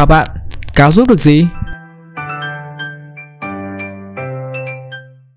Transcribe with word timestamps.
Chào 0.00 0.06
bạn, 0.06 0.28
cáo 0.76 0.92
giúp 0.92 1.08
được 1.08 1.18
gì? 1.18 1.40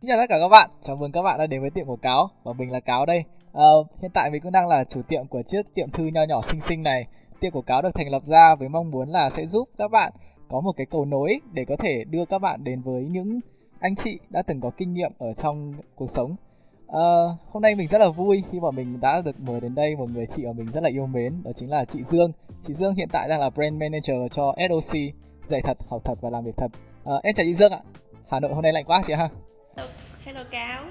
Xin 0.02 0.08
chào 0.08 0.18
tất 0.18 0.26
cả 0.30 0.36
các 0.42 0.48
bạn, 0.52 0.70
chào 0.88 0.96
mừng 0.96 1.12
các 1.12 1.22
bạn 1.22 1.40
đã 1.40 1.48
đến 1.48 1.62
với 1.62 1.70
tiệm 1.70 1.86
của 1.86 1.96
Cáo 1.96 2.30
và 2.44 2.54
mình 2.54 2.72
là 2.72 2.80
Cáo 2.80 3.06
đây. 3.06 3.24
À, 3.54 3.64
hiện 4.02 4.12
tại 4.14 4.30
mình 4.32 4.42
cũng 4.42 4.52
đang 4.52 4.68
là 4.68 4.84
chủ 4.84 5.02
tiệm 5.08 5.28
của 5.28 5.42
chiếc 5.42 5.62
tiệm 5.76 5.90
thư 5.90 6.04
nho 6.04 6.24
nhỏ 6.24 6.42
xinh 6.42 6.62
xinh 6.62 6.84
này. 6.84 7.08
Tiệm 7.40 7.52
của 7.52 7.62
Cáo 7.62 7.82
được 7.82 7.90
thành 7.94 8.10
lập 8.10 8.24
ra 8.24 8.56
với 8.56 8.70
mong 8.70 8.92
muốn 8.92 9.10
là 9.10 9.30
sẽ 9.30 9.46
giúp 9.46 9.70
các 9.78 9.92
bạn 9.92 10.14
có 10.50 10.62
một 10.62 10.72
cái 10.78 10.86
cầu 10.92 11.06
nối 11.06 11.40
để 11.54 11.66
có 11.66 11.76
thể 11.80 12.04
đưa 12.10 12.26
các 12.26 12.40
bạn 12.40 12.64
đến 12.64 12.82
với 12.82 13.04
những 13.04 13.40
anh 13.80 13.96
chị 13.96 14.20
đã 14.30 14.42
từng 14.42 14.62
có 14.62 14.72
kinh 14.78 14.94
nghiệm 14.94 15.12
ở 15.18 15.34
trong 15.34 15.74
cuộc 15.96 16.10
sống. 16.10 16.36
À, 16.94 17.06
hôm 17.52 17.62
nay 17.62 17.76
mình 17.76 17.88
rất 17.88 17.98
là 17.98 18.10
vui 18.10 18.44
khi 18.52 18.60
mà 18.60 18.72
mình 18.72 19.00
đã 19.02 19.22
được 19.22 19.40
mời 19.40 19.62
đến 19.62 19.76
đây 19.76 19.96
một 19.96 20.10
người 20.10 20.26
chị 20.36 20.46
mà 20.46 20.52
mình 20.54 20.68
rất 20.74 20.84
là 20.84 20.90
yêu 20.90 21.06
mến, 21.06 21.44
đó 21.44 21.52
chính 21.56 21.70
là 21.70 21.86
chị 21.86 22.00
Dương. 22.12 22.32
Chị 22.68 22.74
Dương 22.74 22.96
hiện 22.96 23.08
tại 23.12 23.30
đang 23.30 23.40
là 23.40 23.50
brand 23.50 23.74
manager 23.74 24.34
cho 24.36 24.56
SOC, 24.70 24.94
dạy 25.50 25.62
thật, 25.64 25.78
học 25.90 26.02
thật 26.06 26.16
và 26.22 26.30
làm 26.30 26.46
việc 26.46 26.58
thật. 26.58 26.68
À, 27.06 27.14
em 27.24 27.34
chào 27.36 27.46
chị 27.46 27.54
Dương 27.54 27.72
ạ. 27.72 27.80
Hà 28.30 28.40
Nội 28.40 28.54
hôm 28.54 28.64
nay 28.64 28.74
lạnh 28.74 28.86
quá 28.86 29.04
chị 29.08 29.14
ha. 29.14 29.30
Hello 30.26 30.44
Cáo 30.52 30.84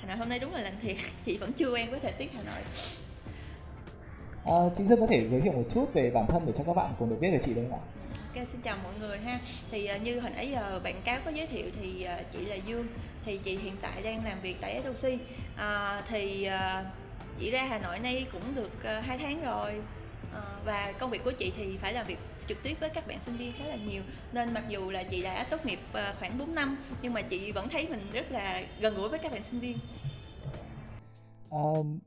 Hà 0.00 0.08
Nội 0.08 0.16
hôm 0.16 0.28
nay 0.28 0.38
đúng 0.38 0.52
là 0.52 0.60
lạnh 0.60 0.78
thiệt 0.82 0.96
Chị 1.26 1.38
vẫn 1.38 1.52
chưa 1.52 1.74
quen 1.74 1.90
với 1.90 2.00
thời 2.00 2.12
tiết 2.12 2.32
Hà 2.32 2.42
Nội 2.42 2.62
À, 4.44 4.74
chị 4.78 4.84
Dương 4.84 5.00
có 5.00 5.06
thể 5.06 5.28
giới 5.30 5.40
thiệu 5.40 5.52
một 5.52 5.64
chút 5.74 5.94
về 5.94 6.10
bản 6.10 6.26
thân 6.26 6.42
để 6.46 6.52
cho 6.58 6.64
các 6.64 6.76
bạn 6.76 6.92
cùng 6.98 7.10
được 7.10 7.16
biết 7.20 7.30
về 7.32 7.40
chị 7.44 7.54
được 7.54 7.62
không 7.70 7.80
ạ? 7.80 7.84
Ok, 8.34 8.48
xin 8.48 8.60
chào 8.60 8.76
mọi 8.84 8.92
người 9.00 9.18
ha 9.18 9.40
Thì 9.70 9.90
uh, 9.96 10.02
như 10.02 10.20
hồi 10.20 10.30
nãy 10.36 10.50
giờ 10.50 10.80
bạn 10.84 10.94
Cáo 11.04 11.18
có 11.24 11.30
giới 11.30 11.46
thiệu 11.46 11.66
thì 11.80 12.06
uh, 12.18 12.32
chị 12.32 12.44
là 12.44 12.54
Dương 12.54 12.86
thì 13.28 13.38
chị 13.42 13.56
hiện 13.56 13.74
tại 13.80 14.02
đang 14.02 14.24
làm 14.24 14.40
việc 14.40 14.56
tại 14.60 14.82
SOC 14.84 15.10
à, 15.56 16.02
Thì 16.08 16.44
à, 16.44 16.84
chị 17.36 17.50
ra 17.50 17.64
Hà 17.64 17.78
Nội 17.78 17.98
nay 17.98 18.26
cũng 18.32 18.42
được 18.54 18.84
à, 18.84 19.00
2 19.00 19.18
tháng 19.18 19.44
rồi. 19.44 19.80
À, 20.34 20.40
Và 20.64 20.92
công 20.98 21.10
việc 21.10 21.24
của 21.24 21.32
chị 21.32 21.52
thì 21.56 21.76
phải 21.76 21.92
làm 21.92 22.06
việc 22.06 22.18
trực 22.48 22.62
tiếp 22.62 22.76
với 22.80 22.90
các 22.90 23.06
bạn 23.06 23.20
sinh 23.20 23.36
viên 23.36 23.52
khá 23.52 23.64
là 23.64 23.76
nhiều. 23.76 24.02
Nên 24.32 24.54
mặc 24.54 24.64
dù 24.68 24.90
là 24.90 25.02
chị 25.02 25.22
đã 25.22 25.46
tốt 25.50 25.66
nghiệp 25.66 25.78
à, 25.92 26.14
khoảng 26.18 26.38
4 26.38 26.54
năm 26.54 26.78
nhưng 27.02 27.14
mà 27.14 27.22
chị 27.22 27.52
vẫn 27.52 27.68
thấy 27.68 27.88
mình 27.88 28.00
rất 28.12 28.32
là 28.32 28.62
gần 28.80 28.94
gũi 28.94 29.08
với 29.08 29.18
các 29.18 29.32
bạn 29.32 29.42
sinh 29.42 29.60
viên. 29.60 29.78
Um, 31.50 31.98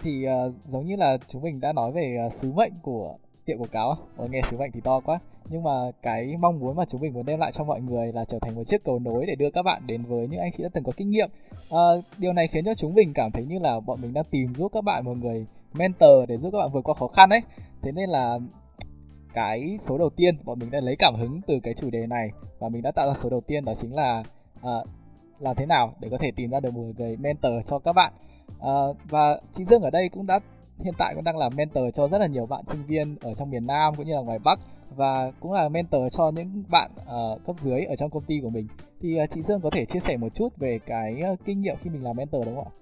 thì 0.00 0.26
uh, 0.46 0.54
giống 0.66 0.86
như 0.86 0.96
là 0.96 1.18
chúng 1.28 1.42
mình 1.42 1.60
đã 1.60 1.72
nói 1.72 1.92
về 1.92 2.16
uh, 2.26 2.32
sứ 2.34 2.52
mệnh 2.52 2.72
của 2.82 3.16
tiệm 3.44 3.58
quảng 3.58 3.70
cáo 3.70 3.88
Ồ, 3.88 3.98
ờ, 4.16 4.28
nghe 4.30 4.40
sứ 4.50 4.56
mệnh 4.56 4.72
thì 4.72 4.80
to 4.80 5.00
quá 5.00 5.18
nhưng 5.48 5.62
mà 5.62 5.70
cái 6.02 6.36
mong 6.40 6.58
muốn 6.58 6.76
mà 6.76 6.84
chúng 6.90 7.00
mình 7.00 7.12
muốn 7.12 7.26
đem 7.26 7.40
lại 7.40 7.52
cho 7.54 7.64
mọi 7.64 7.80
người 7.80 8.12
là 8.12 8.24
trở 8.24 8.38
thành 8.38 8.54
một 8.54 8.62
chiếc 8.66 8.84
cầu 8.84 8.98
nối 8.98 9.26
để 9.26 9.34
đưa 9.34 9.50
các 9.50 9.62
bạn 9.62 9.82
đến 9.86 10.02
với 10.02 10.28
những 10.28 10.40
anh 10.40 10.50
chị 10.56 10.62
đã 10.62 10.68
từng 10.72 10.84
có 10.84 10.92
kinh 10.96 11.10
nghiệm. 11.10 11.28
À, 11.70 11.78
điều 12.18 12.32
này 12.32 12.48
khiến 12.48 12.64
cho 12.64 12.74
chúng 12.74 12.94
mình 12.94 13.12
cảm 13.14 13.30
thấy 13.30 13.44
như 13.44 13.58
là 13.58 13.80
bọn 13.80 14.00
mình 14.02 14.12
đang 14.12 14.24
tìm 14.30 14.54
giúp 14.54 14.72
các 14.74 14.84
bạn 14.84 15.04
một 15.04 15.16
người 15.16 15.46
mentor 15.74 16.28
để 16.28 16.36
giúp 16.36 16.50
các 16.52 16.58
bạn 16.58 16.70
vượt 16.72 16.84
qua 16.84 16.94
khó 16.94 17.06
khăn 17.06 17.30
ấy. 17.30 17.40
Thế 17.82 17.92
nên 17.92 18.10
là 18.10 18.38
cái 19.34 19.78
số 19.80 19.98
đầu 19.98 20.10
tiên 20.16 20.36
bọn 20.44 20.58
mình 20.58 20.70
đã 20.70 20.80
lấy 20.80 20.96
cảm 20.98 21.14
hứng 21.14 21.40
từ 21.46 21.54
cái 21.62 21.74
chủ 21.74 21.90
đề 21.90 22.06
này 22.06 22.28
và 22.58 22.68
mình 22.68 22.82
đã 22.82 22.90
tạo 22.90 23.06
ra 23.06 23.14
số 23.14 23.30
đầu 23.30 23.40
tiên 23.40 23.64
đó 23.64 23.72
chính 23.80 23.94
là 23.94 24.22
à, 24.62 24.70
làm 25.38 25.56
thế 25.56 25.66
nào 25.66 25.92
để 26.00 26.08
có 26.10 26.18
thể 26.18 26.30
tìm 26.36 26.50
ra 26.50 26.60
được 26.60 26.74
một 26.74 26.82
người 26.98 27.16
mentor 27.16 27.52
cho 27.66 27.78
các 27.78 27.92
bạn. 27.92 28.12
À, 28.60 28.72
và 29.10 29.40
chị 29.52 29.64
Dương 29.64 29.82
ở 29.82 29.90
đây 29.90 30.08
cũng 30.08 30.26
đã 30.26 30.40
hiện 30.84 30.94
tại 30.98 31.14
cũng 31.14 31.24
đang 31.24 31.36
là 31.36 31.48
mentor 31.48 31.84
cho 31.94 32.08
rất 32.08 32.18
là 32.18 32.26
nhiều 32.26 32.46
bạn 32.46 32.64
sinh 32.64 32.82
viên 32.86 33.16
ở 33.20 33.34
trong 33.34 33.50
miền 33.50 33.66
Nam 33.66 33.94
cũng 33.96 34.06
như 34.06 34.14
là 34.14 34.20
ngoài 34.20 34.38
Bắc 34.38 34.58
và 34.96 35.32
cũng 35.40 35.52
là 35.52 35.68
mentor 35.68 36.02
cho 36.16 36.30
những 36.30 36.64
bạn 36.68 36.90
uh, 37.00 37.46
cấp 37.46 37.56
dưới 37.62 37.84
ở 37.84 37.96
trong 37.96 38.10
công 38.10 38.24
ty 38.24 38.34
của 38.42 38.50
mình. 38.50 38.66
Thì 39.00 39.22
uh, 39.24 39.30
chị 39.30 39.42
Dương 39.42 39.60
có 39.60 39.70
thể 39.70 39.84
chia 39.84 40.00
sẻ 40.00 40.16
một 40.16 40.28
chút 40.34 40.58
về 40.58 40.78
cái 40.86 41.22
uh, 41.32 41.38
kinh 41.44 41.60
nghiệm 41.60 41.76
khi 41.82 41.90
mình 41.90 42.04
làm 42.04 42.16
mentor 42.16 42.46
đúng 42.46 42.56
không 42.56 42.64
ạ? 42.64 42.72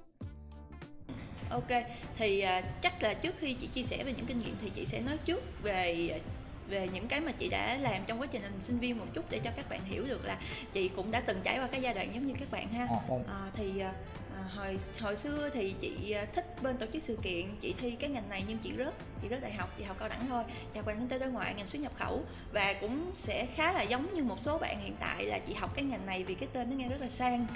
Ok, 1.51 1.85
thì 2.17 2.45
uh, 2.59 2.65
chắc 2.83 3.03
là 3.03 3.15
trước 3.15 3.35
khi 3.39 3.55
chị 3.55 3.67
chia 3.67 3.83
sẻ 3.83 4.05
về 4.05 4.13
những 4.17 4.27
kinh 4.27 4.39
nghiệm 4.39 4.55
thì 4.63 4.71
chị 4.71 4.87
sẽ 4.87 5.01
nói 5.01 5.19
trước 5.25 5.63
về 5.63 6.11
về 6.69 6.89
những 6.95 7.09
cái 7.09 7.21
mà 7.21 7.33
chị 7.33 7.49
đã 7.49 7.79
làm 7.81 8.03
trong 8.07 8.21
quá 8.21 8.27
trình 8.31 8.43
làm 8.43 8.63
sinh 8.63 8.79
viên 8.79 8.99
một 8.99 9.07
chút 9.15 9.25
để 9.31 9.39
cho 9.45 9.51
các 9.57 9.71
bạn 9.71 9.81
hiểu 9.85 10.05
được 10.07 10.25
là 10.25 10.39
chị 10.73 10.89
cũng 10.89 11.11
đã 11.11 11.23
từng 11.27 11.41
trải 11.45 11.59
qua 11.59 11.69
cái 11.73 11.83
giai 11.83 11.95
đoạn 11.95 12.15
giống 12.15 12.27
như 12.27 12.35
các 12.41 12.51
bạn 12.51 12.69
ha. 12.69 12.87
À, 12.91 13.17
à, 13.27 13.51
thì 13.55 13.83
hồi 14.49 14.79
hồi 15.01 15.17
xưa 15.17 15.51
thì 15.53 15.75
chị 15.81 16.11
à, 16.11 16.25
thích 16.25 16.63
bên 16.63 16.77
tổ 16.77 16.87
chức 16.93 17.03
sự 17.03 17.19
kiện 17.23 17.57
chị 17.61 17.75
thi 17.79 17.91
cái 17.91 18.11
ngành 18.11 18.29
này 18.29 18.45
nhưng 18.49 18.59
chị 18.59 18.73
rớt 18.79 18.95
chị 19.23 19.29
rớt 19.31 19.43
đại 19.43 19.53
học 19.53 19.71
chị 19.79 19.85
học 19.85 19.97
cao 20.01 20.09
đẳng 20.09 20.27
thôi 20.29 20.45
và 20.75 20.83
quan 20.83 20.99
kinh 20.99 21.09
tế 21.09 21.19
đối 21.19 21.31
ngoại 21.31 21.55
ngành 21.55 21.67
xuất 21.67 21.83
nhập 21.83 21.93
khẩu 21.95 22.25
và 22.53 22.75
cũng 22.81 23.11
sẽ 23.15 23.47
khá 23.47 23.73
là 23.73 23.83
giống 23.83 24.15
như 24.15 24.25
một 24.25 24.41
số 24.41 24.59
bạn 24.59 24.81
hiện 24.81 24.97
tại 25.01 25.25
là 25.25 25.39
chị 25.39 25.55
học 25.55 25.75
cái 25.75 25.85
ngành 25.85 26.07
này 26.07 26.25
vì 26.25 26.35
cái 26.35 26.49
tên 26.53 26.71
nó 26.71 26.77
nghe 26.77 26.89
rất 26.89 27.01
là 27.01 27.09
sang. 27.09 27.47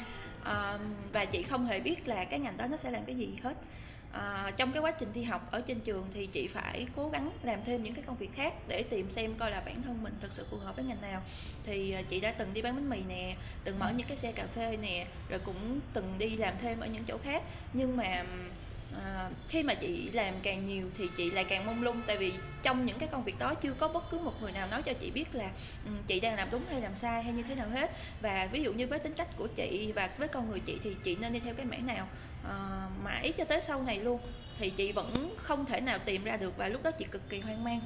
À, 0.44 0.78
và 1.12 1.25
chị 1.25 1.43
không 1.43 1.67
hề 1.67 1.81
biết 1.81 2.09
là 2.09 2.25
cái 2.25 2.41
ngành 2.41 2.56
đó 2.56 2.67
nó 2.67 2.77
sẽ 2.77 2.91
làm 2.91 3.05
cái 3.05 3.17
gì 3.17 3.37
hết 3.43 3.55
à, 4.14 4.50
trong 4.56 4.72
cái 4.72 4.82
quá 4.82 4.91
trình 4.91 5.12
thi 5.14 5.22
học 5.22 5.48
ở 5.50 5.60
trên 5.60 5.80
trường 5.80 6.06
thì 6.14 6.26
chị 6.26 6.48
phải 6.48 6.86
cố 6.97 7.08
gắng 7.08 7.30
làm 7.42 7.60
thêm 7.64 7.82
những 7.82 7.94
cái 7.94 8.04
công 8.06 8.16
việc 8.16 8.30
khác 8.34 8.54
để 8.69 8.82
tìm 8.91 9.10
xem 9.10 9.34
coi 9.34 9.50
là 9.50 9.60
bản 9.60 9.82
thân 9.82 10.02
mình 10.02 10.14
thực 10.20 10.32
sự 10.32 10.47
phù 10.50 10.56
hợp 10.56 10.76
với 10.76 10.84
ngành 10.84 11.00
nào. 11.00 11.22
Thì 11.64 11.92
à, 11.92 12.02
chị 12.08 12.20
đã 12.20 12.32
từng 12.32 12.54
đi 12.54 12.62
bán 12.62 12.75
bánh 12.75 12.91
mì 12.91 12.98
nè 13.08 13.36
từng 13.64 13.78
mở 13.78 13.92
những 13.97 14.06
cái 14.06 14.16
xe 14.16 14.32
cà 14.32 14.47
phê 14.47 14.76
nè 14.76 15.06
rồi 15.28 15.41
cũng 15.44 15.80
từng 15.92 16.14
đi 16.19 16.36
làm 16.36 16.54
thêm 16.60 16.80
ở 16.80 16.86
những 16.86 17.04
chỗ 17.04 17.19
khác. 17.19 17.42
Nhưng 17.72 17.97
mà 17.97 18.25
à, 19.03 19.31
khi 19.49 19.62
mà 19.62 19.75
chị 19.75 20.10
làm 20.12 20.34
càng 20.43 20.66
nhiều 20.66 20.87
thì 20.99 21.09
chị 21.16 21.31
lại 21.31 21.44
càng 21.44 21.66
mông 21.66 21.82
lung 21.82 22.03
tại 22.06 22.16
vì 22.16 22.32
trong 22.62 22.87
những 22.87 22.99
cái 22.99 23.09
công 23.09 23.25
việc 23.25 23.38
đó 23.38 23.55
chưa 23.55 23.72
có 23.72 23.88
bất 23.88 24.10
cứ 24.10 24.19
một 24.19 24.43
người 24.43 24.53
nào 24.53 24.69
nói 24.69 24.82
cho 24.82 24.93
chị 24.93 25.10
biết 25.10 25.34
là 25.34 25.50
um, 25.87 25.97
chị 26.06 26.21
đang 26.21 26.37
làm 26.37 26.49
đúng 26.50 26.65
hay 26.71 26.81
làm 26.81 26.97
sai 26.97 27.22
hay 27.22 27.32
như 27.32 27.43
thế 27.43 27.55
nào 27.55 27.69
hết. 27.69 27.91
Và 28.22 28.49
ví 28.53 28.62
dụ 28.62 28.72
như 28.72 28.87
với 28.87 28.99
tính 28.99 29.15
cách 29.15 29.28
của 29.37 29.47
chị 29.47 29.93
và 29.94 30.10
với 30.19 30.28
con 30.28 30.50
người 30.50 30.60
chị 30.60 30.78
thì 30.82 30.97
chị 31.05 31.16
nên 31.16 31.32
đi 31.32 31.41
theo 31.41 31.55
cái 31.55 31.66
mảng 31.66 31.87
nào? 31.87 32.09
À, 32.49 32.88
mãi 33.05 33.32
cho 33.38 33.44
tới 33.44 33.60
sau 33.60 33.82
này 33.82 33.99
luôn 33.99 34.21
thì 34.59 34.71
chị 34.71 34.93
vẫn 34.93 35.37
không 35.37 35.66
thể 35.66 35.81
nào 35.81 35.99
tìm 35.99 36.25
ra 36.25 36.37
được 36.37 36.56
và 36.56 36.69
lúc 36.69 36.82
đó 36.82 36.91
chị 36.91 37.05
cực 37.11 37.28
kỳ 37.28 37.41
hoang 37.41 37.65
mang. 37.65 37.81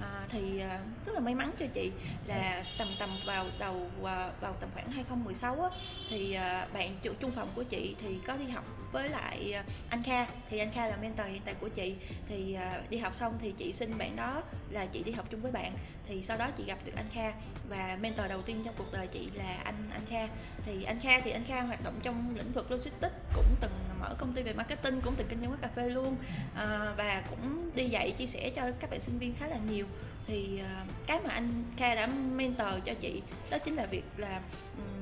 À, 0.00 0.26
thì 0.28 0.60
à, 0.60 0.80
rất 1.06 1.12
là 1.12 1.20
may 1.20 1.34
mắn 1.34 1.52
cho 1.58 1.66
chị 1.74 1.90
là 2.26 2.64
tầm 2.78 2.88
tầm 2.98 3.10
vào 3.26 3.46
đầu 3.58 3.90
à, 4.04 4.30
vào 4.40 4.56
tầm 4.60 4.70
khoảng 4.74 4.90
2016 4.90 5.62
á, 5.62 5.68
thì 6.10 6.32
à, 6.32 6.66
bạn 6.74 6.96
chủ 7.02 7.12
trung 7.20 7.32
phòng 7.36 7.48
của 7.54 7.62
chị 7.62 7.96
thì 7.98 8.08
có 8.26 8.36
đi 8.36 8.44
học 8.44 8.64
với 8.92 9.08
lại 9.08 9.52
à, 9.52 9.64
anh 9.88 10.02
Kha. 10.02 10.26
Thì 10.50 10.58
anh 10.58 10.72
Kha 10.72 10.86
là 10.86 10.96
mentor 10.96 11.26
hiện 11.26 11.42
tại 11.44 11.54
của 11.54 11.68
chị. 11.68 11.96
Thì 12.28 12.54
à, 12.54 12.80
đi 12.90 12.98
học 12.98 13.16
xong 13.16 13.38
thì 13.40 13.52
chị 13.52 13.72
xin 13.72 13.98
bạn 13.98 14.16
đó 14.16 14.42
là 14.70 14.86
chị 14.86 15.02
đi 15.02 15.12
học 15.12 15.26
chung 15.30 15.40
với 15.42 15.52
bạn. 15.52 15.72
Thì 16.08 16.22
sau 16.22 16.36
đó 16.36 16.50
chị 16.56 16.64
gặp 16.66 16.78
được 16.84 16.92
anh 16.96 17.08
Kha. 17.14 17.32
Và 17.68 17.98
mentor 18.00 18.28
đầu 18.28 18.42
tiên 18.42 18.62
trong 18.64 18.74
cuộc 18.78 18.92
đời 18.92 19.06
chị 19.06 19.28
là 19.34 19.56
anh 19.64 19.90
anh 19.92 20.06
Kha. 20.06 20.28
Thì 20.64 20.84
anh 20.84 21.00
Kha 21.00 21.20
thì 21.20 21.30
anh 21.30 21.44
Kha 21.44 21.60
hoạt 21.60 21.84
động 21.84 22.00
trong 22.02 22.36
lĩnh 22.36 22.52
vực 22.52 22.70
logistics 22.70 23.14
cũng 23.34 23.56
từng 23.60 23.72
mở 24.00 24.14
công 24.18 24.32
ty 24.32 24.42
về 24.42 24.52
marketing 24.52 25.00
cũng 25.00 25.14
từng 25.16 25.28
kinh 25.28 25.40
doanh 25.40 25.50
quán 25.50 25.60
cà 25.62 25.68
phê 25.76 25.88
luôn. 25.88 26.16
À, 26.54 26.94
và 26.96 27.22
cũng 27.30 27.70
đi 27.74 27.88
dạy 27.88 28.10
chia 28.10 28.26
sẻ 28.26 28.50
cho 28.50 28.62
các 28.80 28.90
bạn 28.90 29.00
sinh 29.00 29.18
viên 29.18 29.34
khá 29.34 29.46
là 29.46 29.56
nhiều. 29.70 29.86
Thì 30.26 30.60
uh, 30.62 31.06
cái 31.06 31.20
mà 31.24 31.30
anh 31.34 31.64
Kha 31.76 31.94
đã 31.94 32.06
mentor 32.06 32.68
cho 32.84 32.94
chị 32.94 33.22
đó 33.50 33.58
chính 33.58 33.76
là 33.76 33.86
việc 33.86 34.04
là 34.16 34.40
um, 34.76 35.01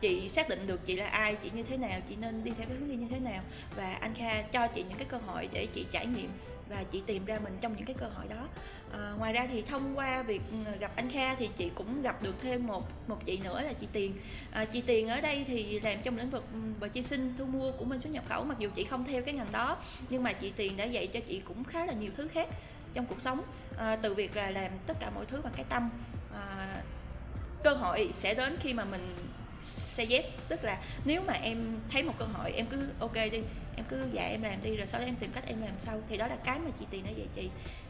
chị 0.00 0.28
xác 0.28 0.48
định 0.48 0.66
được 0.66 0.86
chị 0.86 0.96
là 0.96 1.06
ai 1.06 1.34
chị 1.34 1.50
như 1.54 1.62
thế 1.62 1.76
nào 1.76 2.00
chị 2.08 2.16
nên 2.16 2.44
đi 2.44 2.50
theo 2.58 2.66
cái 2.68 2.76
hướng 2.76 2.88
đi 2.88 2.96
như 2.96 3.06
thế 3.10 3.18
nào. 3.18 3.42
Và 3.76 3.94
anh 3.94 4.14
Kha 4.14 4.42
cho 4.42 4.66
chị 4.66 4.84
những 4.88 4.98
cái 4.98 5.06
cơ 5.10 5.18
hội 5.26 5.48
để 5.52 5.66
chị 5.66 5.86
trải 5.90 6.06
nghiệm 6.06 6.30
và 6.68 6.84
chị 6.90 7.02
tìm 7.06 7.24
ra 7.24 7.38
mình 7.44 7.58
trong 7.60 7.76
những 7.76 7.86
cái 7.86 7.96
cơ 7.98 8.06
hội 8.14 8.28
đó. 8.28 8.48
À, 8.92 9.12
ngoài 9.18 9.32
ra 9.32 9.46
thì 9.50 9.62
thông 9.62 9.98
qua 9.98 10.22
việc 10.22 10.42
ừ, 10.50 10.56
gặp 10.78 10.92
anh 10.96 11.10
Kha 11.10 11.34
thì 11.34 11.48
chị 11.56 11.70
cũng 11.74 12.02
gặp 12.02 12.22
được 12.22 12.34
thêm 12.40 12.66
một 12.66 13.08
một 13.08 13.24
chị 13.24 13.40
nữa 13.44 13.60
là 13.60 13.72
chị 13.72 13.86
Tiền. 13.92 14.14
À, 14.50 14.64
chị 14.64 14.80
Tiền 14.80 15.08
ở 15.08 15.20
đây 15.20 15.44
thì 15.46 15.80
làm 15.80 16.02
trong 16.02 16.16
lĩnh 16.16 16.30
vực 16.30 16.44
ừ, 16.52 16.58
bờ 16.80 16.88
chi 16.88 17.02
sinh 17.02 17.34
thu 17.38 17.44
mua 17.44 17.72
của 17.72 17.84
bên 17.84 18.00
xuất 18.00 18.12
nhập 18.12 18.24
khẩu 18.28 18.44
mặc 18.44 18.58
dù 18.58 18.70
chị 18.74 18.84
không 18.84 19.04
theo 19.04 19.22
cái 19.22 19.34
ngành 19.34 19.52
đó 19.52 19.76
nhưng 20.08 20.22
mà 20.22 20.32
chị 20.32 20.52
Tiền 20.56 20.76
đã 20.76 20.84
dạy 20.84 21.06
cho 21.06 21.20
chị 21.28 21.42
cũng 21.44 21.64
khá 21.64 21.86
là 21.86 21.92
nhiều 21.92 22.10
thứ 22.16 22.28
khác 22.28 22.48
trong 22.94 23.06
cuộc 23.06 23.20
sống. 23.20 23.42
À, 23.78 23.96
từ 23.96 24.14
việc 24.14 24.36
là 24.36 24.50
làm 24.50 24.70
tất 24.86 24.96
cả 25.00 25.10
mọi 25.10 25.26
thứ 25.26 25.40
bằng 25.42 25.52
cái 25.56 25.64
tâm. 25.68 25.90
À, 26.34 26.82
cơ 27.64 27.74
hội 27.74 28.10
sẽ 28.14 28.34
đến 28.34 28.56
khi 28.60 28.72
mà 28.72 28.84
mình 28.84 29.14
say 29.60 30.06
yes. 30.10 30.30
Tức 30.48 30.64
là 30.64 30.78
nếu 31.04 31.22
mà 31.22 31.32
em 31.32 31.80
thấy 31.90 32.02
một 32.02 32.14
cơ 32.18 32.24
hội 32.24 32.52
em 32.52 32.66
cứ 32.66 32.88
ok 32.98 33.14
đi 33.14 33.40
em 33.76 33.84
cứ 33.88 34.08
dạy 34.12 34.30
em 34.30 34.42
làm 34.42 34.62
đi 34.62 34.76
rồi 34.76 34.86
sau 34.86 35.00
đó 35.00 35.06
em 35.06 35.16
tìm 35.16 35.30
cách 35.32 35.44
em 35.46 35.60
làm 35.60 35.74
sau. 35.78 36.00
Thì 36.08 36.16
đó 36.16 36.26
là 36.26 36.36
cái 36.44 36.58
mà 36.58 36.70
chị 36.78 36.84
tiền 36.90 37.04
đã 37.04 37.10
dạy 37.10 37.26
chị. 37.34 37.48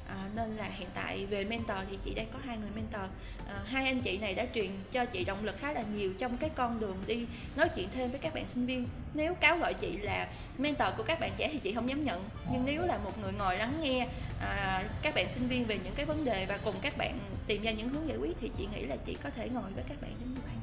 À, 0.08 0.28
nên 0.34 0.56
là 0.56 0.64
hiện 0.64 0.88
tại 0.94 1.26
về 1.26 1.44
mentor 1.44 1.78
thì 1.90 1.98
chị 2.04 2.14
đang 2.14 2.26
có 2.32 2.38
hai 2.44 2.56
người 2.58 2.70
mentor. 2.74 3.10
À, 3.48 3.62
hai 3.66 3.86
anh 3.86 4.00
chị 4.00 4.18
này 4.18 4.34
đã 4.34 4.46
truyền 4.54 4.70
cho 4.92 5.04
chị 5.04 5.24
động 5.24 5.44
lực 5.44 5.58
khá 5.58 5.72
là 5.72 5.82
nhiều 5.82 6.12
trong 6.18 6.36
cái 6.36 6.50
con 6.54 6.80
đường 6.80 6.96
đi 7.06 7.26
nói 7.56 7.68
chuyện 7.76 7.88
thêm 7.94 8.10
với 8.10 8.20
các 8.20 8.34
bạn 8.34 8.48
sinh 8.48 8.66
viên. 8.66 8.88
Nếu 9.14 9.34
cáo 9.34 9.58
gọi 9.58 9.74
chị 9.74 9.96
là 9.96 10.28
mentor 10.58 10.88
của 10.96 11.02
các 11.02 11.20
bạn 11.20 11.30
trẻ 11.36 11.48
thì 11.52 11.58
chị 11.58 11.74
không 11.74 11.88
dám 11.88 12.04
nhận. 12.04 12.24
Nhưng 12.52 12.64
nếu 12.64 12.86
là 12.86 12.98
một 12.98 13.18
người 13.18 13.32
ngồi 13.32 13.56
lắng 13.56 13.80
nghe 13.82 14.06
à, 14.40 14.82
các 15.02 15.14
bạn 15.14 15.28
sinh 15.28 15.48
viên 15.48 15.64
về 15.64 15.78
những 15.84 15.94
cái 15.94 16.06
vấn 16.06 16.24
đề 16.24 16.46
và 16.46 16.58
cùng 16.64 16.74
các 16.82 16.98
bạn 16.98 17.18
tìm 17.46 17.62
ra 17.62 17.70
những 17.70 17.88
hướng 17.88 18.08
giải 18.08 18.18
quyết 18.18 18.36
thì 18.40 18.50
chị 18.56 18.68
nghĩ 18.74 18.82
là 18.82 18.96
chị 18.96 19.16
có 19.22 19.30
thể 19.30 19.48
ngồi 19.48 19.72
với 19.74 19.84
các 19.88 20.00
bạn 20.00 20.10
đến 20.20 20.34
như 20.34 20.40
vậy 20.44 20.55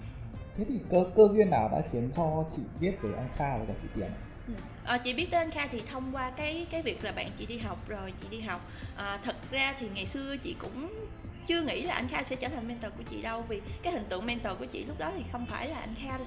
thế 0.57 0.65
thì 0.69 0.79
cơ 0.89 1.05
cơ 1.15 1.23
duyên 1.33 1.49
nào 1.49 1.69
đã 1.71 1.81
khiến 1.91 2.09
cho 2.15 2.45
chị 2.55 2.61
biết 2.79 2.91
về 3.01 3.09
anh 3.17 3.29
Kha 3.37 3.57
và 3.57 3.65
cả 3.67 3.73
chị 3.81 3.87
Tiền? 3.95 4.11
Ừ. 4.47 4.53
À, 4.83 4.97
chị 4.97 5.13
biết 5.13 5.27
tên 5.31 5.51
Kha 5.51 5.67
thì 5.67 5.81
thông 5.91 6.15
qua 6.15 6.31
cái 6.31 6.67
cái 6.69 6.81
việc 6.81 7.03
là 7.03 7.11
bạn 7.11 7.27
chị 7.37 7.45
đi 7.45 7.57
học 7.57 7.87
rồi 7.87 8.13
chị 8.21 8.27
đi 8.29 8.41
học. 8.41 8.61
À, 8.95 9.19
thật 9.23 9.35
ra 9.51 9.75
thì 9.79 9.87
ngày 9.95 10.05
xưa 10.05 10.37
chị 10.37 10.55
cũng 10.59 11.07
chưa 11.47 11.61
nghĩ 11.61 11.83
là 11.83 11.93
anh 11.93 12.07
Kha 12.07 12.23
sẽ 12.23 12.35
trở 12.35 12.47
thành 12.47 12.67
mentor 12.67 12.91
của 12.97 13.03
chị 13.09 13.21
đâu 13.21 13.41
vì 13.41 13.61
cái 13.83 13.93
hình 13.93 14.05
tượng 14.09 14.25
mentor 14.25 14.57
của 14.59 14.65
chị 14.65 14.85
lúc 14.85 14.99
đó 14.99 15.11
thì 15.17 15.23
không 15.31 15.45
phải 15.45 15.67
là 15.67 15.79
anh 15.79 15.95
Kha. 15.95 16.17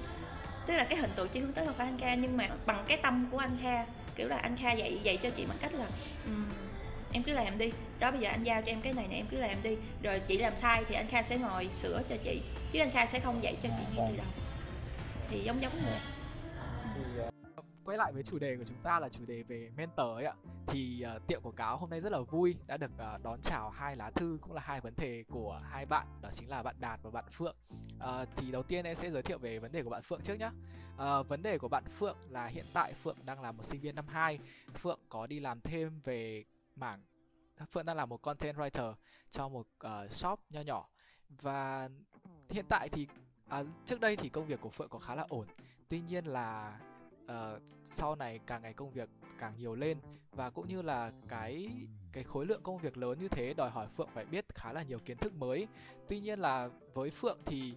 Tức 0.67 0.75
là 0.75 0.83
cái 0.83 0.99
hình 0.99 1.11
tượng 1.15 1.29
chị 1.29 1.39
hướng 1.39 1.53
tới 1.53 1.65
không 1.65 1.75
phải 1.77 1.87
anh 1.87 1.97
Kha 1.97 2.15
nhưng 2.15 2.37
mà 2.37 2.47
bằng 2.65 2.83
cái 2.87 2.97
tâm 2.97 3.27
của 3.31 3.37
anh 3.37 3.57
Kha 3.61 3.85
kiểu 4.15 4.27
là 4.27 4.37
anh 4.37 4.57
Kha 4.57 4.71
dạy 4.73 4.99
dạy 5.03 5.17
cho 5.17 5.29
chị 5.29 5.45
bằng 5.45 5.57
cách 5.61 5.73
là 5.73 5.85
um, 6.25 6.45
em 7.17 7.23
cứ 7.23 7.33
làm 7.33 7.57
đi. 7.57 7.71
Đó 7.99 8.11
bây 8.11 8.19
giờ 8.19 8.29
anh 8.29 8.43
giao 8.43 8.61
cho 8.61 8.67
em 8.67 8.81
cái 8.81 8.93
này 8.93 9.07
này 9.07 9.17
em 9.17 9.27
cứ 9.31 9.39
làm 9.39 9.61
đi. 9.63 9.77
Rồi 10.03 10.19
chị 10.27 10.37
làm 10.37 10.57
sai 10.57 10.83
thì 10.87 10.95
anh 10.95 11.07
Kha 11.07 11.23
sẽ 11.23 11.37
ngồi 11.37 11.67
sửa 11.71 12.01
cho 12.09 12.15
chị 12.23 12.41
chứ 12.71 12.79
anh 12.79 12.91
Kha 12.91 13.05
sẽ 13.05 13.19
không 13.19 13.43
dạy 13.43 13.57
cho 13.63 13.69
chị 13.77 13.83
ngay 13.95 14.07
từ 14.11 14.17
đầu. 14.17 14.25
Thì 15.29 15.39
giống 15.39 15.61
giống 15.61 15.75
như 15.75 15.81
vậy. 15.85 15.99
Thì 16.95 17.21
uh, 17.21 17.65
quay 17.85 17.97
lại 17.97 18.11
với 18.13 18.23
chủ 18.23 18.39
đề 18.39 18.55
của 18.57 18.63
chúng 18.67 18.77
ta 18.83 18.99
là 18.99 19.09
chủ 19.09 19.25
đề 19.25 19.43
về 19.43 19.69
mentor 19.75 20.15
ấy 20.15 20.25
ạ. 20.25 20.33
Thì 20.67 21.05
uh, 21.15 21.27
tiệm 21.27 21.41
quảng 21.41 21.55
cáo 21.55 21.77
hôm 21.77 21.89
nay 21.89 22.01
rất 22.01 22.11
là 22.11 22.19
vui 22.19 22.55
đã 22.67 22.77
được 22.77 22.91
uh, 23.15 23.23
đón 23.23 23.41
chào 23.41 23.69
hai 23.69 23.95
lá 23.95 24.11
thư 24.11 24.37
cũng 24.41 24.53
là 24.53 24.61
hai 24.65 24.81
vấn 24.81 24.93
đề 24.97 25.23
của 25.27 25.61
hai 25.71 25.85
bạn 25.85 26.07
đó 26.21 26.29
chính 26.33 26.49
là 26.49 26.63
bạn 26.63 26.75
Đạt 26.79 26.99
và 27.03 27.11
bạn 27.11 27.25
Phượng. 27.31 27.55
Uh, 27.97 28.27
thì 28.35 28.51
đầu 28.51 28.63
tiên 28.63 28.85
em 28.85 28.95
sẽ 28.95 29.11
giới 29.11 29.21
thiệu 29.21 29.37
về 29.37 29.59
vấn 29.59 29.71
đề 29.71 29.83
của 29.83 29.89
bạn 29.89 30.01
Phượng 30.03 30.21
trước 30.21 30.35
nhé 30.39 30.49
uh, 30.95 31.27
vấn 31.27 31.43
đề 31.43 31.57
của 31.57 31.67
bạn 31.67 31.83
Phượng 31.99 32.17
là 32.29 32.47
hiện 32.47 32.65
tại 32.73 32.93
Phượng 32.93 33.17
đang 33.25 33.41
là 33.41 33.51
một 33.51 33.63
sinh 33.63 33.81
viên 33.81 33.95
năm 33.95 34.07
2 34.07 34.39
Phượng 34.73 34.99
có 35.09 35.27
đi 35.27 35.39
làm 35.39 35.61
thêm 35.61 36.01
về 36.03 36.43
mảng. 36.77 37.03
Phượng 37.71 37.85
đang 37.85 37.97
là 37.97 38.05
một 38.05 38.21
content 38.21 38.57
writer 38.57 38.93
cho 39.29 39.49
một 39.49 39.67
uh, 39.85 40.11
shop 40.11 40.39
nho 40.49 40.61
nhỏ. 40.61 40.89
Và 41.29 41.89
hiện 42.49 42.65
tại 42.69 42.89
thì 42.89 43.07
à, 43.47 43.63
trước 43.85 43.99
đây 43.99 44.15
thì 44.15 44.29
công 44.29 44.45
việc 44.45 44.61
của 44.61 44.69
Phượng 44.69 44.89
có 44.89 44.99
khá 44.99 45.15
là 45.15 45.25
ổn. 45.29 45.47
Tuy 45.89 46.01
nhiên 46.01 46.25
là 46.25 46.79
uh, 47.23 47.61
sau 47.83 48.15
này 48.15 48.39
càng 48.47 48.61
ngày 48.61 48.73
công 48.73 48.91
việc 48.91 49.09
càng 49.39 49.53
nhiều 49.57 49.75
lên 49.75 49.97
và 50.31 50.49
cũng 50.49 50.67
như 50.67 50.81
là 50.81 51.11
cái 51.27 51.69
cái 52.11 52.23
khối 52.23 52.45
lượng 52.45 52.63
công 52.63 52.77
việc 52.77 52.97
lớn 52.97 53.19
như 53.19 53.27
thế 53.27 53.53
đòi 53.53 53.69
hỏi 53.69 53.87
Phượng 53.87 54.09
phải 54.13 54.25
biết 54.25 54.45
khá 54.55 54.73
là 54.73 54.83
nhiều 54.83 54.99
kiến 54.99 55.17
thức 55.17 55.33
mới. 55.33 55.67
Tuy 56.07 56.19
nhiên 56.19 56.39
là 56.39 56.69
với 56.93 57.11
Phượng 57.11 57.39
thì 57.45 57.73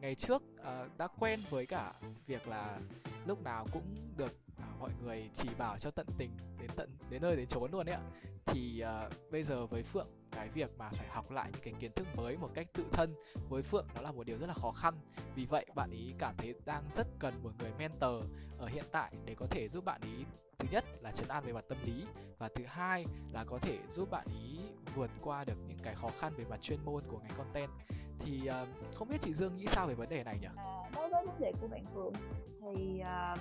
ngày 0.00 0.14
trước 0.14 0.42
uh, 0.60 0.98
đã 0.98 1.08
quen 1.18 1.44
với 1.50 1.66
cả 1.66 1.94
việc 2.26 2.48
là 2.48 2.80
lúc 3.26 3.42
nào 3.42 3.66
cũng 3.72 4.12
được 4.16 4.36
mọi 4.80 4.90
người 5.02 5.30
chỉ 5.32 5.48
bảo 5.58 5.78
cho 5.78 5.90
tận 5.90 6.06
tình 6.18 6.30
đến 6.60 6.70
tận 6.76 6.90
đến 7.10 7.22
nơi 7.22 7.36
đến 7.36 7.46
chốn 7.46 7.70
luôn 7.72 7.88
ấy 7.88 7.94
ạ. 7.94 8.02
Thì 8.46 8.84
uh, 9.06 9.30
bây 9.30 9.42
giờ 9.42 9.66
với 9.66 9.82
Phượng 9.82 10.08
cái 10.30 10.48
việc 10.48 10.70
mà 10.78 10.88
phải 10.90 11.08
học 11.08 11.30
lại 11.30 11.50
những 11.52 11.62
cái 11.62 11.74
kiến 11.80 11.92
thức 11.96 12.06
mới 12.16 12.36
một 12.36 12.48
cách 12.54 12.66
tự 12.72 12.84
thân 12.92 13.14
với 13.48 13.62
Phượng 13.62 13.86
đó 13.94 14.02
là 14.02 14.12
một 14.12 14.26
điều 14.26 14.38
rất 14.38 14.46
là 14.46 14.54
khó 14.54 14.70
khăn. 14.70 14.94
Vì 15.34 15.46
vậy 15.46 15.66
bạn 15.74 15.90
ý 15.90 16.14
cảm 16.18 16.34
thấy 16.38 16.54
đang 16.64 16.84
rất 16.96 17.06
cần 17.18 17.42
một 17.42 17.50
người 17.58 17.72
mentor 17.78 18.24
ở 18.58 18.66
hiện 18.66 18.84
tại 18.92 19.12
để 19.24 19.34
có 19.34 19.46
thể 19.50 19.68
giúp 19.68 19.84
bạn 19.84 20.00
ý 20.04 20.24
thứ 20.58 20.68
nhất 20.70 20.84
là 21.00 21.10
chấn 21.12 21.28
an 21.28 21.44
về 21.46 21.52
mặt 21.52 21.64
tâm 21.68 21.78
lý 21.84 22.04
và 22.38 22.48
thứ 22.54 22.64
hai 22.66 23.04
là 23.32 23.44
có 23.44 23.58
thể 23.58 23.78
giúp 23.88 24.10
bạn 24.10 24.26
ý 24.40 24.58
vượt 24.94 25.10
qua 25.22 25.44
được 25.44 25.56
những 25.68 25.78
cái 25.82 25.94
khó 25.94 26.08
khăn 26.18 26.32
về 26.36 26.44
mặt 26.44 26.60
chuyên 26.60 26.84
môn 26.84 27.02
của 27.08 27.18
ngành 27.18 27.38
content. 27.38 27.70
Thì 28.18 28.48
uh, 28.62 28.68
không 28.94 29.08
biết 29.08 29.16
chị 29.20 29.32
Dương 29.32 29.56
nghĩ 29.56 29.66
sao 29.66 29.86
về 29.86 29.94
vấn 29.94 30.08
đề 30.08 30.24
này 30.24 30.38
nhỉ? 30.40 30.48
À, 30.56 30.90
đối 30.94 31.10
với 31.10 31.26
vấn 31.26 31.40
đề 31.40 31.52
của 31.60 31.68
bạn 31.68 31.84
Phượng 31.94 32.12
thì 32.60 33.00
uh, 33.00 33.40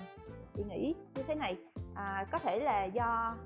chị 0.54 0.64
nghĩ 0.64 0.96
như 1.16 1.24
thế 1.28 1.36
này. 1.36 1.58
À, 1.96 2.26
có 2.32 2.38
thể 2.38 2.60
là 2.60 2.84
do 2.84 3.38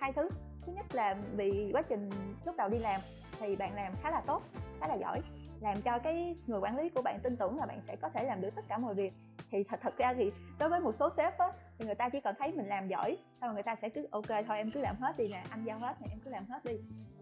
hai 0.00 0.12
thứ. 0.12 0.28
Thứ 0.66 0.72
nhất 0.72 0.86
là 0.92 1.16
vì 1.36 1.70
quá 1.72 1.82
trình 1.82 2.10
lúc 2.44 2.56
đầu 2.56 2.68
đi 2.68 2.78
làm 2.78 3.00
thì 3.40 3.56
bạn 3.56 3.74
làm 3.74 3.92
khá 4.02 4.10
là 4.10 4.20
tốt 4.20 4.42
khá 4.80 4.88
là 4.88 4.94
giỏi 4.94 5.20
làm 5.60 5.82
cho 5.82 5.98
cái 5.98 6.36
người 6.46 6.60
quản 6.60 6.76
lý 6.76 6.88
của 6.88 7.02
bạn 7.02 7.20
tin 7.22 7.36
tưởng 7.36 7.56
là 7.56 7.66
bạn 7.66 7.80
sẽ 7.86 7.96
có 7.96 8.08
thể 8.08 8.24
làm 8.24 8.40
được 8.40 8.50
tất 8.54 8.62
cả 8.68 8.78
mọi 8.78 8.94
việc. 8.94 9.12
Thì 9.50 9.64
thật 9.64 9.80
thật 9.82 9.96
ra 9.96 10.14
thì 10.14 10.32
đối 10.58 10.68
với 10.68 10.80
một 10.80 10.94
số 10.98 11.10
sếp 11.16 11.38
á 11.38 11.52
thì 11.78 11.86
người 11.86 11.94
ta 11.94 12.08
chỉ 12.08 12.20
cần 12.20 12.34
thấy 12.38 12.52
mình 12.52 12.66
làm 12.66 12.88
giỏi 12.88 13.18
xong 13.40 13.54
người 13.54 13.62
ta 13.62 13.76
sẽ 13.82 13.88
cứ 13.88 14.06
ok 14.10 14.28
thôi 14.28 14.56
em 14.56 14.70
cứ 14.70 14.80
làm 14.80 14.96
hết 15.00 15.16
đi 15.16 15.24
nè 15.32 15.42
anh 15.50 15.64
giao 15.64 15.78
hết 15.78 15.94
nè 16.00 16.06
em 16.10 16.18
cứ 16.24 16.30
làm 16.30 16.46
hết 16.46 16.64
đi. 16.64 16.72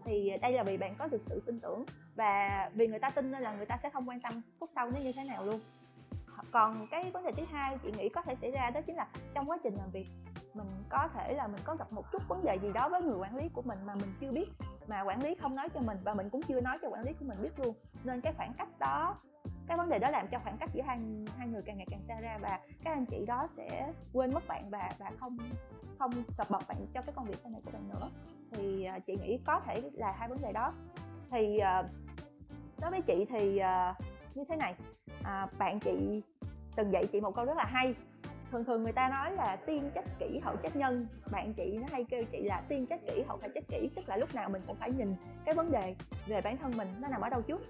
Thì 0.05 0.31
đây 0.41 0.51
là 0.51 0.63
vì 0.63 0.77
bạn 0.77 0.95
có 0.97 1.07
được 1.07 1.21
sự 1.29 1.41
tin 1.45 1.59
tưởng 1.59 1.85
và 2.15 2.69
vì 2.73 2.87
người 2.87 2.99
ta 2.99 3.09
tin 3.09 3.31
nên 3.31 3.41
là 3.41 3.55
người 3.55 3.65
ta 3.65 3.79
sẽ 3.83 3.89
không 3.89 4.09
quan 4.09 4.19
tâm 4.19 4.33
phút 4.59 4.69
sau 4.75 4.91
nó 4.91 4.99
như 4.99 5.11
thế 5.11 5.23
nào 5.23 5.45
luôn 5.45 5.59
còn 6.51 6.87
cái 6.91 7.11
vấn 7.11 7.23
đề 7.23 7.31
thứ 7.31 7.43
hai 7.51 7.77
chị 7.83 7.91
nghĩ 7.97 8.09
có 8.09 8.21
thể 8.21 8.35
xảy 8.41 8.51
ra 8.51 8.69
đó 8.69 8.81
chính 8.81 8.95
là 8.95 9.07
trong 9.33 9.49
quá 9.49 9.57
trình 9.63 9.73
làm 9.75 9.91
việc 9.91 10.07
mình 10.53 10.67
có 10.89 11.07
thể 11.13 11.33
là 11.33 11.47
mình 11.47 11.61
có 11.63 11.75
gặp 11.75 11.91
một 11.91 12.11
chút 12.11 12.21
vấn 12.27 12.45
đề 12.45 12.55
gì 12.61 12.71
đó 12.73 12.89
với 12.89 13.01
người 13.01 13.17
quản 13.17 13.35
lý 13.35 13.49
của 13.53 13.61
mình 13.61 13.79
mà 13.85 13.95
mình 13.95 14.09
chưa 14.21 14.31
biết 14.31 14.49
mà 14.87 15.01
quản 15.01 15.23
lý 15.23 15.35
không 15.35 15.55
nói 15.55 15.69
cho 15.69 15.79
mình 15.79 15.97
và 16.03 16.13
mình 16.13 16.29
cũng 16.29 16.41
chưa 16.41 16.61
nói 16.61 16.77
cho 16.81 16.89
quản 16.89 17.03
lý 17.03 17.13
của 17.13 17.25
mình 17.25 17.41
biết 17.41 17.59
luôn. 17.59 17.75
Nên 18.03 18.21
cái 18.21 18.33
khoảng 18.37 18.53
cách 18.53 18.79
đó 18.79 19.15
cái 19.67 19.77
vấn 19.77 19.89
đề 19.89 19.99
đó 19.99 20.09
làm 20.11 20.27
cho 20.27 20.39
khoảng 20.43 20.57
cách 20.57 20.69
giữa 20.73 20.81
hai 20.81 20.99
hai 21.37 21.47
người 21.47 21.61
càng 21.61 21.77
ngày 21.77 21.87
càng 21.89 22.01
xa 22.07 22.19
ra 22.19 22.37
và 22.41 22.59
các 22.83 22.91
anh 22.93 23.05
chị 23.05 23.25
đó 23.25 23.47
sẽ 23.57 23.93
quên 24.13 24.33
mất 24.33 24.47
bạn 24.47 24.69
và 24.69 24.91
và 24.97 25.11
không 25.19 25.37
không 25.99 26.11
support 26.13 26.67
bạn 26.67 26.77
cho 26.93 27.01
cái 27.01 27.13
công 27.15 27.25
việc 27.25 27.37
sau 27.43 27.51
này 27.51 27.61
của 27.65 27.71
bạn 27.71 27.89
nữa. 27.89 28.09
Thì 28.51 28.87
uh, 28.97 29.05
chị 29.05 29.17
nghĩ 29.21 29.39
có 29.45 29.59
thể 29.65 29.81
là 29.93 30.11
hai 30.11 30.29
vấn 30.29 30.41
đề 30.41 30.51
đó. 30.51 30.73
Thì 31.31 31.57
uh, 31.57 31.85
đối 32.81 32.91
với 32.91 33.01
chị 33.01 33.25
thì 33.29 33.59
uh, 33.59 34.16
như 34.37 34.43
thế 34.49 34.55
này. 34.55 34.75
À, 35.23 35.47
bạn 35.57 35.79
chị 35.79 36.21
từng 36.75 36.91
dạy 36.91 37.05
chị 37.11 37.21
một 37.21 37.35
câu 37.35 37.45
rất 37.45 37.57
là 37.57 37.65
hay. 37.65 37.95
Thường 38.51 38.65
thường 38.65 38.83
người 38.83 38.93
ta 38.93 39.09
nói 39.09 39.31
là 39.31 39.55
tiên 39.65 39.89
trách 39.95 40.05
kỹ 40.19 40.39
hậu 40.43 40.55
trách 40.55 40.75
nhân. 40.75 41.07
Bạn 41.31 41.53
chị 41.53 41.77
nó 41.81 41.87
hay 41.91 42.05
kêu 42.09 42.23
chị 42.31 42.41
là 42.43 42.61
tiên 42.69 42.85
trách 42.85 42.99
kỹ 43.07 43.23
hậu 43.27 43.37
phải 43.37 43.49
trách 43.55 43.67
kỹ 43.67 43.89
tức 43.95 44.09
là 44.09 44.17
lúc 44.17 44.35
nào 44.35 44.49
mình 44.49 44.61
cũng 44.67 44.75
phải 44.79 44.91
nhìn 44.91 45.15
cái 45.45 45.55
vấn 45.55 45.71
đề 45.71 45.95
về 46.27 46.41
bản 46.41 46.57
thân 46.57 46.71
mình 46.77 46.87
nó 46.99 47.07
nằm 47.07 47.21
ở 47.21 47.29
đâu 47.29 47.41
trước. 47.41 47.61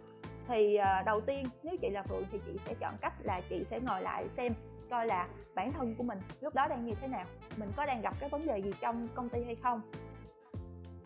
Thì 0.47 0.75
à, 0.75 1.03
đầu 1.05 1.21
tiên 1.21 1.45
nếu 1.63 1.75
chị 1.81 1.89
là 1.89 2.03
phượng 2.03 2.23
thì 2.31 2.39
chị 2.45 2.59
sẽ 2.65 2.73
chọn 2.79 2.93
cách 3.01 3.13
là 3.23 3.41
chị 3.49 3.65
sẽ 3.69 3.79
ngồi 3.79 4.01
lại 4.01 4.27
xem 4.37 4.53
coi 4.89 5.07
là 5.07 5.27
bản 5.55 5.71
thân 5.71 5.95
của 5.95 6.03
mình 6.03 6.19
lúc 6.41 6.55
đó 6.55 6.67
đang 6.67 6.85
như 6.85 6.93
thế 7.01 7.07
nào 7.07 7.25
mình 7.57 7.69
có 7.75 7.85
đang 7.85 8.01
gặp 8.01 8.13
cái 8.19 8.29
vấn 8.29 8.45
đề 8.45 8.57
gì 8.59 8.71
trong 8.81 9.07
công 9.15 9.29
ty 9.29 9.43
hay 9.43 9.55
không 9.55 9.81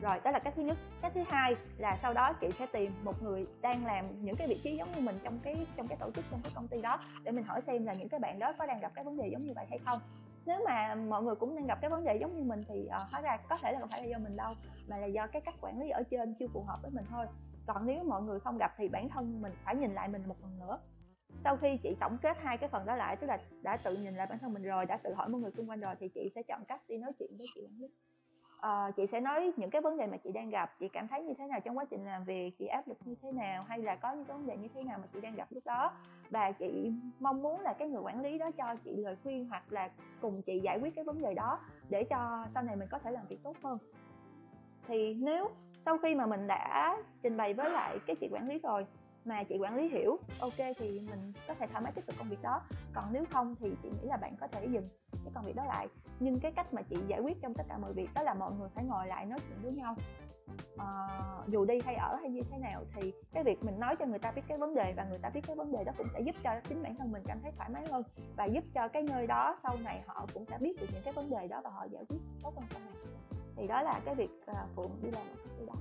rồi 0.01 0.19
đó 0.23 0.31
là 0.31 0.39
cách 0.39 0.53
thứ 0.55 0.63
nhất. 0.63 0.77
Cách 1.01 1.11
thứ 1.15 1.21
hai 1.29 1.55
là 1.77 1.97
sau 2.01 2.13
đó 2.13 2.33
chị 2.33 2.51
sẽ 2.51 2.65
tìm 2.65 2.91
một 3.03 3.23
người 3.23 3.47
đang 3.61 3.85
làm 3.85 4.25
những 4.25 4.35
cái 4.35 4.47
vị 4.47 4.59
trí 4.63 4.77
giống 4.77 4.91
như 4.91 5.01
mình 5.01 5.19
trong 5.23 5.39
cái 5.43 5.65
trong 5.77 5.87
cái 5.87 5.97
tổ 5.97 6.11
chức 6.11 6.25
trong 6.31 6.41
cái 6.43 6.51
công 6.55 6.67
ty 6.67 6.81
đó 6.81 6.99
để 7.23 7.31
mình 7.31 7.43
hỏi 7.43 7.61
xem 7.67 7.85
là 7.85 7.93
những 7.93 8.09
cái 8.09 8.19
bạn 8.19 8.39
đó 8.39 8.53
có 8.57 8.65
đang 8.65 8.79
gặp 8.79 8.91
cái 8.95 9.03
vấn 9.03 9.17
đề 9.17 9.29
giống 9.31 9.43
như 9.43 9.53
vậy 9.55 9.65
hay 9.69 9.79
không. 9.85 9.99
Nếu 10.45 10.59
mà 10.65 10.95
mọi 10.95 11.23
người 11.23 11.35
cũng 11.35 11.55
đang 11.55 11.67
gặp 11.67 11.81
cái 11.81 11.89
vấn 11.89 12.03
đề 12.03 12.17
giống 12.21 12.37
như 12.37 12.43
mình 12.43 12.63
thì 12.67 12.87
uh, 12.87 13.11
hóa 13.11 13.21
ra 13.21 13.37
có 13.49 13.57
thể 13.61 13.71
là 13.71 13.79
không 13.79 13.89
phải 13.91 14.01
là 14.01 14.07
do 14.07 14.17
mình 14.17 14.33
đâu 14.37 14.53
mà 14.87 14.97
là 14.97 15.05
do 15.05 15.27
cái 15.27 15.41
cách 15.41 15.55
quản 15.61 15.79
lý 15.79 15.89
ở 15.89 16.03
trên 16.11 16.35
chưa 16.39 16.47
phù 16.53 16.63
hợp 16.63 16.79
với 16.81 16.91
mình 16.91 17.05
thôi. 17.09 17.25
Còn 17.67 17.85
nếu 17.85 18.03
mọi 18.03 18.21
người 18.21 18.39
không 18.39 18.57
gặp 18.57 18.73
thì 18.77 18.87
bản 18.87 19.09
thân 19.09 19.41
mình 19.41 19.53
phải 19.63 19.75
nhìn 19.75 19.93
lại 19.93 20.07
mình 20.07 20.23
một 20.27 20.35
lần 20.41 20.59
nữa. 20.59 20.79
Sau 21.43 21.57
khi 21.57 21.77
chị 21.83 21.95
tổng 21.99 22.17
kết 22.21 22.37
hai 22.41 22.57
cái 22.57 22.69
phần 22.69 22.85
đó 22.85 22.95
lại 22.95 23.15
tức 23.15 23.27
là 23.27 23.39
đã 23.61 23.77
tự 23.77 23.95
nhìn 23.95 24.15
lại 24.15 24.27
bản 24.27 24.39
thân 24.39 24.53
mình 24.53 24.63
rồi 24.63 24.85
đã 24.85 24.97
tự 24.97 25.13
hỏi 25.13 25.29
mọi 25.29 25.41
người 25.41 25.51
xung 25.57 25.69
quanh 25.69 25.79
rồi 25.79 25.95
thì 25.99 26.09
chị 26.09 26.31
sẽ 26.35 26.43
chọn 26.43 26.65
cách 26.67 26.79
đi 26.87 26.97
nói 26.97 27.11
chuyện 27.19 27.29
với 27.37 27.47
chị 27.55 27.61
quản 27.65 27.81
lý 27.81 27.87
uh, 28.67 28.95
chị 28.95 29.07
sẽ 29.11 29.19
nói 29.19 29.51
những 29.57 29.69
cái 29.69 29.81
vấn 29.81 29.97
đề 29.97 30.07
mà 30.07 30.17
chị 30.17 30.31
đang 30.31 30.49
gặp. 30.49 30.73
Chị 30.79 30.89
cảm 30.89 31.07
thấy 31.07 31.23
như 31.23 31.33
thế 31.37 31.47
nào 31.47 31.59
trong 31.59 31.77
quá 31.77 31.85
trình 31.85 32.05
làm 32.05 32.23
việc? 32.23 32.51
Chị 32.59 32.65
áp 32.65 32.87
lực 32.87 32.97
như 33.05 33.15
thế 33.21 33.31
nào? 33.31 33.63
Hay 33.63 33.79
là 33.79 33.95
có 33.95 34.11
những 34.11 34.25
cái 34.25 34.37
vấn 34.37 34.47
đề 34.47 34.57
như 34.57 34.67
thế 34.73 34.83
nào 34.83 34.97
mà 35.01 35.07
chị 35.13 35.21
đang 35.21 35.35
gặp 35.35 35.47
lúc 35.51 35.65
đó? 35.65 35.91
Và 36.29 36.51
chị 36.51 36.91
mong 37.19 37.43
muốn 37.43 37.61
là 37.61 37.73
cái 37.73 37.89
người 37.89 38.01
quản 38.01 38.21
lý 38.21 38.37
đó 38.37 38.51
cho 38.51 38.75
chị 38.83 38.95
lời 38.95 39.15
khuyên 39.23 39.49
hoặc 39.49 39.63
là 39.69 39.89
cùng 40.21 40.41
chị 40.41 40.59
giải 40.59 40.79
quyết 40.81 40.95
cái 40.95 41.03
vấn 41.03 41.21
đề 41.21 41.33
đó 41.33 41.59
để 41.89 42.03
cho 42.03 42.45
sau 42.53 42.63
này 42.63 42.75
mình 42.75 42.87
có 42.91 42.99
thể 42.99 43.11
làm 43.11 43.25
việc 43.27 43.43
tốt 43.43 43.55
hơn. 43.63 43.77
Thì 44.87 45.13
nếu 45.13 45.49
sau 45.85 45.97
khi 45.97 46.15
mà 46.15 46.25
mình 46.25 46.47
đã 46.47 46.97
trình 47.23 47.37
bày 47.37 47.53
với 47.53 47.69
lại 47.69 47.97
cái 48.07 48.15
chị 48.15 48.27
quản 48.31 48.47
lý 48.47 48.59
rồi 48.59 48.85
mà 49.25 49.43
chị 49.43 49.57
quản 49.57 49.75
lý 49.75 49.89
hiểu 49.89 50.19
ok 50.39 50.57
thì 50.57 50.99
mình 50.99 51.33
có 51.47 51.53
thể 51.53 51.67
thoải 51.67 51.83
mái 51.83 51.91
tiếp 51.95 52.01
tục 52.05 52.15
công 52.19 52.29
việc 52.29 52.41
đó. 52.41 52.61
Còn 52.93 53.05
nếu 53.11 53.25
không 53.31 53.55
thì 53.59 53.75
chị 53.83 53.89
nghĩ 53.89 54.07
là 54.07 54.17
bạn 54.17 54.35
có 54.39 54.47
thể 54.47 54.65
dừng 54.65 54.89
cái 55.23 55.31
công 55.35 55.45
việc 55.45 55.55
đó 55.55 55.65
lại. 55.65 55.87
Nhưng 56.19 56.39
cái 56.39 56.51
cách 56.51 56.73
mà 56.73 56.81
chị 56.81 56.95
giải 57.07 57.19
quyết 57.19 57.41
trong 57.41 57.53
tất 57.53 57.63
cả 57.69 57.77
mọi 57.77 57.93
việc 57.93 58.09
đó 58.15 58.23
là 58.23 58.33
mọi 58.33 58.51
người 58.51 58.69
phải 58.75 58.83
ngồi 58.83 59.07
lại 59.07 59.25
nói 59.25 59.39
chuyện 59.39 59.59
với 59.61 59.71
nhau. 59.71 59.95
À, 60.77 61.07
dù 61.47 61.65
đi 61.65 61.79
hay 61.85 61.95
ở 61.95 62.15
hay 62.15 62.29
như 62.29 62.41
thế 62.51 62.57
nào 62.57 62.83
thì 62.95 63.13
cái 63.33 63.43
việc 63.43 63.63
mình 63.63 63.79
nói 63.79 63.95
cho 63.95 64.05
người 64.05 64.19
ta 64.19 64.31
biết 64.31 64.41
cái 64.47 64.57
vấn 64.57 64.75
đề 64.75 64.93
và 64.97 65.03
người 65.03 65.17
ta 65.17 65.29
biết 65.29 65.41
cái 65.47 65.55
vấn 65.55 65.71
đề 65.71 65.83
đó 65.83 65.91
cũng 65.97 66.07
sẽ 66.13 66.21
giúp 66.21 66.35
cho 66.43 66.59
chính 66.69 66.83
bản 66.83 66.95
thân 66.95 67.11
mình 67.11 67.23
cảm 67.25 67.39
thấy 67.41 67.51
thoải 67.57 67.69
mái 67.69 67.87
hơn 67.91 68.03
và 68.37 68.45
giúp 68.45 68.63
cho 68.73 68.87
cái 68.87 69.03
nơi 69.03 69.27
đó 69.27 69.59
sau 69.63 69.77
này 69.77 70.03
họ 70.07 70.27
cũng 70.33 70.45
sẽ 70.45 70.57
biết 70.57 70.81
được 70.81 70.87
những 70.93 71.03
cái 71.03 71.13
vấn 71.13 71.29
đề 71.29 71.47
đó 71.47 71.61
và 71.63 71.69
họ 71.69 71.85
giải 71.91 72.03
quyết 72.09 72.19
tốt 72.43 72.53
hơn 72.55 72.65
sau 72.71 72.79
này. 72.79 72.93
Thì 73.55 73.67
đó 73.67 73.81
là 73.81 73.99
cái 74.05 74.15
việc 74.15 74.29
uh, 74.51 74.57
phượng 74.75 74.91
đi 75.01 75.11
làm. 75.11 75.27
Ở 75.27 75.45
cái 75.57 75.65
đó 75.67 75.73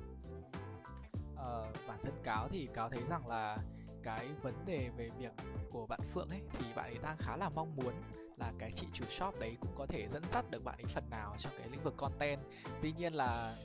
uh, 1.35 1.89
bản 1.89 1.99
thân 2.03 2.15
cáo 2.23 2.49
thì 2.49 2.69
cáo 2.75 2.89
thấy 2.89 3.01
rằng 3.09 3.27
là 3.27 3.57
cái 4.02 4.28
vấn 4.42 4.54
đề 4.66 4.90
về 4.97 5.11
việc 5.19 5.33
của 5.71 5.87
bạn 5.87 6.00
Phượng 6.12 6.28
ấy 6.28 6.40
thì 6.52 6.66
bạn 6.75 6.90
ấy 6.90 6.99
đang 7.02 7.16
khá 7.16 7.37
là 7.37 7.49
mong 7.49 7.76
muốn 7.76 7.95
là 8.37 8.52
cái 8.59 8.73
chị 8.75 8.87
chủ 8.92 9.04
shop 9.04 9.38
đấy 9.38 9.57
cũng 9.61 9.73
có 9.76 9.87
thể 9.87 10.09
dẫn 10.09 10.23
dắt 10.30 10.50
được 10.50 10.64
bạn 10.64 10.78
ấy 10.78 10.85
phần 10.85 11.11
nào 11.11 11.35
trong 11.38 11.52
cái 11.59 11.69
lĩnh 11.69 11.83
vực 11.83 11.95
content. 11.97 12.40
Tuy 12.83 12.92
nhiên 12.92 13.14
là 13.14 13.57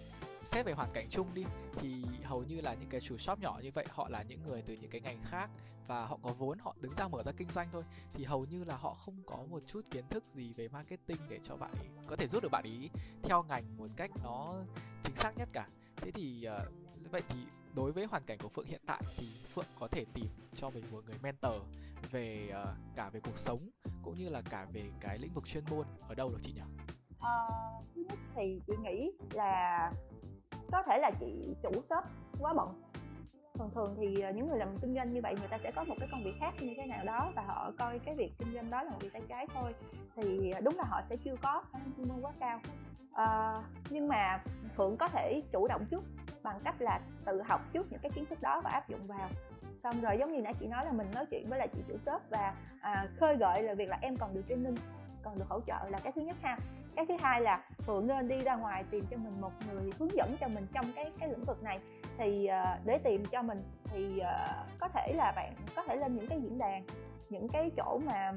xét 0.45 0.65
về 0.65 0.73
hoàn 0.73 0.89
cảnh 0.93 1.07
chung 1.09 1.33
đi 1.33 1.43
thì 1.79 2.03
hầu 2.23 2.43
như 2.43 2.61
là 2.61 2.73
những 2.73 2.89
cái 2.89 3.01
chủ 3.01 3.17
shop 3.17 3.39
nhỏ 3.39 3.59
như 3.63 3.71
vậy 3.73 3.85
họ 3.89 4.09
là 4.09 4.23
những 4.23 4.43
người 4.47 4.61
từ 4.61 4.73
những 4.73 4.89
cái 4.89 5.01
ngành 5.01 5.21
khác 5.23 5.49
và 5.87 6.05
họ 6.05 6.17
có 6.23 6.33
vốn 6.33 6.59
họ 6.59 6.75
đứng 6.81 6.95
ra 6.95 7.07
mở 7.07 7.23
ra 7.23 7.31
kinh 7.37 7.49
doanh 7.49 7.67
thôi 7.71 7.83
thì 8.13 8.23
hầu 8.23 8.45
như 8.45 8.63
là 8.63 8.77
họ 8.77 8.93
không 8.93 9.23
có 9.25 9.37
một 9.49 9.63
chút 9.67 9.81
kiến 9.91 10.05
thức 10.09 10.23
gì 10.27 10.53
về 10.53 10.67
marketing 10.67 11.17
để 11.29 11.39
cho 11.43 11.55
bạn 11.55 11.71
ấy 11.79 11.87
có 12.07 12.15
thể 12.15 12.27
giúp 12.27 12.43
được 12.43 12.49
bạn 12.51 12.63
ấy 12.63 12.89
theo 13.23 13.43
ngành 13.43 13.77
một 13.77 13.87
cách 13.95 14.11
nó 14.23 14.53
chính 15.03 15.15
xác 15.15 15.37
nhất 15.37 15.49
cả 15.53 15.67
thế 15.97 16.11
thì 16.11 16.47
uh, 16.47 17.11
vậy 17.11 17.21
thì 17.29 17.39
đối 17.75 17.91
với 17.91 18.05
hoàn 18.05 18.23
cảnh 18.23 18.37
của 18.43 18.49
Phượng 18.49 18.65
hiện 18.65 18.81
tại 18.85 19.01
thì 19.17 19.27
Phượng 19.49 19.65
có 19.79 19.87
thể 19.87 20.05
tìm 20.13 20.27
cho 20.53 20.69
mình 20.69 20.83
một 20.91 21.01
người 21.05 21.15
mentor 21.23 21.53
về 22.11 22.49
uh, 22.49 22.69
cả 22.95 23.09
về 23.13 23.19
cuộc 23.19 23.37
sống 23.37 23.69
cũng 24.03 24.17
như 24.17 24.29
là 24.29 24.41
cả 24.49 24.65
về 24.73 24.83
cái 24.99 25.17
lĩnh 25.17 25.33
vực 25.33 25.45
chuyên 25.45 25.63
môn 25.71 25.85
ở 26.07 26.15
đâu 26.15 26.29
được 26.29 26.37
chị 26.41 26.53
nhỉ? 26.53 26.61
À, 27.19 27.47
thứ 27.95 28.01
nhất 28.09 28.19
thì 28.35 28.61
chị 28.67 28.73
nghĩ 28.83 29.11
là 29.33 29.91
có 30.71 30.83
thể 30.87 30.97
là 31.01 31.11
chị 31.19 31.55
chủ 31.63 31.71
shop 31.73 32.03
quá 32.39 32.53
bận. 32.57 32.81
Thường 33.59 33.69
thường 33.75 33.95
thì 33.97 34.21
ờ, 34.21 34.31
những 34.31 34.47
người 34.49 34.59
làm 34.59 34.77
kinh 34.77 34.95
doanh 34.95 35.13
như 35.13 35.19
vậy 35.23 35.35
người 35.39 35.47
ta 35.47 35.57
sẽ 35.63 35.71
có 35.75 35.83
một 35.83 35.95
cái 35.99 36.09
công 36.11 36.23
việc 36.23 36.33
khác 36.39 36.51
như 36.59 36.73
thế 36.77 36.85
nào 36.85 37.05
đó 37.05 37.31
và 37.35 37.41
họ 37.41 37.71
coi 37.79 37.99
cái 37.99 38.15
việc 38.15 38.31
kinh 38.39 38.53
doanh 38.53 38.69
đó 38.69 38.83
là 38.83 38.91
một 38.91 38.97
việc 39.01 39.13
tay 39.13 39.21
trái 39.29 39.47
thôi. 39.53 39.73
Thì 40.15 40.53
đúng 40.63 40.75
là 40.77 40.83
họ 40.83 41.01
sẽ 41.09 41.17
chưa 41.25 41.35
có 41.41 41.63
khả 41.71 41.79
năng 41.79 41.91
chuyên 41.97 42.07
môn 42.07 42.21
quá 42.21 42.31
cao. 42.39 42.59
À, 43.13 43.61
nhưng 43.89 44.07
mà 44.07 44.43
phượng 44.77 44.97
có 44.97 45.07
thể 45.07 45.41
chủ 45.51 45.67
động 45.67 45.85
chút 45.91 46.03
bằng 46.45 46.59
cách 46.63 46.81
là 46.81 46.99
tự 47.25 47.41
học 47.41 47.61
trước 47.73 47.91
những 47.91 47.99
cái 47.99 48.11
kiến 48.15 48.25
thức 48.25 48.41
đó 48.41 48.61
và 48.63 48.69
áp 48.69 48.89
dụng 48.89 49.07
vào. 49.07 49.29
Xong 49.83 50.01
rồi 50.01 50.17
giống 50.19 50.33
như 50.33 50.41
nãy 50.41 50.53
chị 50.59 50.67
nói 50.67 50.85
là 50.85 50.91
mình 50.91 51.07
nói 51.15 51.25
chuyện 51.31 51.49
với 51.49 51.59
lại 51.59 51.67
chị 51.73 51.81
chủ 51.87 51.97
shop 52.05 52.21
và 52.29 52.53
à, 52.81 53.07
khơi 53.19 53.35
gợi 53.37 53.63
là 53.63 53.73
việc 53.73 53.89
là 53.89 53.97
em 54.01 54.17
còn 54.17 54.33
được 54.33 54.41
training 54.49 54.75
còn 55.23 55.37
được 55.37 55.45
hỗ 55.49 55.59
trợ 55.67 55.89
là 55.89 55.99
cái 56.03 56.11
thứ 56.15 56.21
nhất 56.21 56.35
ha. 56.41 56.57
Cái 56.95 57.05
thứ 57.05 57.17
hai 57.21 57.41
là 57.41 57.63
phượng 57.85 58.07
nên 58.07 58.27
đi 58.27 58.41
ra 58.41 58.55
ngoài 58.55 58.83
tìm 58.91 59.05
cho 59.11 59.17
mình 59.17 59.41
một 59.41 59.51
người 59.67 59.91
hướng 59.99 60.11
dẫn 60.11 60.35
cho 60.39 60.47
mình 60.47 60.67
trong 60.73 60.85
cái 60.95 61.11
cái 61.19 61.29
lĩnh 61.29 61.43
vực 61.43 61.63
này. 61.63 61.79
Thì 62.17 62.49
uh, 62.49 62.85
để 62.85 62.97
tìm 62.97 63.25
cho 63.25 63.41
mình 63.41 63.63
thì 63.83 64.19
uh, 64.19 64.79
có 64.79 64.87
thể 64.87 65.13
là 65.13 65.33
bạn 65.35 65.53
có 65.75 65.83
thể 65.83 65.95
lên 65.95 66.15
những 66.15 66.27
cái 66.27 66.41
diễn 66.41 66.57
đàn 66.57 66.83
những 67.29 67.49
cái 67.49 67.71
chỗ 67.77 68.01
mà 68.05 68.33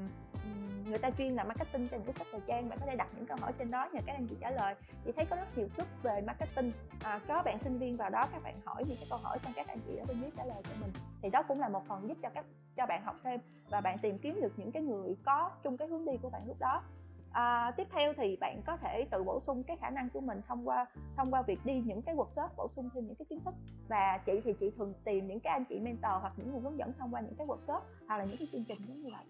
người 0.89 0.97
ta 0.97 1.09
chuyên 1.17 1.35
là 1.35 1.43
marketing 1.43 1.87
trên 1.87 2.01
cái 2.03 2.13
sách 2.13 2.27
thời 2.31 2.41
trang 2.47 2.69
bạn 2.69 2.79
có 2.79 2.85
thể 2.85 2.95
đặt 2.95 3.07
những 3.15 3.25
câu 3.25 3.37
hỏi 3.41 3.53
trên 3.59 3.71
đó 3.71 3.89
nhờ 3.93 3.99
các 4.05 4.13
anh 4.13 4.27
chị 4.27 4.35
trả 4.41 4.51
lời. 4.51 4.75
Chị 5.05 5.11
thấy 5.15 5.25
có 5.25 5.35
rất 5.35 5.57
nhiều 5.57 5.67
group 5.75 5.87
về 6.03 6.21
marketing. 6.21 6.71
À, 7.03 7.19
có 7.27 7.41
bạn 7.45 7.59
sinh 7.63 7.77
viên 7.79 7.97
vào 7.97 8.09
đó 8.09 8.25
các 8.31 8.43
bạn 8.43 8.61
hỏi 8.65 8.83
những 8.87 8.97
cái 8.97 9.07
câu 9.09 9.19
hỏi 9.19 9.39
xong 9.43 9.53
các 9.55 9.67
anh 9.67 9.79
chị 9.87 9.95
ở 9.95 10.05
bên 10.07 10.21
dưới 10.21 10.31
trả 10.37 10.45
lời 10.45 10.61
cho 10.63 10.75
mình. 10.81 10.91
Thì 11.21 11.29
đó 11.29 11.43
cũng 11.47 11.59
là 11.59 11.69
một 11.69 11.87
phần 11.87 12.07
giúp 12.07 12.17
cho 12.21 12.29
các 12.29 12.45
cho 12.77 12.85
bạn 12.85 13.03
học 13.03 13.15
thêm 13.23 13.39
và 13.69 13.81
bạn 13.81 13.97
tìm 13.97 14.17
kiếm 14.17 14.39
được 14.41 14.53
những 14.57 14.71
cái 14.71 14.83
người 14.83 15.15
có 15.25 15.51
chung 15.63 15.77
cái 15.77 15.87
hướng 15.87 16.05
đi 16.05 16.17
của 16.21 16.29
bạn 16.29 16.47
lúc 16.47 16.59
đó. 16.59 16.83
À, 17.31 17.71
tiếp 17.77 17.87
theo 17.91 18.13
thì 18.13 18.35
bạn 18.35 18.61
có 18.65 18.77
thể 18.77 19.07
tự 19.11 19.23
bổ 19.23 19.41
sung 19.47 19.63
cái 19.63 19.77
khả 19.77 19.89
năng 19.89 20.09
của 20.09 20.21
mình 20.21 20.41
thông 20.47 20.67
qua 20.67 20.85
thông 21.17 21.31
qua 21.31 21.41
việc 21.41 21.65
đi 21.65 21.81
những 21.85 22.01
cái 22.01 22.15
workshop 22.15 22.47
bổ 22.57 22.67
sung 22.75 22.89
thêm 22.93 23.07
những 23.07 23.15
cái 23.15 23.25
kiến 23.29 23.39
thức. 23.45 23.53
Và 23.87 24.17
chị 24.25 24.41
thì 24.43 24.53
chị 24.59 24.71
thường 24.77 24.93
tìm 25.03 25.27
những 25.27 25.39
cái 25.39 25.53
anh 25.53 25.65
chị 25.65 25.79
mentor 25.79 26.11
hoặc 26.21 26.33
những 26.37 26.51
người 26.51 26.61
hướng 26.61 26.77
dẫn 26.77 26.93
thông 26.99 27.13
qua 27.13 27.21
những 27.21 27.35
cái 27.35 27.47
workshop 27.47 27.81
hoặc 28.07 28.17
là 28.17 28.25
những 28.25 28.37
cái 28.37 28.47
chương 28.51 28.63
trình 28.63 28.79
giống 28.87 29.03
như 29.03 29.09
vậy 29.13 29.25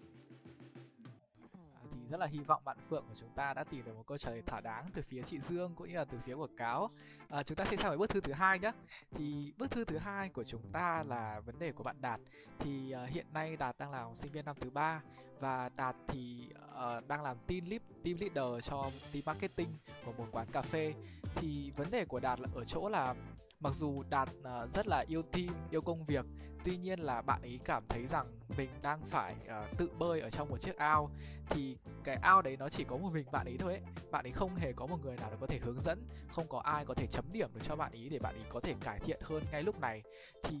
rất 2.10 2.20
là 2.20 2.26
hy 2.26 2.38
vọng 2.38 2.64
bạn 2.64 2.76
Phượng 2.88 3.04
của 3.08 3.14
chúng 3.14 3.30
ta 3.34 3.54
đã 3.54 3.64
tìm 3.64 3.84
được 3.84 3.96
một 3.96 4.02
câu 4.06 4.18
trả 4.18 4.30
lời 4.30 4.42
thỏa 4.42 4.60
đáng 4.60 4.90
từ 4.94 5.02
phía 5.02 5.22
chị 5.22 5.40
Dương 5.40 5.74
cũng 5.74 5.88
như 5.88 5.96
là 5.96 6.04
từ 6.04 6.18
phía 6.18 6.34
của 6.34 6.48
cáo. 6.56 6.88
À, 7.28 7.42
chúng 7.42 7.56
ta 7.56 7.64
sẽ 7.64 7.76
sang 7.76 7.88
với 7.90 7.98
bước 7.98 8.10
thư 8.10 8.20
thứ 8.20 8.32
hai 8.32 8.58
nhé. 8.58 8.72
Thì 9.10 9.52
bước 9.56 9.70
thư 9.70 9.84
thứ 9.84 9.98
hai 9.98 10.28
của 10.28 10.44
chúng 10.44 10.72
ta 10.72 11.04
là 11.08 11.40
vấn 11.40 11.58
đề 11.58 11.72
của 11.72 11.84
bạn 11.84 11.96
Đạt. 12.00 12.20
Thì 12.58 12.94
uh, 13.04 13.10
hiện 13.10 13.26
nay 13.32 13.56
Đạt 13.56 13.78
đang 13.78 13.90
là 13.90 14.14
sinh 14.14 14.32
viên 14.32 14.44
năm 14.44 14.56
thứ 14.60 14.70
ba 14.70 15.02
và 15.40 15.68
Đạt 15.76 15.96
thì 16.08 16.48
uh, 16.64 17.08
đang 17.08 17.22
làm 17.22 17.36
team 17.46 17.64
lead, 17.66 17.82
team 18.04 18.16
leader 18.20 18.68
cho 18.68 18.90
team 19.12 19.22
marketing 19.24 19.78
của 20.04 20.12
một 20.12 20.26
quán 20.32 20.46
cà 20.52 20.62
phê. 20.62 20.94
Thì 21.34 21.70
vấn 21.76 21.90
đề 21.90 22.04
của 22.04 22.20
Đạt 22.20 22.40
là 22.40 22.48
ở 22.54 22.64
chỗ 22.64 22.88
là 22.88 23.14
mặc 23.60 23.74
dù 23.74 24.02
đạt 24.10 24.28
uh, 24.38 24.70
rất 24.70 24.86
là 24.86 25.04
yêu 25.08 25.22
team 25.22 25.48
yêu 25.70 25.80
công 25.80 26.04
việc 26.04 26.26
tuy 26.64 26.76
nhiên 26.76 27.00
là 27.00 27.22
bạn 27.22 27.42
ấy 27.42 27.60
cảm 27.64 27.84
thấy 27.88 28.06
rằng 28.06 28.40
mình 28.56 28.70
đang 28.82 29.06
phải 29.06 29.34
uh, 29.44 29.78
tự 29.78 29.88
bơi 29.98 30.20
ở 30.20 30.30
trong 30.30 30.48
một 30.48 30.60
chiếc 30.60 30.76
ao. 30.76 31.10
Thì 31.50 31.76
cái 32.04 32.16
ao 32.16 32.42
đấy 32.42 32.56
nó 32.56 32.68
chỉ 32.68 32.84
có 32.84 32.96
một 32.96 33.10
mình 33.12 33.26
bạn 33.32 33.46
ấy 33.46 33.56
thôi 33.58 33.72
ấy. 33.72 33.82
Bạn 34.10 34.26
ấy 34.26 34.32
không 34.32 34.54
hề 34.54 34.72
có 34.72 34.86
một 34.86 34.96
người 35.02 35.16
nào 35.16 35.30
có 35.40 35.46
thể 35.46 35.58
hướng 35.58 35.80
dẫn 35.80 36.08
không 36.32 36.48
có 36.48 36.58
ai 36.58 36.84
có 36.84 36.94
thể 36.94 37.06
chấm 37.06 37.24
điểm 37.32 37.50
được 37.54 37.60
cho 37.62 37.76
bạn 37.76 37.92
ấy 37.92 38.08
để 38.08 38.18
bạn 38.18 38.34
ấy 38.34 38.44
có 38.48 38.60
thể 38.60 38.74
cải 38.80 38.98
thiện 38.98 39.20
hơn 39.22 39.42
ngay 39.52 39.62
lúc 39.62 39.80
này. 39.80 40.02
Thì 40.42 40.60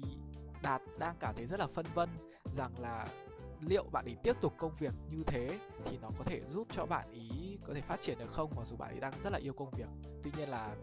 đạt 0.62 0.82
đang 0.98 1.16
cảm 1.20 1.34
thấy 1.36 1.46
rất 1.46 1.60
là 1.60 1.66
phân 1.66 1.86
vân 1.94 2.08
rằng 2.52 2.80
là 2.80 3.08
liệu 3.60 3.84
bạn 3.92 4.04
ấy 4.04 4.16
tiếp 4.22 4.36
tục 4.40 4.54
công 4.58 4.76
việc 4.78 4.94
như 5.10 5.22
thế 5.26 5.58
thì 5.84 5.98
nó 6.02 6.10
có 6.18 6.24
thể 6.24 6.40
giúp 6.46 6.68
cho 6.70 6.86
bạn 6.86 7.12
ý 7.12 7.58
có 7.66 7.74
thể 7.74 7.80
phát 7.80 8.00
triển 8.00 8.18
được 8.18 8.30
không 8.30 8.52
mặc 8.56 8.66
dù 8.66 8.76
bạn 8.76 8.90
ấy 8.90 9.00
đang 9.00 9.12
rất 9.22 9.32
là 9.32 9.38
yêu 9.38 9.52
công 9.52 9.70
việc. 9.70 9.88
Tuy 10.22 10.30
nhiên 10.36 10.48
là 10.48 10.76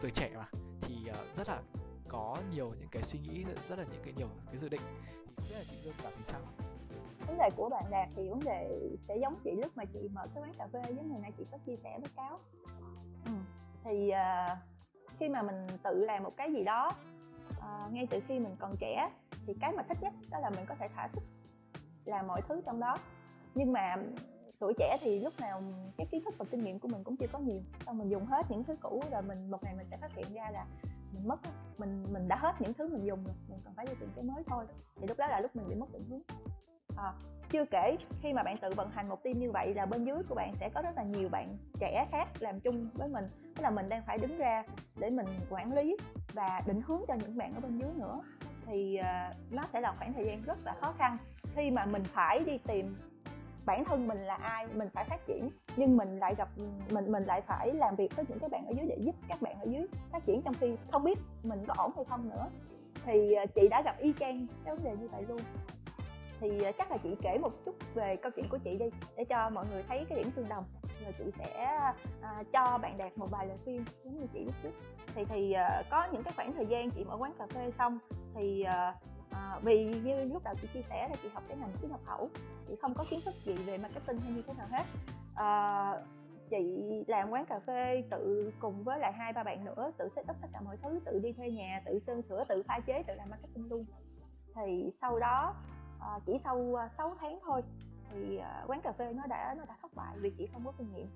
tuổi 0.00 0.10
trẻ 0.10 0.30
mà 0.36 0.67
thì 0.80 1.10
uh, 1.10 1.36
rất 1.36 1.48
là 1.48 1.60
có 2.08 2.36
nhiều 2.50 2.72
những 2.78 2.88
cái 2.88 3.02
suy 3.02 3.18
nghĩ 3.18 3.44
rất, 3.44 3.64
rất 3.64 3.78
là 3.78 3.84
những 3.92 4.02
cái 4.04 4.14
nhiều 4.16 4.28
cái 4.46 4.56
dự 4.56 4.68
định. 4.68 4.80
Thì 5.26 5.32
không 5.36 5.44
biết 5.48 5.54
là 5.54 5.64
chị 5.70 5.76
Dương 5.84 5.94
cảm 6.02 6.12
thấy 6.14 6.24
sao? 6.24 6.40
Vấn 7.26 7.38
đề 7.38 7.50
của 7.56 7.68
bạn 7.68 7.84
đạt 7.90 8.08
thì 8.16 8.28
vấn 8.28 8.40
đề 8.44 8.90
sẽ 9.08 9.16
giống 9.16 9.34
chị 9.44 9.50
lúc 9.50 9.76
mà 9.76 9.84
chị 9.84 10.08
mở 10.12 10.22
cái 10.34 10.42
quán 10.42 10.52
cà 10.58 10.66
phê 10.72 10.82
giống 10.88 11.10
ngày 11.10 11.20
nay 11.20 11.32
chị 11.38 11.44
có 11.50 11.58
chia 11.66 11.76
sẻ 11.76 11.98
với 11.98 12.10
cáo. 12.16 12.40
Ừ. 13.24 13.32
thì 13.84 14.10
uh, 14.10 14.58
khi 15.18 15.28
mà 15.28 15.42
mình 15.42 15.66
tự 15.82 16.04
làm 16.04 16.22
một 16.22 16.36
cái 16.36 16.52
gì 16.52 16.64
đó 16.64 16.90
uh, 17.50 17.92
ngay 17.92 18.06
từ 18.10 18.20
khi 18.28 18.38
mình 18.38 18.56
còn 18.58 18.76
trẻ 18.80 19.10
thì 19.46 19.54
cái 19.60 19.72
mà 19.72 19.82
thích 19.82 19.98
nhất 20.00 20.12
đó 20.30 20.38
là 20.38 20.50
mình 20.50 20.66
có 20.66 20.74
thể 20.74 20.88
thả 20.94 21.08
sức 21.14 21.22
làm 22.04 22.26
mọi 22.26 22.42
thứ 22.48 22.60
trong 22.66 22.80
đó. 22.80 22.96
Nhưng 23.54 23.72
mà 23.72 23.96
tuổi 24.60 24.74
trẻ 24.78 24.98
thì 25.00 25.20
lúc 25.20 25.34
nào 25.40 25.62
cái 25.96 26.06
kiến 26.06 26.24
thức 26.24 26.34
và 26.38 26.44
kinh 26.50 26.64
nghiệm 26.64 26.78
của 26.78 26.88
mình 26.88 27.04
cũng 27.04 27.16
chưa 27.16 27.26
có 27.32 27.38
nhiều. 27.38 27.60
Xong 27.86 27.98
mình 27.98 28.10
dùng 28.10 28.26
hết 28.26 28.46
những 28.50 28.64
thứ 28.64 28.76
cũ 28.80 29.02
rồi 29.10 29.22
mình 29.22 29.50
một 29.50 29.64
ngày 29.64 29.74
mình 29.76 29.86
sẽ 29.90 29.96
phát 29.96 30.14
hiện 30.14 30.26
ra 30.34 30.50
là 30.50 30.66
mình 31.12 31.28
mất 31.28 31.40
mình 31.78 32.04
mình 32.12 32.28
đã 32.28 32.36
hết 32.36 32.60
những 32.60 32.74
thứ 32.74 32.88
mình 32.88 33.06
dùng 33.06 33.24
rồi 33.24 33.34
mình 33.48 33.60
còn 33.64 33.74
phải 33.74 33.86
đi 33.86 33.92
tìm 34.00 34.10
cái 34.14 34.24
mới 34.24 34.42
thôi. 34.46 34.66
Thì 34.96 35.06
lúc 35.06 35.18
đó 35.18 35.26
là 35.26 35.40
lúc 35.40 35.56
mình 35.56 35.68
bị 35.68 35.74
mất 35.74 35.92
định 35.92 36.04
hướng. 36.10 36.22
À, 36.96 37.12
chưa 37.50 37.64
kể 37.64 37.96
khi 38.22 38.32
mà 38.32 38.42
bạn 38.42 38.58
tự 38.58 38.70
vận 38.76 38.90
hành 38.90 39.08
một 39.08 39.22
team 39.22 39.38
như 39.38 39.50
vậy 39.50 39.74
là 39.74 39.86
bên 39.86 40.04
dưới 40.04 40.22
của 40.28 40.34
bạn 40.34 40.54
sẽ 40.54 40.68
có 40.68 40.82
rất 40.82 40.96
là 40.96 41.02
nhiều 41.02 41.28
bạn 41.28 41.56
trẻ 41.80 42.06
khác 42.10 42.28
làm 42.38 42.60
chung 42.60 42.90
với 42.94 43.08
mình. 43.08 43.24
Tức 43.56 43.62
là 43.62 43.70
mình 43.70 43.88
đang 43.88 44.02
phải 44.06 44.18
đứng 44.18 44.38
ra 44.38 44.64
để 44.96 45.10
mình 45.10 45.26
quản 45.50 45.72
lý 45.72 45.96
và 46.32 46.60
định 46.66 46.82
hướng 46.86 47.00
cho 47.08 47.14
những 47.14 47.36
bạn 47.36 47.54
ở 47.54 47.60
bên 47.60 47.78
dưới 47.78 47.90
nữa. 47.96 48.20
Thì 48.66 48.98
uh, 49.00 49.52
nó 49.52 49.64
sẽ 49.72 49.80
là 49.80 49.94
khoảng 49.98 50.12
thời 50.12 50.24
gian 50.24 50.42
rất 50.42 50.58
là 50.64 50.74
khó 50.80 50.92
khăn 50.98 51.16
khi 51.54 51.70
mà 51.70 51.86
mình 51.86 52.04
phải 52.04 52.40
đi 52.40 52.58
tìm 52.58 52.96
bản 53.68 53.84
thân 53.84 54.08
mình 54.08 54.18
là 54.18 54.34
ai 54.34 54.66
mình 54.74 54.88
phải 54.94 55.04
phát 55.04 55.26
triển 55.26 55.50
nhưng 55.76 55.96
mình 55.96 56.18
lại 56.18 56.34
gặp 56.38 56.48
mình 56.92 57.12
mình 57.12 57.24
lại 57.24 57.40
phải 57.40 57.74
làm 57.74 57.96
việc 57.96 58.16
với 58.16 58.24
những 58.28 58.38
cái 58.38 58.48
bạn 58.50 58.66
ở 58.66 58.72
dưới 58.76 58.86
để 58.86 58.96
giúp 59.00 59.14
các 59.28 59.42
bạn 59.42 59.60
ở 59.60 59.66
dưới 59.70 59.86
phát 60.12 60.26
triển. 60.26 60.42
Trong 60.42 60.54
khi 60.54 60.76
không 60.92 61.04
biết 61.04 61.18
mình 61.42 61.64
có 61.68 61.74
ổn 61.76 61.92
hay 61.96 62.04
không 62.04 62.28
nữa 62.28 62.46
thì 63.04 63.32
à, 63.32 63.46
chị 63.46 63.68
đã 63.70 63.82
gặp 63.82 63.98
y 63.98 64.12
chang 64.12 64.46
cái 64.64 64.74
vấn 64.74 64.84
đề 64.84 64.96
như 64.96 65.08
vậy 65.08 65.24
luôn. 65.28 65.38
Thì 66.40 66.62
à, 66.64 66.72
chắc 66.72 66.90
là 66.90 66.96
chị 66.96 67.16
kể 67.22 67.38
một 67.42 67.52
chút 67.64 67.74
về 67.94 68.16
câu 68.16 68.32
chuyện 68.36 68.48
của 68.50 68.58
chị 68.58 68.76
đi 68.76 68.86
để 69.16 69.24
cho 69.24 69.50
mọi 69.50 69.66
người 69.70 69.82
thấy 69.88 70.04
cái 70.08 70.18
điểm 70.18 70.32
tương 70.36 70.48
đồng. 70.48 70.64
Rồi 71.04 71.12
chị 71.18 71.24
sẽ 71.38 71.64
à, 72.20 72.42
cho 72.52 72.78
bạn 72.78 72.98
đạt 72.98 73.18
một 73.18 73.30
vài 73.30 73.46
lời 73.46 73.56
khuyên 73.64 73.84
giống 74.04 74.20
như 74.20 74.26
chị 74.32 74.44
lúc 74.44 74.54
trước. 74.62 74.72
Thì 75.14 75.24
thì 75.24 75.52
à, 75.52 75.82
có 75.90 76.06
những 76.12 76.22
cái 76.22 76.32
khoảng 76.36 76.52
thời 76.52 76.66
gian 76.66 76.90
chị 76.90 77.04
mở 77.04 77.16
quán 77.16 77.32
cà 77.38 77.46
phê 77.46 77.70
xong 77.78 77.98
thì 78.34 78.62
à, 78.62 78.94
à, 79.30 79.60
vì 79.62 79.84
như 79.84 80.24
lúc 80.24 80.42
đầu 80.44 80.54
chị 80.62 80.68
chia 80.74 80.82
sẻ 80.82 81.08
là 81.08 81.16
chị 81.22 81.28
học 81.34 81.42
cái 81.48 81.56
ngành 81.56 81.72
xuất 81.80 81.90
nhập 81.90 82.00
khẩu 82.04 82.28
chị 82.68 82.76
không 82.82 82.94
có 82.94 83.04
kiến 83.10 83.20
thức 83.24 83.34
gì 83.44 83.54
về 83.54 83.78
marketing 83.78 84.18
hay 84.18 84.32
như 84.32 84.42
thế 84.46 84.54
nào 84.54 84.66
hết. 84.70 84.84
À, 85.34 85.92
chị 86.50 86.84
làm 87.06 87.30
quán 87.30 87.46
cà 87.46 87.60
phê 87.66 88.02
tự 88.10 88.52
cùng 88.60 88.84
với 88.84 88.98
lại 88.98 89.12
hai 89.12 89.32
ba 89.32 89.42
bạn 89.42 89.64
nữa 89.64 89.90
tự 89.98 90.08
set 90.16 90.30
up 90.30 90.36
tất 90.42 90.48
cả 90.52 90.60
mọi 90.60 90.76
thứ 90.76 91.00
tự 91.04 91.18
đi 91.22 91.32
thuê 91.32 91.50
nhà 91.50 91.82
tự 91.84 91.98
sơn 92.06 92.22
sửa 92.28 92.44
tự 92.48 92.62
pha 92.62 92.80
chế 92.86 93.02
tự 93.02 93.14
làm 93.14 93.30
marketing 93.30 93.68
luôn. 93.70 93.84
Thì 94.54 94.92
sau 95.00 95.18
đó 95.18 95.54
à, 96.00 96.18
chỉ 96.26 96.32
sau 96.44 96.76
6 96.96 97.16
tháng 97.20 97.38
thôi 97.42 97.62
thì 98.10 98.38
à, 98.38 98.64
quán 98.66 98.80
cà 98.80 98.92
phê 98.92 99.12
nó 99.12 99.26
đã 99.26 99.54
nó 99.58 99.64
đã 99.64 99.76
thất 99.82 99.94
bại 99.94 100.16
vì 100.20 100.30
chị 100.38 100.48
không 100.52 100.62
có 100.64 100.72
kinh 100.78 100.92
nghiệm. 100.94 101.06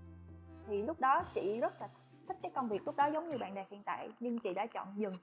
Thì 0.67 0.83
lúc 0.83 1.01
đó 1.01 1.25
chị 1.35 1.61
rất 1.61 1.81
là 1.81 1.89
thích 2.29 2.37
cái 2.43 2.53
công 2.55 2.69
việc 2.69 2.83
lúc 2.87 2.97
đó 2.97 3.07
giống 3.07 3.31
như 3.31 3.39
bạn 3.39 3.55
đạt 3.55 3.67
hiện 3.71 3.83
tại 3.83 4.09
nhưng 4.21 4.39
chị 4.39 4.55
đã 4.55 4.67
chọn 4.67 4.95
dừng 4.97 5.15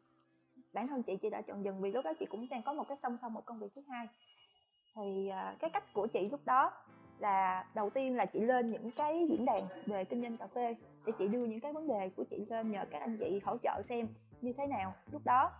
bản 0.73 0.87
thân 0.87 1.03
chị 1.03 1.17
chị 1.21 1.29
đã 1.29 1.41
chọn 1.41 1.63
dừng 1.63 1.81
vì 1.81 1.91
lúc 1.91 2.05
đó 2.05 2.13
chị 2.19 2.25
cũng 2.25 2.47
đang 2.49 2.63
có 2.63 2.73
một 2.73 2.87
cái 2.87 2.97
song 3.03 3.17
song 3.21 3.33
một 3.33 3.45
công 3.45 3.59
việc 3.59 3.75
thứ 3.75 3.81
hai. 3.89 4.07
Thì 4.95 5.29
uh, 5.29 5.59
cái 5.59 5.69
cách 5.69 5.93
của 5.93 6.07
chị 6.07 6.29
lúc 6.31 6.39
đó 6.45 6.71
là 7.19 7.65
đầu 7.75 7.89
tiên 7.89 8.15
là 8.15 8.25
chị 8.25 8.39
lên 8.39 8.71
những 8.71 8.91
cái 8.91 9.27
diễn 9.29 9.45
đàn 9.45 9.61
về 9.85 10.05
kinh 10.05 10.21
doanh 10.21 10.37
cà 10.37 10.47
phê 10.47 10.75
để 11.05 11.13
chị 11.19 11.27
đưa 11.27 11.45
những 11.45 11.59
cái 11.59 11.73
vấn 11.73 11.87
đề 11.87 12.09
của 12.09 12.23
chị 12.29 12.45
lên 12.49 12.71
nhờ 12.71 12.85
các 12.91 13.01
anh 13.01 13.17
chị 13.19 13.39
hỗ 13.43 13.57
trợ 13.63 13.81
xem 13.89 14.07
như 14.41 14.53
thế 14.53 14.67
nào 14.67 14.93
lúc 15.11 15.21
đó. 15.25 15.51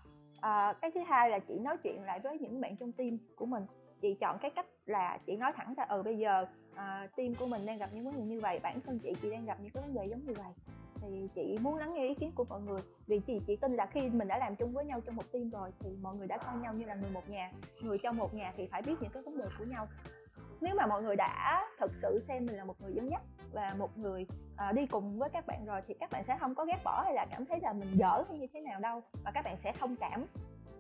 À, 0.42 0.74
cái 0.82 0.92
thứ 0.92 1.02
hai 1.08 1.30
là 1.30 1.40
chị 1.40 1.60
nói 1.60 1.78
chuyện 1.84 2.04
lại 2.04 2.20
với 2.20 2.38
những 2.40 2.62
bạn 2.62 2.76
trong 2.76 2.92
team 2.92 3.18
của 3.36 3.46
mình. 3.46 3.64
Chị 4.02 4.14
chọn 4.14 4.38
cái 4.42 4.52
cách 4.52 4.66
là 4.86 5.18
chị 5.26 5.36
nói 5.36 5.52
thẳng 5.56 5.74
ra 5.78 5.84
ừ 5.84 6.04
bây 6.04 6.18
giờ 6.18 6.46
à, 6.76 7.08
team 7.16 7.36
của 7.36 7.46
mình 7.46 7.66
đang 7.66 7.78
gặp 7.78 7.90
những 7.94 8.06
vấn 8.06 8.16
đề 8.18 8.24
như 8.24 8.40
vậy 8.40 8.60
bản 8.64 8.80
thân 8.82 9.00
chị 9.00 9.14
chị 9.22 9.32
đang 9.32 9.46
gặp 9.46 9.58
những 9.62 9.72
cái 9.72 9.84
vấn 9.84 9.94
đề 9.94 10.06
giống 10.06 10.26
như 10.26 10.34
vậy 10.38 10.54
thì 11.02 11.28
chị 11.36 11.58
muốn 11.62 11.76
lắng 11.76 11.94
nghe 11.94 12.08
ý 12.08 12.14
kiến 12.14 12.32
của 12.36 12.46
mọi 12.50 12.62
người. 12.62 12.80
Vì 13.08 13.20
chị 13.28 13.40
chị 13.48 13.56
tin 13.56 13.74
là 13.74 13.86
khi 13.86 14.10
mình 14.10 14.28
đã 14.28 14.38
làm 14.38 14.56
chung 14.56 14.74
với 14.74 14.86
nhau 14.86 15.02
trong 15.02 15.16
một 15.16 15.32
team 15.32 15.50
rồi 15.50 15.72
thì 15.80 15.90
mọi 16.02 16.16
người 16.16 16.28
đã 16.28 16.38
coi 16.38 16.58
nhau 16.58 16.74
như 16.74 16.86
là 16.86 16.96
người 16.96 17.12
một 17.12 17.30
nhà. 17.30 17.52
Người 17.82 17.98
trong 17.98 18.18
một 18.18 18.34
nhà 18.34 18.54
thì 18.58 18.68
phải 18.72 18.82
biết 18.82 18.96
những 19.02 19.12
cái 19.12 19.24
vấn 19.26 19.38
đề 19.38 19.46
của 19.60 19.66
nhau. 19.66 19.88
Nếu 20.62 20.76
mà 20.76 20.86
mọi 20.86 21.04
người 21.04 21.16
đã 21.16 21.68
thực 21.80 21.92
sự 22.02 22.24
xem 22.28 22.46
mình 22.46 22.58
là 22.58 22.66
một 22.66 22.82
người 22.82 22.94
dẫn 22.94 23.10
dắt 23.10 23.22
và 23.54 23.76
một 23.78 23.98
người 23.98 24.26
à, 24.56 24.72
đi 24.72 24.86
cùng 24.86 25.20
với 25.20 25.30
các 25.30 25.48
bạn 25.48 25.66
rồi 25.66 25.82
thì 25.88 25.94
các 26.00 26.12
bạn 26.12 26.24
sẽ 26.28 26.38
không 26.40 26.56
có 26.56 26.66
ghét 26.66 26.80
bỏ 26.84 27.02
hay 27.06 27.14
là 27.14 27.26
cảm 27.32 27.46
thấy 27.46 27.60
là 27.62 27.74
mình 27.74 27.90
dở 27.94 28.24
hay 28.28 28.38
như 28.38 28.48
thế 28.54 28.62
nào 28.62 28.80
đâu 28.80 29.02
và 29.24 29.32
các 29.32 29.46
bạn 29.46 29.58
sẽ 29.64 29.74
thông 29.80 29.96
cảm. 29.96 30.26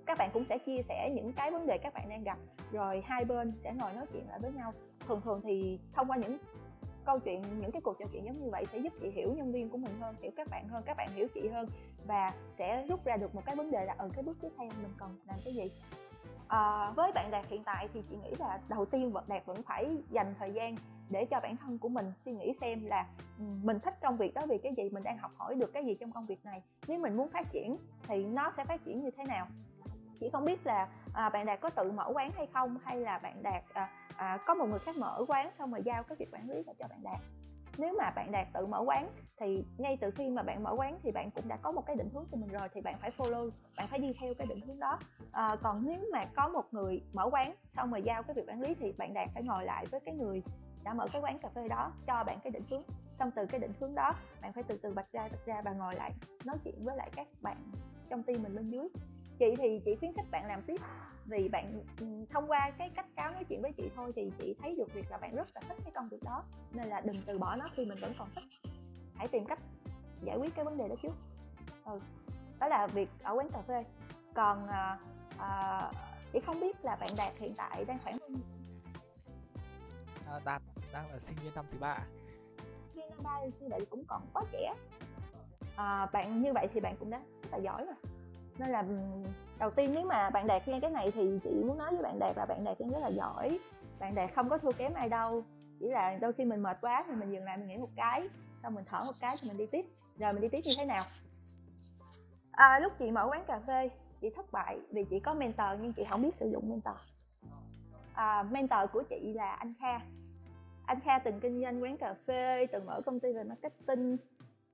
Các 0.05 0.17
bạn 0.17 0.29
cũng 0.33 0.45
sẽ 0.49 0.57
chia 0.57 0.81
sẻ 0.89 1.11
những 1.15 1.33
cái 1.33 1.51
vấn 1.51 1.67
đề 1.67 1.77
các 1.77 1.93
bạn 1.93 2.09
đang 2.09 2.23
gặp 2.23 2.37
rồi 2.71 3.03
hai 3.05 3.25
bên 3.25 3.53
sẽ 3.63 3.73
ngồi 3.73 3.93
nói 3.93 4.05
chuyện 4.13 4.27
lại 4.29 4.39
với 4.39 4.51
nhau. 4.51 4.73
Thường 5.07 5.21
thường 5.21 5.41
thì 5.43 5.79
thông 5.93 6.11
qua 6.11 6.17
những 6.17 6.37
câu 7.05 7.19
chuyện 7.19 7.41
những 7.59 7.71
cái 7.71 7.81
cuộc 7.81 7.99
trò 7.99 8.05
chuyện 8.13 8.25
giống 8.25 8.41
như 8.41 8.49
vậy 8.49 8.65
sẽ 8.71 8.77
giúp 8.77 8.93
chị 9.01 9.09
hiểu 9.09 9.33
nhân 9.33 9.51
viên 9.51 9.69
của 9.69 9.77
mình 9.77 9.91
hơn 9.99 10.15
hiểu 10.21 10.31
các 10.35 10.47
bạn 10.51 10.67
hơn 10.67 10.83
các 10.85 10.97
bạn 10.97 11.09
hiểu 11.15 11.27
chị 11.33 11.47
hơn 11.47 11.67
và 12.07 12.31
sẽ 12.57 12.85
rút 12.89 13.05
ra 13.05 13.17
được 13.17 13.35
một 13.35 13.41
cái 13.45 13.55
vấn 13.55 13.71
đề 13.71 13.85
là 13.85 13.95
ở 13.97 14.09
cái 14.13 14.23
bước 14.23 14.37
tiếp 14.41 14.49
theo 14.57 14.69
mình 14.81 14.93
cần 14.97 15.09
làm 15.27 15.39
cái 15.45 15.53
gì. 15.53 15.71
À, 16.47 16.91
với 16.95 17.11
bạn 17.11 17.31
đạt 17.31 17.45
hiện 17.47 17.63
tại 17.63 17.87
thì 17.93 18.03
chị 18.09 18.17
nghĩ 18.23 18.31
là 18.39 18.59
đầu 18.69 18.85
tiên 18.85 19.11
vật 19.11 19.29
đạt 19.29 19.45
vẫn 19.45 19.57
phải 19.63 19.97
dành 20.09 20.33
thời 20.39 20.51
gian 20.51 20.75
để 21.09 21.25
cho 21.25 21.39
bản 21.39 21.57
thân 21.57 21.77
của 21.77 21.89
mình 21.89 22.05
suy 22.25 22.31
nghĩ 22.31 22.53
xem 22.61 22.85
là 22.85 23.07
ừ, 23.39 23.43
mình 23.63 23.79
thích 23.79 23.93
công 24.01 24.17
việc 24.17 24.33
đó 24.33 24.41
vì 24.49 24.57
cái 24.57 24.73
gì 24.77 24.89
mình 24.89 25.03
đang 25.03 25.17
học 25.17 25.31
hỏi 25.37 25.55
được 25.55 25.73
cái 25.73 25.85
gì 25.85 25.95
trong 25.99 26.11
công 26.11 26.25
việc 26.25 26.45
này. 26.45 26.61
Nếu 26.87 26.99
mình 26.99 27.17
muốn 27.17 27.29
phát 27.29 27.51
triển 27.51 27.77
thì 28.07 28.25
nó 28.25 28.53
sẽ 28.57 28.65
phát 28.65 28.85
triển 28.85 29.03
như 29.03 29.11
thế 29.17 29.23
nào? 29.23 29.47
Chị 30.19 30.29
không 30.29 30.45
biết 30.45 30.65
là 30.65 30.87
à, 31.13 31.29
bạn 31.29 31.45
đạt 31.45 31.61
có 31.61 31.69
tự 31.69 31.91
mở 31.91 32.11
quán 32.13 32.31
hay 32.35 32.47
không? 32.53 32.77
Hay 32.83 32.97
là 32.97 33.17
bạn 33.17 33.43
đạt 33.43 33.63
à, 33.73 33.89
à, 34.17 34.37
có 34.45 34.53
một 34.53 34.65
người 34.69 34.79
khác 34.79 34.97
mở 34.97 35.25
quán 35.27 35.51
xong 35.59 35.71
rồi 35.71 35.81
giao 35.85 36.03
cái 36.03 36.15
việc 36.19 36.29
quản 36.31 36.49
lý 36.49 36.63
cho 36.79 36.87
bạn 36.87 37.03
đạt? 37.03 37.19
Nếu 37.77 37.95
mà 37.97 38.11
bạn 38.15 38.31
đạt 38.31 38.47
tự 38.53 38.65
mở 38.65 38.83
quán 38.85 39.09
thì 39.39 39.63
ngay 39.77 39.97
từ 40.01 40.11
khi 40.11 40.29
mà 40.29 40.43
bạn 40.43 40.63
mở 40.63 40.75
quán 40.77 40.99
thì 41.03 41.11
bạn 41.11 41.31
cũng 41.31 41.47
đã 41.47 41.57
có 41.61 41.71
một 41.71 41.85
cái 41.85 41.95
định 41.95 42.09
hướng 42.13 42.25
cho 42.31 42.37
mình 42.37 42.49
rồi 42.49 42.69
thì 42.73 42.81
bạn 42.81 42.95
phải 43.01 43.11
follow 43.17 43.49
bạn 43.77 43.87
phải 43.87 43.99
đi 43.99 44.13
theo 44.21 44.33
cái 44.37 44.47
định 44.47 44.61
hướng 44.61 44.79
đó. 44.79 44.99
À, 45.31 45.49
còn 45.63 45.83
nếu 45.85 46.01
mà 46.11 46.25
có 46.35 46.47
một 46.47 46.73
người 46.73 47.01
mở 47.13 47.29
quán 47.31 47.55
xong 47.75 47.91
rồi 47.91 48.01
giao 48.01 48.23
cái 48.23 48.33
việc 48.33 48.43
quản 48.47 48.61
lý 48.61 48.75
thì 48.79 48.91
bạn 48.91 49.13
đạt 49.13 49.29
phải 49.33 49.43
ngồi 49.43 49.65
lại 49.65 49.85
với 49.91 49.99
cái 49.99 50.15
người 50.15 50.43
đã 50.83 50.93
mở 50.93 51.07
cái 51.13 51.21
quán 51.21 51.39
cà 51.39 51.49
phê 51.55 51.67
đó 51.67 51.91
cho 52.07 52.23
bạn 52.23 52.37
cái 52.43 52.51
định 52.51 52.63
hướng. 52.71 52.81
Xong 53.19 53.31
từ 53.35 53.45
cái 53.45 53.59
định 53.59 53.71
hướng 53.79 53.95
đó 53.95 54.13
bạn 54.41 54.53
phải 54.53 54.63
từ 54.63 54.77
từ 54.77 54.93
bạch 54.93 55.11
ra 55.11 55.21
bạch 55.31 55.45
ra 55.45 55.61
và 55.61 55.71
ngồi 55.71 55.95
lại 55.95 56.11
nói 56.45 56.57
chuyện 56.63 56.85
với 56.85 56.97
lại 56.97 57.09
các 57.15 57.27
bạn 57.41 57.57
trong 58.09 58.23
team 58.23 58.43
mình 58.43 58.55
bên 58.55 58.69
dưới 58.69 58.89
chị 59.39 59.55
thì 59.57 59.81
chị 59.85 59.95
khuyến 59.99 60.13
khích 60.13 60.31
bạn 60.31 60.45
làm 60.45 60.61
tiếp. 60.61 60.81
Vì 61.25 61.49
bạn 61.49 61.83
ừ, 61.99 62.05
thông 62.29 62.51
qua 62.51 62.71
cái 62.77 62.91
cách 62.95 63.05
cáo 63.15 63.31
nói 63.31 63.43
chuyện 63.49 63.61
với 63.61 63.71
chị 63.77 63.89
thôi 63.95 64.11
thì 64.15 64.31
chị 64.39 64.55
thấy 64.61 64.75
được 64.75 64.93
việc 64.93 65.11
là 65.11 65.17
bạn 65.17 65.35
rất 65.35 65.47
là 65.55 65.61
thích 65.67 65.77
cái 65.83 65.91
công 65.95 66.09
việc 66.09 66.23
đó 66.23 66.43
nên 66.73 66.87
là 66.87 67.01
đừng 67.01 67.15
từ 67.27 67.37
bỏ 67.37 67.55
nó 67.55 67.65
khi 67.75 67.85
mình 67.85 67.97
vẫn 68.01 68.13
còn 68.17 68.29
thích. 68.35 68.43
Hãy 69.15 69.27
tìm 69.27 69.45
cách 69.45 69.59
giải 70.21 70.37
quyết 70.37 70.55
cái 70.55 70.65
vấn 70.65 70.77
đề 70.77 70.87
đó 70.87 70.95
trước. 71.03 71.13
Ừ. 71.85 71.99
đó 72.59 72.67
là 72.67 72.87
việc 72.87 73.09
ở 73.23 73.33
quán 73.33 73.49
cà 73.49 73.61
phê. 73.61 73.83
Còn 74.33 74.67
à, 74.67 74.99
à, 75.37 75.91
chị 76.33 76.39
không 76.45 76.59
biết 76.59 76.85
là 76.85 76.95
bạn 76.95 77.09
đạt 77.17 77.33
hiện 77.37 77.53
tại 77.57 77.85
đang 77.85 77.97
khoảng 78.03 78.15
bao 78.19 78.29
nhiêu? 78.29 78.45
À, 80.27 80.39
đạt 80.45 80.61
đang 80.93 81.11
là 81.11 81.17
sinh 81.17 81.37
viên 81.43 81.53
năm 81.55 81.65
thứ 81.71 81.77
ba 81.79 81.97
sinh 82.93 82.95
viên 82.95 83.09
năm 83.09 83.19
ba 83.23 83.39
như 83.59 83.67
vậy 83.69 83.85
cũng 83.89 84.03
còn 84.07 84.21
quá 84.33 84.43
trẻ. 84.51 84.73
À, 85.75 86.05
bạn 86.05 86.41
như 86.41 86.53
vậy 86.53 86.67
thì 86.73 86.79
bạn 86.79 86.95
cũng 86.99 87.09
đã 87.09 87.17
rất 87.17 87.49
là 87.51 87.57
giỏi 87.57 87.85
rồi 87.85 87.95
nên 88.59 88.69
là 88.69 88.83
đầu 89.59 89.71
tiên 89.71 89.91
nếu 89.95 90.05
mà 90.05 90.29
bạn 90.29 90.47
đạt 90.47 90.67
nghe 90.67 90.79
cái 90.79 90.91
này 90.91 91.11
thì 91.11 91.39
chị 91.43 91.63
muốn 91.67 91.77
nói 91.77 91.91
với 91.91 92.03
bạn 92.03 92.19
đạt 92.19 92.37
là 92.37 92.45
bạn 92.45 92.63
đạt 92.63 92.77
rất 92.79 92.99
là 93.01 93.07
giỏi. 93.07 93.59
Bạn 93.99 94.15
đạt 94.15 94.29
không 94.35 94.49
có 94.49 94.57
thua 94.57 94.71
kém 94.71 94.93
ai 94.93 95.09
đâu. 95.09 95.43
Chỉ 95.79 95.87
là 95.87 96.17
đôi 96.21 96.33
khi 96.33 96.45
mình 96.45 96.63
mệt 96.63 96.77
quá 96.81 97.03
thì 97.07 97.15
mình 97.15 97.31
dừng 97.31 97.43
lại 97.43 97.57
mình 97.57 97.67
nghỉ 97.67 97.77
một 97.77 97.89
cái 97.95 98.23
xong 98.63 98.75
mình 98.75 98.85
thở 98.87 99.03
một 99.03 99.11
cái 99.21 99.35
thì 99.41 99.47
mình 99.47 99.57
đi 99.57 99.65
tiếp. 99.65 99.85
Rồi 100.19 100.33
mình 100.33 100.41
đi 100.41 100.47
tiếp 100.47 100.61
như 100.63 100.73
thế 100.77 100.85
nào? 100.85 101.03
À, 102.51 102.79
lúc 102.79 102.93
chị 102.99 103.11
mở 103.11 103.27
quán 103.29 103.43
cà 103.47 103.59
phê 103.67 103.89
chị 104.21 104.29
thất 104.35 104.51
bại 104.51 104.79
vì 104.91 105.05
chị 105.09 105.19
có 105.19 105.33
mentor 105.33 105.67
nhưng 105.81 105.93
chị 105.93 106.03
không 106.09 106.21
biết 106.21 106.35
sử 106.39 106.49
dụng 106.51 106.69
mentor. 106.69 106.95
À, 108.13 108.43
mentor 108.43 108.89
của 108.93 109.03
chị 109.09 109.33
là 109.33 109.51
anh 109.51 109.73
Kha. 109.79 109.99
Anh 110.85 110.99
Kha 110.99 111.19
từng 111.19 111.39
kinh 111.39 111.61
doanh 111.61 111.83
quán 111.83 111.97
cà 111.97 112.15
phê 112.27 112.65
từng 112.71 112.85
mở 112.85 113.01
công 113.05 113.19
ty 113.19 113.33
về 113.33 113.43
marketing. 113.43 114.17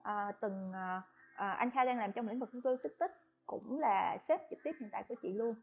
À, 0.01 0.31
từng 0.41 0.71
à, 0.73 1.01
à 1.35 1.51
anh 1.51 1.71
Kha 1.71 1.85
đang 1.85 1.97
làm 1.97 2.11
trong 2.11 2.27
lĩnh 2.27 2.39
vực 2.39 2.49
logistics 2.53 3.24
cũng 3.47 3.79
là 3.79 4.17
sếp 4.27 4.41
trực 4.49 4.59
tiếp 4.63 4.71
hiện 4.79 4.89
tại 4.91 5.03
của 5.07 5.15
chị 5.21 5.33
luôn. 5.33 5.55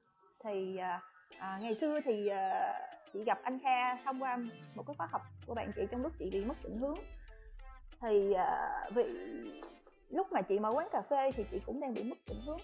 Thì 0.44 0.76
à, 0.76 1.00
à, 1.38 1.58
ngày 1.62 1.76
xưa 1.80 2.00
thì 2.04 2.28
à, 2.28 2.72
chị 3.12 3.24
gặp 3.24 3.38
anh 3.42 3.58
Kha 3.58 3.96
thông 4.04 4.22
qua 4.22 4.36
một 4.74 4.82
cái 4.86 4.94
khóa 4.98 5.06
học 5.10 5.22
của 5.46 5.54
bạn 5.54 5.72
chị 5.76 5.82
trong 5.90 6.02
lúc 6.02 6.12
chị 6.18 6.30
bị 6.32 6.44
mất 6.44 6.54
định 6.64 6.78
hướng. 6.78 6.98
Thì 8.00 8.32
à, 8.32 8.80
vì 8.94 9.04
lúc 10.08 10.32
mà 10.32 10.42
chị 10.42 10.58
mở 10.58 10.70
quán 10.74 10.88
cà 10.92 11.02
phê 11.10 11.30
thì 11.34 11.44
chị 11.50 11.60
cũng 11.66 11.80
đang 11.80 11.94
bị 11.94 12.02
mất 12.02 12.18
định 12.28 12.40
hướng. 12.46 12.58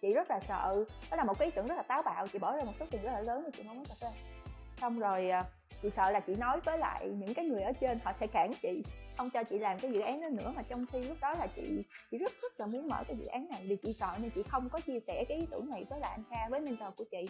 Chị 0.00 0.12
rất 0.12 0.30
là 0.30 0.40
sợ. 0.48 0.84
Đó 1.10 1.16
là 1.16 1.24
một 1.24 1.38
cái 1.38 1.46
ý 1.46 1.52
tưởng 1.56 1.66
rất 1.66 1.74
là 1.74 1.82
táo 1.82 2.02
bạo. 2.02 2.26
Chị 2.28 2.38
bỏ 2.38 2.56
ra 2.56 2.64
một 2.64 2.72
số 2.80 2.86
tiền 2.90 3.02
rất 3.02 3.12
là 3.12 3.20
lớn 3.20 3.42
để 3.44 3.50
chị 3.56 3.62
mở 3.62 3.72
quán 3.72 3.84
cà 3.84 3.94
phê. 4.00 4.08
Xong 4.80 4.98
rồi 4.98 5.30
à, 5.30 5.44
chị 5.82 5.88
sợ 5.96 6.10
là 6.10 6.20
chị 6.20 6.34
nói 6.34 6.60
với 6.64 6.78
lại 6.78 7.08
những 7.08 7.34
cái 7.34 7.44
người 7.44 7.62
ở 7.62 7.72
trên 7.72 7.98
họ 8.04 8.12
sẽ 8.20 8.26
cản 8.26 8.52
chị 8.62 8.82
không 9.16 9.30
cho 9.30 9.44
chị 9.44 9.58
làm 9.58 9.78
cái 9.78 9.92
dự 9.92 10.00
án 10.00 10.20
đó 10.20 10.28
nữa. 10.28 10.52
Mà 10.56 10.62
trong 10.62 10.86
khi 10.92 11.00
lúc 11.00 11.16
đó 11.20 11.34
là 11.34 11.46
chị 11.56 11.82
chị 12.10 12.18
rất 12.18 12.32
rất 12.42 12.60
là 12.60 12.66
muốn 12.66 12.88
mở 12.88 13.04
cái 13.08 13.16
dự 13.16 13.26
án 13.26 13.48
này 13.48 13.62
vì 13.68 13.76
chị 13.76 13.92
sợ 13.92 14.16
nên 14.18 14.30
chị 14.30 14.42
không 14.48 14.68
có 14.68 14.80
chia 14.80 14.98
sẻ 15.06 15.24
cái 15.28 15.38
ý 15.38 15.46
tưởng 15.50 15.70
này 15.70 15.84
với 15.90 16.00
lại 16.00 16.10
anh 16.10 16.24
Kha 16.30 16.48
với 16.48 16.60
mentor 16.60 16.94
của 16.96 17.04
chị. 17.10 17.28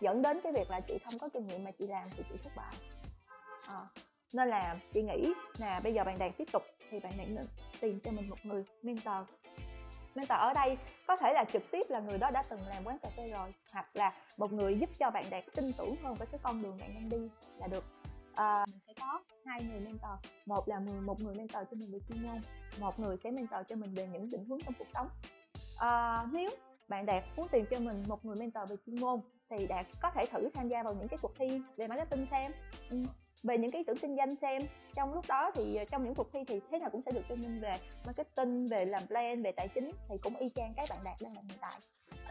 Dẫn 0.00 0.22
đến 0.22 0.40
cái 0.40 0.52
việc 0.52 0.70
là 0.70 0.80
chị 0.80 0.98
không 1.04 1.18
có 1.18 1.28
kinh 1.28 1.46
nghiệm 1.46 1.64
mà 1.64 1.70
chị 1.70 1.86
làm 1.86 2.02
thì 2.16 2.22
chị 2.30 2.34
thất 2.44 2.52
bại. 2.56 2.74
À, 3.68 3.80
nên 4.32 4.48
là 4.48 4.78
chị 4.92 5.02
nghĩ 5.02 5.32
là 5.58 5.80
bây 5.84 5.94
giờ 5.94 6.04
bạn 6.04 6.18
đang 6.18 6.32
tiếp 6.32 6.48
tục 6.52 6.62
thì 6.90 7.00
bạn 7.00 7.12
nên 7.16 7.36
tìm 7.80 8.00
cho 8.04 8.10
mình 8.10 8.28
một 8.28 8.38
người 8.42 8.64
mentor 8.82 9.28
mentor 10.14 10.38
ở 10.38 10.52
đây 10.52 10.76
có 11.06 11.16
thể 11.16 11.32
là 11.32 11.44
trực 11.52 11.62
tiếp 11.70 11.86
là 11.88 12.00
người 12.00 12.18
đó 12.18 12.30
đã 12.30 12.42
từng 12.48 12.60
làm 12.68 12.84
quán 12.84 12.98
cà 12.98 13.08
phê 13.16 13.28
rồi 13.28 13.52
hoặc 13.72 13.86
là 13.94 14.12
một 14.36 14.52
người 14.52 14.78
giúp 14.78 14.90
cho 14.98 15.10
bạn 15.10 15.24
đạt 15.30 15.44
tin 15.56 15.64
tưởng 15.78 15.96
hơn 16.02 16.14
với 16.14 16.26
cái 16.26 16.40
con 16.42 16.62
đường 16.62 16.78
bạn 16.80 16.94
đang 16.94 17.08
đi 17.08 17.30
là 17.58 17.66
được. 17.66 17.84
À, 18.34 18.64
mình 18.68 18.80
sẽ 18.86 18.92
có 19.00 19.20
hai 19.46 19.62
người 19.62 19.80
mentor. 19.80 20.10
Một 20.46 20.68
là 20.68 20.80
một 21.04 21.20
người 21.20 21.34
mentor 21.34 21.62
cho 21.70 21.76
mình 21.80 21.92
về 21.92 21.98
chuyên 22.08 22.22
môn 22.22 22.40
một 22.80 23.00
người 23.00 23.16
sẽ 23.24 23.30
mentor 23.30 23.60
cho 23.68 23.76
mình 23.76 23.94
về 23.94 24.06
những 24.06 24.30
định 24.30 24.44
hướng 24.44 24.60
trong 24.64 24.74
cuộc 24.78 24.88
sống. 24.94 25.08
À, 25.78 26.24
nếu 26.32 26.50
bạn 26.88 27.06
đạt 27.06 27.24
muốn 27.36 27.48
tìm 27.48 27.64
cho 27.70 27.78
mình 27.78 28.04
một 28.08 28.24
người 28.24 28.36
mentor 28.36 28.70
về 28.70 28.76
chuyên 28.86 29.00
môn 29.00 29.20
thì 29.50 29.66
đạt 29.66 29.86
có 30.02 30.10
thể 30.10 30.26
thử 30.26 30.48
tham 30.54 30.68
gia 30.68 30.82
vào 30.82 30.94
những 30.94 31.08
cái 31.08 31.18
cuộc 31.22 31.32
thi 31.38 31.62
về 31.76 31.88
marketing 31.88 32.26
xem. 32.30 32.52
Ừ 32.90 32.96
về 33.42 33.58
những 33.58 33.70
cái 33.70 33.78
ý 33.78 33.84
tưởng 33.84 33.96
kinh 33.96 34.16
doanh 34.16 34.36
xem, 34.36 34.62
trong 34.94 35.14
lúc 35.14 35.24
đó 35.28 35.50
thì 35.54 35.76
ờ, 35.76 35.84
trong 35.84 36.04
những 36.04 36.14
cuộc 36.14 36.32
thi 36.32 36.40
thì 36.46 36.60
thế 36.70 36.78
nào 36.78 36.90
cũng 36.90 37.02
sẽ 37.06 37.12
được 37.12 37.22
training 37.28 37.60
về 37.60 37.76
marketing, 38.06 38.66
về 38.66 38.84
làm 38.84 39.06
plan 39.06 39.42
về 39.42 39.52
tài 39.52 39.68
chính, 39.68 39.90
thì 40.08 40.18
cũng 40.22 40.36
y 40.36 40.48
chang 40.48 40.72
cái 40.76 40.86
bạn 40.90 40.98
đạt 41.04 41.16
đang 41.20 41.34
làm 41.34 41.44
hiện 41.48 41.58
tại. 41.60 41.80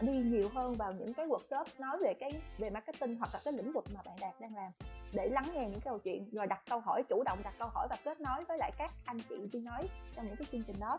Đi 0.00 0.12
nhiều 0.12 0.48
hơn 0.48 0.74
vào 0.74 0.92
những 0.92 1.14
cái 1.14 1.26
workshop 1.26 1.64
nói 1.78 1.98
về 2.04 2.14
cái, 2.20 2.32
về 2.58 2.70
marketing 2.70 3.16
hoặc 3.16 3.30
là 3.32 3.40
cái 3.44 3.52
lĩnh 3.52 3.72
vực 3.72 3.84
mà 3.94 4.00
bạn 4.04 4.16
đạt 4.20 4.40
đang 4.40 4.54
làm. 4.54 4.72
Để 5.12 5.28
lắng 5.28 5.50
nghe 5.54 5.68
những 5.70 5.80
câu 5.80 5.98
chuyện, 5.98 6.30
rồi 6.32 6.46
đặt 6.46 6.62
câu 6.70 6.80
hỏi, 6.80 7.02
chủ 7.08 7.22
động 7.22 7.42
đặt 7.42 7.54
câu 7.58 7.68
hỏi 7.68 7.86
và 7.90 7.96
kết 8.04 8.20
nối 8.20 8.44
với 8.44 8.58
lại 8.58 8.72
các 8.78 8.90
anh 9.04 9.20
chị 9.28 9.36
đi 9.52 9.60
nói 9.60 9.88
trong 10.14 10.26
những 10.26 10.36
cái 10.36 10.46
chương 10.52 10.62
trình 10.62 10.76
đó 10.80 10.98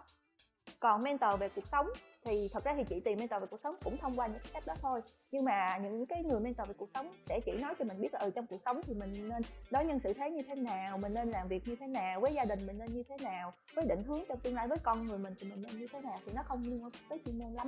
còn 0.81 1.03
mentor 1.03 1.39
về 1.39 1.49
cuộc 1.49 1.67
sống 1.67 1.87
thì 2.23 2.49
thật 2.53 2.63
ra 2.63 2.73
thì 2.77 2.83
chị 2.89 2.99
tìm 2.99 3.19
mentor 3.19 3.41
về 3.41 3.47
cuộc 3.51 3.59
sống 3.63 3.75
cũng 3.83 3.97
thông 3.97 4.15
qua 4.15 4.27
những 4.27 4.39
cái 4.39 4.51
cách 4.53 4.65
đó 4.65 4.73
thôi. 4.81 5.01
Nhưng 5.31 5.45
mà 5.45 5.77
những 5.77 6.05
cái 6.05 6.23
người 6.23 6.39
mentor 6.39 6.67
về 6.67 6.73
cuộc 6.77 6.89
sống 6.93 7.13
sẽ 7.29 7.39
chỉ 7.45 7.51
nói 7.51 7.73
cho 7.79 7.85
mình 7.85 8.01
biết 8.01 8.13
là 8.13 8.19
ừ 8.19 8.31
trong 8.35 8.47
cuộc 8.47 8.61
sống 8.65 8.81
thì 8.87 8.93
mình 8.93 9.29
nên 9.29 9.41
đối 9.71 9.85
nhân 9.85 9.99
xử 9.99 10.13
thế 10.13 10.31
như 10.31 10.41
thế 10.47 10.55
nào 10.55 10.97
mình 10.97 11.13
nên 11.13 11.29
làm 11.29 11.47
việc 11.47 11.67
như 11.67 11.75
thế 11.75 11.87
nào 11.87 12.19
với 12.19 12.33
gia 12.33 12.45
đình 12.45 12.67
mình 12.67 12.77
nên 12.77 12.93
như 12.93 13.03
thế 13.09 13.17
nào 13.21 13.53
với 13.75 13.85
định 13.85 14.03
hướng 14.03 14.23
trong 14.29 14.39
tương 14.39 14.55
lai 14.55 14.67
với 14.67 14.77
con 14.83 15.05
người 15.05 15.17
mình 15.17 15.33
thì 15.39 15.49
mình 15.49 15.61
nên 15.61 15.79
như 15.79 15.87
thế 15.93 16.01
nào 16.01 16.17
thì 16.25 16.31
nó 16.35 16.43
không 16.43 16.61
liên 16.65 16.83
quan 16.83 16.91
tới 17.09 17.19
chuyên 17.25 17.39
môn 17.39 17.53
lắm. 17.53 17.67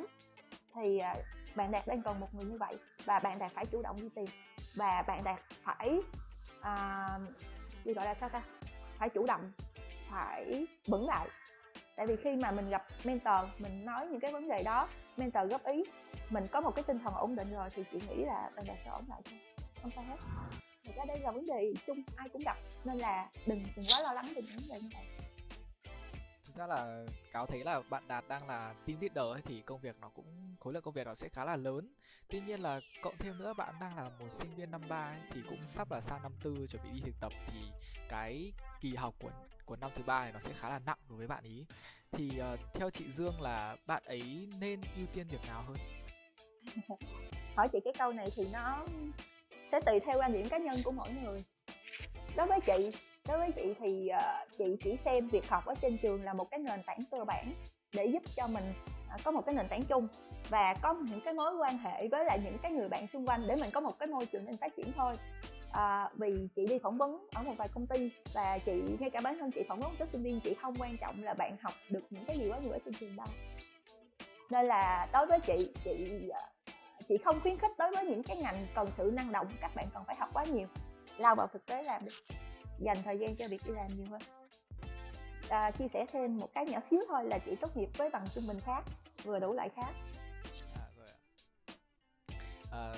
Thì 0.76 0.98
à, 0.98 1.16
bạn 1.56 1.72
đạt 1.72 1.88
đang 1.88 2.02
cần 2.02 2.20
một 2.20 2.28
người 2.34 2.46
như 2.46 2.58
vậy 2.58 2.76
và 3.06 3.20
bạn 3.20 3.40
đạt 3.40 3.52
phải 3.52 3.66
chủ 3.66 3.82
động 3.82 3.96
đi 4.02 4.10
tìm. 4.16 4.26
Và 4.76 5.04
bạn 5.08 5.24
đạt 5.24 5.40
phải 5.64 6.00
à, 6.62 7.08
gì 7.84 7.94
gọi 7.94 8.06
là 8.06 8.14
sao 8.14 8.30
ta? 8.30 8.44
Phải 8.98 9.10
chủ 9.10 9.26
động 9.26 9.52
phải 10.10 10.68
vững 10.88 11.08
lại 11.08 11.28
tại 11.96 12.08
vì 12.08 12.16
khi 12.24 12.36
mà 12.36 12.52
mình 12.52 12.70
gặp 12.70 12.86
mentor, 13.04 13.46
mình 13.58 13.86
nói 13.86 14.08
những 14.08 14.20
cái 14.20 14.32
vấn 14.32 14.48
đề 14.48 14.64
đó, 14.64 14.88
mentor 15.18 15.52
góp 15.52 15.66
ý, 15.66 15.84
mình 16.30 16.48
có 16.52 16.62
một 16.62 16.72
cái 16.76 16.84
tinh 16.84 17.00
thần 17.00 17.14
ổn 17.14 17.36
định 17.36 17.54
rồi 17.54 17.70
thì 17.76 17.84
chị 17.92 18.00
nghĩ 18.08 18.24
là 18.26 18.50
bạn 18.56 18.66
bè 18.68 18.76
sẽ 18.86 18.90
ổn 18.92 19.04
lại 19.10 19.22
thôi. 19.26 19.40
Không 19.82 19.92
sao 19.92 20.04
hết. 20.04 20.18
Thì 20.84 20.94
ra 20.96 21.04
đây 21.08 21.20
là 21.20 21.32
vấn 21.32 21.46
đề 21.46 21.74
chung, 21.88 22.04
ai 22.16 22.30
cũng 22.30 22.42
gặp, 22.46 22.58
nên 22.84 22.98
là 22.98 23.30
đừng 23.46 23.64
đừng 23.76 23.86
quá 23.90 24.00
lo 24.02 24.14
lắng 24.14 24.26
về 24.36 24.42
những 24.42 24.58
vấn 24.58 24.70
đề 24.70 24.80
như 24.82 24.90
vậy 24.94 25.13
thực 26.54 26.60
ra 26.60 26.68
là 26.68 27.06
cáo 27.32 27.46
thấy 27.46 27.64
là 27.64 27.82
bạn 27.90 28.08
đạt 28.08 28.26
đang 28.28 28.48
là 28.48 28.74
team 28.88 29.00
leader 29.02 29.34
ấy, 29.34 29.42
thì 29.46 29.62
công 29.62 29.80
việc 29.80 29.96
nó 30.02 30.10
cũng 30.10 30.56
khối 30.60 30.74
lượng 30.74 30.84
công 30.84 30.94
việc 30.94 31.08
nó 31.08 31.16
sẽ 31.16 31.30
khá 31.30 31.46
là 31.46 31.56
lớn. 31.56 31.94
Tuy 32.30 32.42
nhiên 32.42 32.60
là 32.60 32.80
cộng 33.02 33.18
thêm 33.18 33.38
nữa 33.38 33.54
bạn 33.54 33.76
đang 33.82 33.98
là 33.98 34.10
một 34.20 34.30
sinh 34.30 34.56
viên 34.56 34.72
năm 34.72 34.82
ba 34.90 35.06
ấy, 35.06 35.20
thì 35.32 35.42
cũng 35.50 35.68
sắp 35.68 35.92
là 35.92 36.02
sang 36.02 36.22
năm 36.24 36.32
tư 36.44 36.66
chuẩn 36.68 36.84
bị 36.84 36.90
đi 36.94 37.02
thực 37.06 37.16
tập 37.22 37.32
thì 37.48 37.60
cái 38.10 38.52
kỳ 38.82 38.96
học 38.96 39.16
của 39.22 39.32
của 39.66 39.76
năm 39.76 39.92
thứ 39.96 40.04
ba 40.04 40.24
này 40.24 40.32
nó 40.34 40.40
sẽ 40.40 40.52
khá 40.60 40.70
là 40.70 40.80
nặng 40.80 40.98
đối 41.10 41.18
với 41.18 41.28
bạn 41.28 41.44
ý. 41.44 41.66
Thì 42.12 42.32
uh, 42.54 42.60
theo 42.74 42.90
chị 42.90 43.12
Dương 43.12 43.42
là 43.42 43.76
bạn 43.86 44.04
ấy 44.06 44.48
nên 44.60 44.82
ưu 44.98 45.06
tiên 45.14 45.28
việc 45.28 45.42
nào 45.48 45.64
hơn? 45.68 45.78
Hỏi 47.56 47.68
chị 47.72 47.80
cái 47.86 47.94
câu 47.98 48.12
này 48.12 48.28
thì 48.36 48.48
nó 48.54 48.86
sẽ 49.72 49.80
tùy 49.86 50.00
theo 50.00 50.18
quan 50.20 50.34
điểm 50.34 50.50
cá 50.50 50.58
nhân 50.58 50.76
của 50.84 50.92
mỗi 50.92 51.10
người. 51.12 51.44
Đối 52.36 52.48
với 52.48 52.60
chị 52.66 52.90
đối 53.28 53.38
với 53.38 53.52
chị 53.52 53.74
thì 53.80 54.10
uh, 54.12 54.58
chị 54.58 54.78
chỉ 54.84 54.98
xem 55.06 55.28
việc 55.28 55.50
học 55.50 55.66
ở 55.66 55.76
trên 55.82 55.98
trường 55.98 56.24
là 56.24 56.34
một 56.34 56.46
cái 56.52 56.60
nền 56.60 56.84
tảng 56.86 57.00
cơ 57.12 57.24
bản 57.24 57.54
để 57.94 58.06
giúp 58.06 58.24
cho 58.36 58.48
mình 58.48 58.64
uh, 59.16 59.24
có 59.24 59.32
một 59.32 59.46
cái 59.46 59.56
nền 59.56 59.68
tảng 59.70 59.84
chung 59.84 60.08
và 60.50 60.76
có 60.82 60.94
những 60.94 61.22
cái 61.26 61.34
mối 61.34 61.56
quan 61.56 61.78
hệ 61.78 62.08
với 62.08 62.26
lại 62.26 62.40
những 62.44 62.58
cái 62.62 62.72
người 62.72 62.90
bạn 62.90 63.08
xung 63.14 63.28
quanh 63.28 63.48
để 63.48 63.56
mình 63.62 63.70
có 63.74 63.80
một 63.80 64.00
cái 64.00 64.08
môi 64.08 64.26
trường 64.26 64.46
để 64.46 64.54
phát 64.62 64.76
triển 64.78 64.92
thôi. 64.98 65.14
À, 65.72 66.10
vì 66.14 66.48
chị 66.56 66.66
đi 66.66 66.80
phỏng 66.80 66.98
vấn 66.98 67.28
ở 67.34 67.44
một 67.44 67.54
vài 67.58 67.68
công 67.74 67.88
ty 67.88 68.12
và 68.34 68.60
chị 68.66 68.72
ngay 69.00 69.10
cả 69.10 69.22
bản 69.24 69.38
thân 69.40 69.52
chị 69.52 69.62
phỏng 69.70 69.80
vấn 69.80 69.92
với 70.00 70.08
sinh 70.12 70.24
viên 70.24 70.40
chị 70.40 70.54
không 70.62 70.76
quan 70.80 70.98
trọng 71.02 71.24
là 71.24 71.34
bạn 71.34 71.58
học 71.62 71.74
được 71.90 72.04
những 72.10 72.26
cái 72.26 72.38
gì 72.38 72.50
quá 72.50 72.60
nhiều 72.60 72.72
ở 72.72 72.80
trên 72.86 72.94
trường 72.94 73.16
đâu. 73.16 73.28
Nên 74.52 74.66
là 74.66 75.08
đối 75.14 75.26
với 75.26 75.40
chị 75.40 75.74
chị 75.84 76.30
chị 77.08 77.18
không 77.26 77.40
khuyến 77.42 77.58
khích 77.58 77.72
đối 77.78 77.92
với 77.96 78.06
những 78.06 78.24
cái 78.24 78.38
ngành 78.38 78.56
cần 78.76 78.88
sự 78.98 79.12
năng 79.14 79.32
động 79.32 79.48
các 79.62 79.76
bạn 79.76 79.86
cần 79.94 80.04
phải 80.08 80.16
học 80.16 80.30
quá 80.34 80.46
nhiều. 80.54 80.68
Lao 81.18 81.36
vào 81.36 81.48
thực 81.48 81.66
tế 81.66 81.84
làm 81.84 82.06
được 82.06 82.36
dành 82.80 82.98
thời 83.04 83.20
gian 83.20 83.36
cho 83.36 83.48
việc 83.50 83.62
đi 83.68 83.74
làm 83.74 83.88
nhiều 83.88 84.06
hơn 84.12 84.22
à, 85.50 85.72
chia 85.72 85.88
sẻ 85.94 86.06
thêm 86.12 86.38
một 86.38 86.50
cái 86.54 86.66
nhỏ 86.66 86.80
xíu 86.92 87.00
thôi 87.08 87.26
là 87.26 87.40
chị 87.46 87.52
tốt 87.62 87.78
nghiệp 87.78 87.90
với 87.98 88.10
bằng 88.10 88.26
trung 88.36 88.48
bình 88.48 88.60
khác 88.60 88.84
vừa 89.24 89.40
đủ 89.40 89.54
lại 89.54 89.70
khác 89.76 89.92
à, 90.76 90.86
rồi 90.98 91.08
ạ. 91.08 91.18
À, 92.72 92.96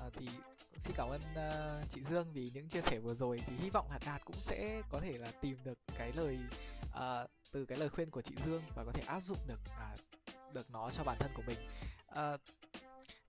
à, 0.00 0.10
thì 0.12 0.28
xin 0.76 0.96
cảm 0.96 1.08
ơn 1.08 1.20
uh, 1.20 1.88
chị 1.88 2.02
Dương 2.02 2.32
vì 2.32 2.50
những 2.54 2.68
chia 2.68 2.80
sẻ 2.80 2.98
vừa 2.98 3.14
rồi 3.14 3.42
thì 3.46 3.56
hy 3.56 3.70
vọng 3.70 3.86
là 3.90 3.98
Đạt 4.06 4.24
cũng 4.24 4.36
sẽ 4.36 4.82
có 4.90 5.00
thể 5.00 5.18
là 5.18 5.32
tìm 5.40 5.56
được 5.64 5.78
cái 5.96 6.12
lời 6.12 6.38
uh, 6.88 7.30
từ 7.52 7.64
cái 7.64 7.78
lời 7.78 7.88
khuyên 7.88 8.10
của 8.10 8.22
chị 8.22 8.34
Dương 8.44 8.62
và 8.74 8.84
có 8.84 8.92
thể 8.92 9.02
áp 9.06 9.20
dụng 9.20 9.38
được 9.46 9.60
uh, 9.66 10.00
được 10.54 10.70
nó 10.70 10.90
cho 10.90 11.04
bản 11.04 11.16
thân 11.20 11.30
của 11.34 11.42
mình. 11.46 11.58
Uh, 12.08 12.40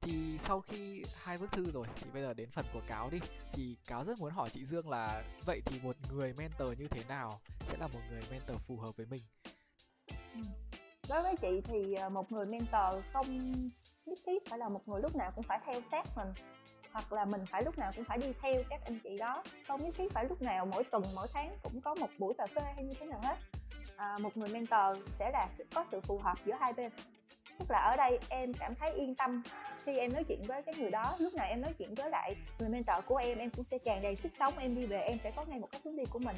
thì 0.01 0.37
sau 0.37 0.61
khi 0.61 1.03
hai 1.23 1.37
bức 1.37 1.51
thư 1.51 1.71
rồi 1.71 1.87
thì 1.95 2.09
bây 2.13 2.21
giờ 2.21 2.33
đến 2.33 2.49
phần 2.51 2.65
của 2.73 2.81
cáo 2.87 3.09
đi. 3.09 3.19
Thì 3.53 3.75
cáo 3.87 4.03
rất 4.03 4.19
muốn 4.19 4.31
hỏi 4.31 4.49
chị 4.53 4.65
Dương 4.65 4.89
là 4.89 5.23
vậy 5.45 5.61
thì 5.65 5.79
một 5.83 5.95
người 6.11 6.33
mentor 6.37 6.79
như 6.79 6.87
thế 6.87 7.03
nào 7.09 7.39
sẽ 7.61 7.77
là 7.77 7.87
một 7.87 7.99
người 8.09 8.21
mentor 8.31 8.57
phù 8.67 8.77
hợp 8.77 8.97
với 8.97 9.05
mình? 9.05 9.21
Ừ. 10.07 10.41
Đối 11.09 11.23
với 11.23 11.35
chị 11.41 11.61
thì 11.63 11.93
ờ, 11.93 12.09
một 12.09 12.31
người 12.31 12.45
mentor 12.45 13.05
không 13.13 13.51
nhất 14.05 14.19
thiết 14.25 14.49
phải 14.49 14.59
là 14.59 14.69
một 14.69 14.87
người 14.87 15.01
lúc 15.01 15.15
nào 15.15 15.31
cũng 15.35 15.43
phải 15.43 15.59
theo 15.65 15.81
sát 15.91 16.05
mình 16.15 16.27
hoặc 16.91 17.13
là 17.13 17.25
mình 17.25 17.45
phải 17.51 17.63
lúc 17.63 17.77
nào 17.77 17.91
cũng 17.95 18.05
phải 18.05 18.17
đi 18.17 18.27
theo 18.41 18.63
các 18.69 18.81
anh 18.85 18.99
chị 19.03 19.17
đó. 19.19 19.43
Không 19.67 19.83
nhất 19.83 19.95
thiết 19.97 20.11
phải 20.13 20.25
lúc 20.29 20.41
nào 20.41 20.65
mỗi 20.65 20.83
tuần 20.83 21.03
mỗi 21.15 21.27
tháng 21.33 21.57
cũng 21.63 21.81
có 21.81 21.95
một 21.95 22.09
buổi 22.17 22.33
cà 22.37 22.47
phê 22.55 22.61
hay 22.75 22.83
như 22.83 22.93
thế 22.99 23.05
nào 23.05 23.19
hết. 23.23 23.37
À, 23.97 24.17
một 24.21 24.37
người 24.37 24.49
mentor 24.49 24.97
sẽ 25.19 25.31
là 25.31 25.47
có 25.73 25.85
sự 25.91 26.01
phù 26.01 26.17
hợp 26.17 26.37
giữa 26.45 26.53
hai 26.59 26.73
bên 26.73 26.91
tức 27.61 27.71
là 27.71 27.79
ở 27.79 27.95
đây 27.95 28.19
em 28.29 28.53
cảm 28.53 28.75
thấy 28.75 28.91
yên 28.91 29.15
tâm 29.15 29.43
khi 29.83 29.97
em 29.97 30.13
nói 30.13 30.23
chuyện 30.23 30.41
với 30.47 30.61
cái 30.61 30.75
người 30.77 30.91
đó. 30.91 31.15
Lúc 31.19 31.33
nào 31.37 31.47
em 31.47 31.61
nói 31.61 31.73
chuyện 31.79 31.95
với 31.95 32.09
lại 32.09 32.35
người 32.59 32.69
mentor 32.69 33.05
của 33.05 33.15
em 33.15 33.37
em 33.37 33.49
cũng 33.49 33.65
sẽ 33.71 33.77
tràn 33.77 34.01
đầy 34.01 34.15
sức 34.15 34.31
sống 34.39 34.53
em 34.57 34.75
đi 34.75 34.85
về 34.85 34.99
em 34.99 35.17
sẽ 35.23 35.31
có 35.35 35.45
ngay 35.47 35.59
một 35.59 35.67
cái 35.71 35.81
hướng 35.83 35.95
đi 35.95 36.03
của 36.13 36.19
mình. 36.19 36.35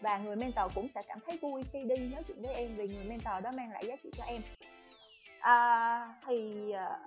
Và 0.00 0.18
người 0.18 0.36
mentor 0.36 0.72
cũng 0.74 0.88
sẽ 0.94 1.00
cảm 1.08 1.18
thấy 1.26 1.38
vui 1.42 1.64
khi 1.72 1.84
đi 1.84 1.96
nói 1.96 2.22
chuyện 2.26 2.42
với 2.42 2.54
em 2.54 2.76
vì 2.76 2.88
người 2.88 3.04
mentor 3.04 3.44
đó 3.44 3.50
mang 3.56 3.70
lại 3.70 3.84
giá 3.86 3.96
trị 4.02 4.10
cho 4.12 4.24
em. 4.24 4.40
À, 5.40 6.14
thì 6.26 6.70
à, 6.72 6.98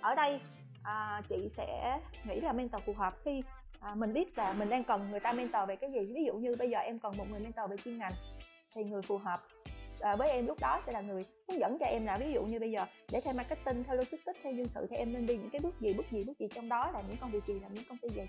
ở 0.00 0.14
đây 0.14 0.40
à, 0.82 1.22
chị 1.28 1.48
sẽ 1.56 1.98
nghĩ 2.24 2.40
là 2.40 2.52
mentor 2.52 2.82
phù 2.86 2.92
hợp 2.92 3.14
khi 3.24 3.42
à, 3.80 3.94
mình 3.94 4.12
biết 4.12 4.38
là 4.38 4.52
mình 4.52 4.68
đang 4.68 4.84
cần 4.84 5.10
người 5.10 5.20
ta 5.20 5.32
mentor 5.32 5.68
về 5.68 5.76
cái 5.76 5.90
gì. 5.92 6.14
Ví 6.14 6.24
dụ 6.24 6.34
như 6.34 6.52
bây 6.58 6.70
giờ 6.70 6.78
em 6.78 6.98
cần 6.98 7.16
một 7.16 7.24
người 7.30 7.40
mentor 7.40 7.70
về 7.70 7.76
chuyên 7.84 7.98
ngành 7.98 8.12
thì 8.74 8.84
người 8.84 9.02
phù 9.02 9.18
hợp 9.18 9.40
à, 10.02 10.16
với 10.16 10.30
em 10.30 10.46
lúc 10.46 10.60
đó 10.60 10.82
sẽ 10.86 10.92
là 10.92 11.00
người 11.00 11.22
hướng 11.48 11.60
dẫn 11.60 11.78
cho 11.80 11.86
em 11.86 12.06
là 12.06 12.18
ví 12.18 12.32
dụ 12.32 12.42
như 12.42 12.60
bây 12.60 12.70
giờ 12.70 12.86
để 13.12 13.20
theo 13.24 13.34
marketing 13.34 13.84
theo 13.84 13.96
logistics 13.96 14.38
theo 14.42 14.52
nhân 14.52 14.66
sự 14.74 14.86
thì 14.90 14.96
em 14.96 15.12
nên 15.12 15.26
đi 15.26 15.36
những 15.36 15.50
cái 15.50 15.60
bước 15.60 15.80
gì 15.80 15.94
bước 15.94 16.06
gì 16.10 16.22
bước 16.26 16.38
gì 16.38 16.46
trong 16.54 16.68
đó 16.68 16.90
là 16.90 17.02
những 17.08 17.16
công 17.20 17.30
việc 17.30 17.46
gì 17.46 17.60
làm 17.60 17.74
những 17.74 17.84
công 17.88 17.98
ty 17.98 18.08
gì. 18.08 18.22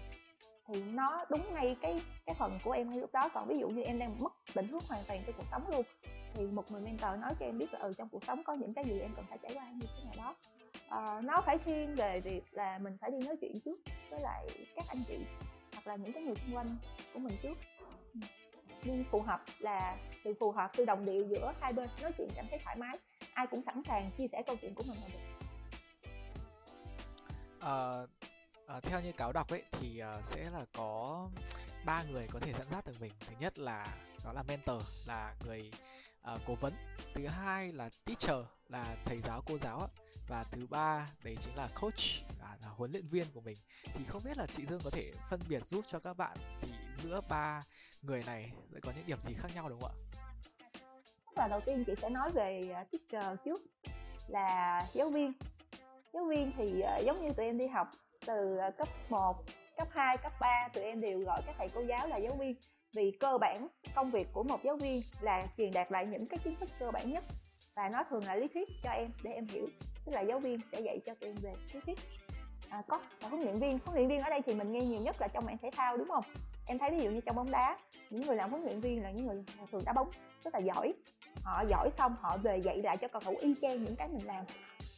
Thì 0.68 0.84
nó 0.84 1.26
đúng 1.30 1.54
ngay 1.54 1.76
cái 1.82 2.02
cái 2.26 2.36
phần 2.36 2.60
của 2.64 2.72
em 2.72 2.92
ngay 2.92 3.00
lúc 3.00 3.14
đó. 3.14 3.30
Còn 3.34 3.48
ví 3.48 3.60
dụ 3.60 3.70
như 3.70 3.82
em 3.82 4.00
đang 4.00 4.18
mất 4.20 4.34
định 4.56 4.68
hướng 4.68 4.82
hoàn 4.90 5.02
toàn 5.08 5.22
trong 5.26 5.36
cuộc 5.38 5.46
sống 5.52 5.64
luôn 5.72 5.86
thì 6.34 6.46
một 6.46 6.72
người 6.72 6.82
mentor 6.82 7.20
nói 7.22 7.34
cho 7.40 7.46
em 7.46 7.58
biết 7.58 7.74
là 7.74 7.80
ừ 7.80 7.92
trong 7.98 8.10
cuộc 8.10 8.24
sống 8.24 8.44
có 8.44 8.54
những 8.54 8.74
cái 8.74 8.86
gì 8.86 9.00
em 9.00 9.12
cần 9.16 9.26
phải 9.30 9.38
trải 9.42 9.52
qua 9.56 9.70
như 9.74 9.88
thế 9.98 10.04
nào 10.04 10.14
đó. 10.18 10.36
À, 10.90 11.22
nó 11.22 11.42
phải 11.46 11.58
thiên 11.58 11.96
về 11.96 12.20
việc 12.20 12.44
là 12.52 12.78
mình 12.78 12.98
phải 13.02 13.12
đi 13.12 13.28
nói 13.28 13.36
chuyện 13.42 13.60
trước 13.66 13.80
với 14.10 14.20
lại 14.20 14.48
các 14.76 14.86
anh 14.88 15.04
chị 15.08 15.18
hoặc 15.74 15.88
là 15.88 15.96
những 15.96 16.14
cái 16.14 16.24
người 16.24 16.36
xung 16.36 16.56
quanh 16.56 16.68
của 17.14 17.20
mình 17.20 17.34
trước. 17.44 17.58
Ừ 18.14 18.20
nhưng 18.86 19.04
phù 19.12 19.22
hợp 19.22 19.44
là 19.60 19.98
sự 20.24 20.34
phù 20.40 20.52
hợp 20.52 20.72
sự 20.78 20.86
đồng 20.86 21.06
điệu 21.06 21.28
giữa 21.30 21.54
hai 21.62 21.74
bên 21.74 21.90
nói 22.02 22.12
chuyện 22.18 22.30
cảm 22.36 22.46
thấy 22.50 22.60
thoải 22.64 22.76
mái 22.76 22.98
ai 23.34 23.48
cũng 23.48 23.62
sẵn 23.66 23.82
sàng 23.88 24.12
chia 24.18 24.28
sẻ 24.32 24.44
câu 24.48 24.56
chuyện 24.62 24.76
của 24.76 24.84
mình 24.88 24.98
là 25.02 25.08
được. 25.14 25.20
Uh, 27.64 28.10
uh, 28.78 28.84
theo 28.84 29.02
như 29.02 29.12
cáo 29.12 29.32
đọc 29.32 29.50
ấy 29.50 29.64
thì 29.72 30.02
uh, 30.18 30.26
sẽ 30.26 30.50
là 30.50 30.66
có 30.74 31.30
ba 31.86 32.04
người 32.04 32.28
có 32.32 32.40
thể 32.40 32.54
dẫn 32.54 32.68
dắt 32.70 32.86
được 32.88 33.02
mình. 33.02 33.12
Thứ 33.20 33.36
nhất 33.40 33.60
là 33.60 33.88
đó 34.26 34.34
là 34.34 34.44
mentor 34.44 34.82
là 35.08 35.36
người 35.46 35.72
uh, 36.34 36.42
cố 36.48 36.56
vấn. 36.56 36.74
Thứ 37.14 37.28
hai 37.28 37.72
là 37.72 37.90
teacher 38.06 38.46
là 38.70 38.96
thầy 39.06 39.18
giáo 39.18 39.44
cô 39.46 39.58
giáo 39.58 39.90
và 40.28 40.44
thứ 40.52 40.68
ba 40.70 41.10
đấy 41.24 41.38
chính 41.42 41.56
là 41.56 41.70
coach 41.82 42.00
là, 42.40 42.58
là 42.62 42.68
huấn 42.68 42.92
luyện 42.92 43.08
viên 43.08 43.32
của 43.34 43.42
mình. 43.42 43.58
Thì 43.84 44.04
không 44.04 44.22
biết 44.26 44.38
là 44.38 44.48
chị 44.48 44.66
Dương 44.66 44.82
có 44.84 44.90
thể 44.90 45.12
phân 45.30 45.40
biệt 45.50 45.66
giúp 45.66 45.86
cho 45.88 46.00
các 46.00 46.18
bạn 46.18 46.38
thì 46.62 46.73
giữa 46.96 47.22
ba 47.30 47.62
người 48.02 48.24
này 48.26 48.52
sẽ 48.74 48.80
có 48.82 48.92
những 48.96 49.06
điểm 49.06 49.20
gì 49.20 49.34
khác 49.34 49.50
nhau 49.56 49.70
đúng 49.70 49.82
không 49.82 49.92
ạ? 49.92 50.00
Và 51.36 51.48
đầu 51.48 51.62
tiên 51.66 51.84
chị 51.88 51.94
sẽ 52.02 52.10
nói 52.10 52.32
về 52.32 52.62
à, 52.74 52.86
teacher 52.92 53.40
trước 53.46 53.62
là 54.28 54.82
giáo 54.94 55.10
viên. 55.10 55.34
Giáo 56.14 56.26
viên 56.26 56.52
thì 56.58 56.82
à, 56.82 56.98
giống 56.98 57.26
như 57.26 57.34
tụi 57.34 57.46
em 57.46 57.58
đi 57.58 57.68
học 57.68 57.88
từ 58.26 58.58
à, 58.58 58.70
cấp 58.78 58.88
1, 59.10 59.44
cấp 59.78 59.88
2, 59.92 60.18
cấp 60.18 60.32
3 60.42 60.68
tụi 60.74 60.84
em 60.84 61.02
đều 61.02 61.20
gọi 61.20 61.42
các 61.46 61.56
thầy 61.58 61.68
cô 61.74 61.82
giáo 61.82 62.08
là 62.08 62.18
giáo 62.18 62.36
viên. 62.40 62.56
Vì 62.96 63.12
cơ 63.20 63.38
bản 63.38 63.68
công 63.96 64.12
việc 64.12 64.28
của 64.34 64.44
một 64.44 64.60
giáo 64.64 64.76
viên 64.76 65.02
là 65.22 65.48
truyền 65.58 65.72
đạt 65.74 65.92
lại 65.92 66.06
những 66.06 66.28
cái 66.28 66.40
kiến 66.44 66.56
thức 66.60 66.70
cơ 66.80 66.92
bản 66.92 67.12
nhất 67.12 67.24
và 67.76 67.90
nó 67.94 68.04
thường 68.10 68.26
là 68.26 68.36
lý 68.36 68.48
thuyết 68.48 68.70
cho 68.84 68.90
em 68.90 69.12
để 69.24 69.32
em 69.32 69.46
hiểu. 69.46 69.68
Tức 70.06 70.12
là 70.12 70.22
giáo 70.22 70.40
viên 70.40 70.60
sẽ 70.72 70.82
dạy 70.82 71.00
cho 71.06 71.14
tụi 71.16 71.30
em 71.30 71.38
về 71.42 71.54
lý 71.74 71.80
thuyết. 71.86 72.00
À, 72.70 72.82
có 72.88 73.00
và 73.22 73.30
huấn 73.30 73.42
luyện 73.42 73.56
viên. 73.56 73.80
Huấn 73.86 73.98
luyện 73.98 74.10
viên 74.10 74.20
ở 74.20 74.30
đây 74.30 74.42
thì 74.46 74.54
mình 74.56 74.72
nghe 74.72 74.82
nhiều 74.82 75.02
nhất 75.02 75.16
là 75.20 75.28
trong 75.28 75.46
mạng 75.46 75.58
thể 75.62 75.70
thao 75.76 75.98
đúng 75.98 76.08
không? 76.08 76.24
Em 76.66 76.80
thấy 76.80 76.92
ví 76.92 77.04
dụ 77.04 77.10
như 77.10 77.22
trong 77.26 77.36
bóng 77.36 77.52
đá, 77.52 77.78
những 78.10 78.22
người 78.22 78.36
làm 78.36 78.50
huấn 78.50 78.64
luyện 78.64 78.80
viên 78.80 79.04
là 79.04 79.12
những 79.12 79.28
người 79.28 79.44
thường 79.72 79.82
đá 79.86 79.94
bóng, 79.94 80.10
rất 80.44 80.54
là 80.54 80.60
giỏi. 80.60 80.94
Họ 81.44 81.64
giỏi 81.70 81.90
xong 81.98 82.16
họ 82.20 82.38
về 82.38 82.58
dạy 82.58 82.78
lại 82.78 82.98
cho 82.98 83.08
cầu 83.08 83.22
thủ 83.26 83.36
y 83.40 83.56
chang 83.62 83.84
những 83.84 83.96
cái 83.98 84.08
mình 84.08 84.26
làm. 84.26 84.46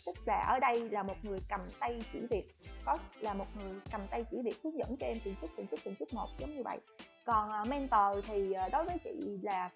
Tức 0.05 0.15
là 0.25 0.45
ở 0.49 0.59
đây 0.59 0.89
là 0.89 1.03
một 1.03 1.15
người 1.23 1.39
cầm 1.49 1.59
tay 1.79 2.03
chỉ 2.13 2.19
việc, 2.29 2.43
có 2.85 2.97
là 3.19 3.33
một 3.33 3.45
người 3.55 3.73
cầm 3.91 4.07
tay 4.07 4.25
chỉ 4.31 4.37
việc 4.43 4.55
hướng 4.63 4.77
dẫn 4.77 4.97
cho 4.99 5.07
em 5.07 5.17
từng 5.25 5.35
chút 5.41 5.49
từng 5.57 5.67
chút 5.67 5.79
từng 5.83 5.95
chút 5.99 6.13
một, 6.13 6.27
giống 6.39 6.55
như 6.55 6.63
vậy. 6.63 6.77
Còn 7.25 7.51
à, 7.51 7.63
mentor 7.63 8.25
thì 8.27 8.53
à, 8.53 8.69
đối 8.69 8.85
với 8.85 8.97
chị 9.03 9.39
là 9.41 9.69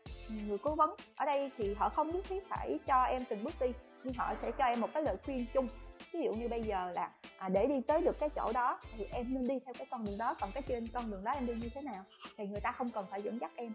người 0.48 0.58
cố 0.58 0.76
vấn. 0.76 0.96
Ở 1.16 1.26
đây 1.26 1.52
thì 1.58 1.74
họ 1.74 1.90
không 1.90 2.12
nhất 2.12 2.26
thiết 2.30 2.50
phải 2.50 2.80
cho 2.88 3.04
em 3.04 3.22
từng 3.30 3.44
bước 3.44 3.54
đi, 3.60 3.68
nhưng 4.04 4.14
họ 4.14 4.34
sẽ 4.42 4.52
cho 4.58 4.66
em 4.66 4.82
một 4.82 4.90
cái 4.94 5.04
lời 5.04 5.18
khuyên 5.26 5.46
chung 5.54 5.68
ví 6.14 6.20
dụ 6.24 6.34
như 6.34 6.48
bây 6.48 6.64
giờ 6.64 6.92
là 6.96 7.12
à, 7.38 7.50
để 7.50 7.66
đi 7.66 7.82
tới 7.88 8.02
được 8.02 8.20
cái 8.20 8.30
chỗ 8.36 8.52
đó 8.54 8.80
thì 8.98 9.06
em 9.12 9.34
nên 9.34 9.48
đi 9.48 9.60
theo 9.66 9.74
cái 9.78 9.88
con 9.92 10.06
đường 10.06 10.18
đó 10.20 10.36
còn 10.42 10.50
cái 10.54 10.64
trên 10.68 10.88
con 10.88 11.12
đường 11.12 11.24
đó 11.24 11.32
em 11.32 11.46
đi 11.46 11.54
như 11.54 11.70
thế 11.70 11.82
nào 11.82 12.04
thì 12.38 12.48
người 12.48 12.62
ta 12.62 12.72
không 12.72 12.90
cần 12.90 13.06
phải 13.10 13.22
dẫn 13.22 13.40
dắt 13.42 13.52
em. 13.56 13.74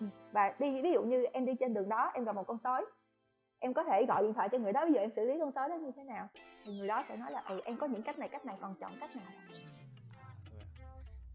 Ừ, 0.00 0.06
và 0.32 0.54
đi 0.58 0.82
ví 0.82 0.92
dụ 0.92 1.02
như 1.02 1.24
em 1.32 1.46
đi 1.46 1.52
trên 1.60 1.74
đường 1.74 1.88
đó 1.88 2.10
em 2.14 2.24
gặp 2.24 2.34
một 2.34 2.46
con 2.46 2.58
sói 2.64 2.84
em 3.58 3.74
có 3.74 3.84
thể 3.84 4.04
gọi 4.08 4.22
điện 4.22 4.34
thoại 4.34 4.48
cho 4.52 4.58
người 4.58 4.72
đó 4.72 4.84
ví 4.86 4.92
dụ 4.94 5.00
em 5.00 5.10
xử 5.16 5.24
lý 5.24 5.34
con 5.40 5.52
sói 5.54 5.68
đó 5.68 5.74
như 5.74 5.90
thế 5.96 6.02
nào 6.04 6.28
thì 6.64 6.72
người 6.72 6.88
đó 6.88 7.04
sẽ 7.08 7.16
nói 7.16 7.32
là 7.32 7.42
ừ 7.48 7.60
em 7.64 7.76
có 7.76 7.86
những 7.86 8.02
cách 8.02 8.18
này 8.18 8.28
cách 8.28 8.46
này 8.46 8.56
còn 8.60 8.74
chọn 8.80 8.92
cách 9.00 9.10
nào? 9.16 9.26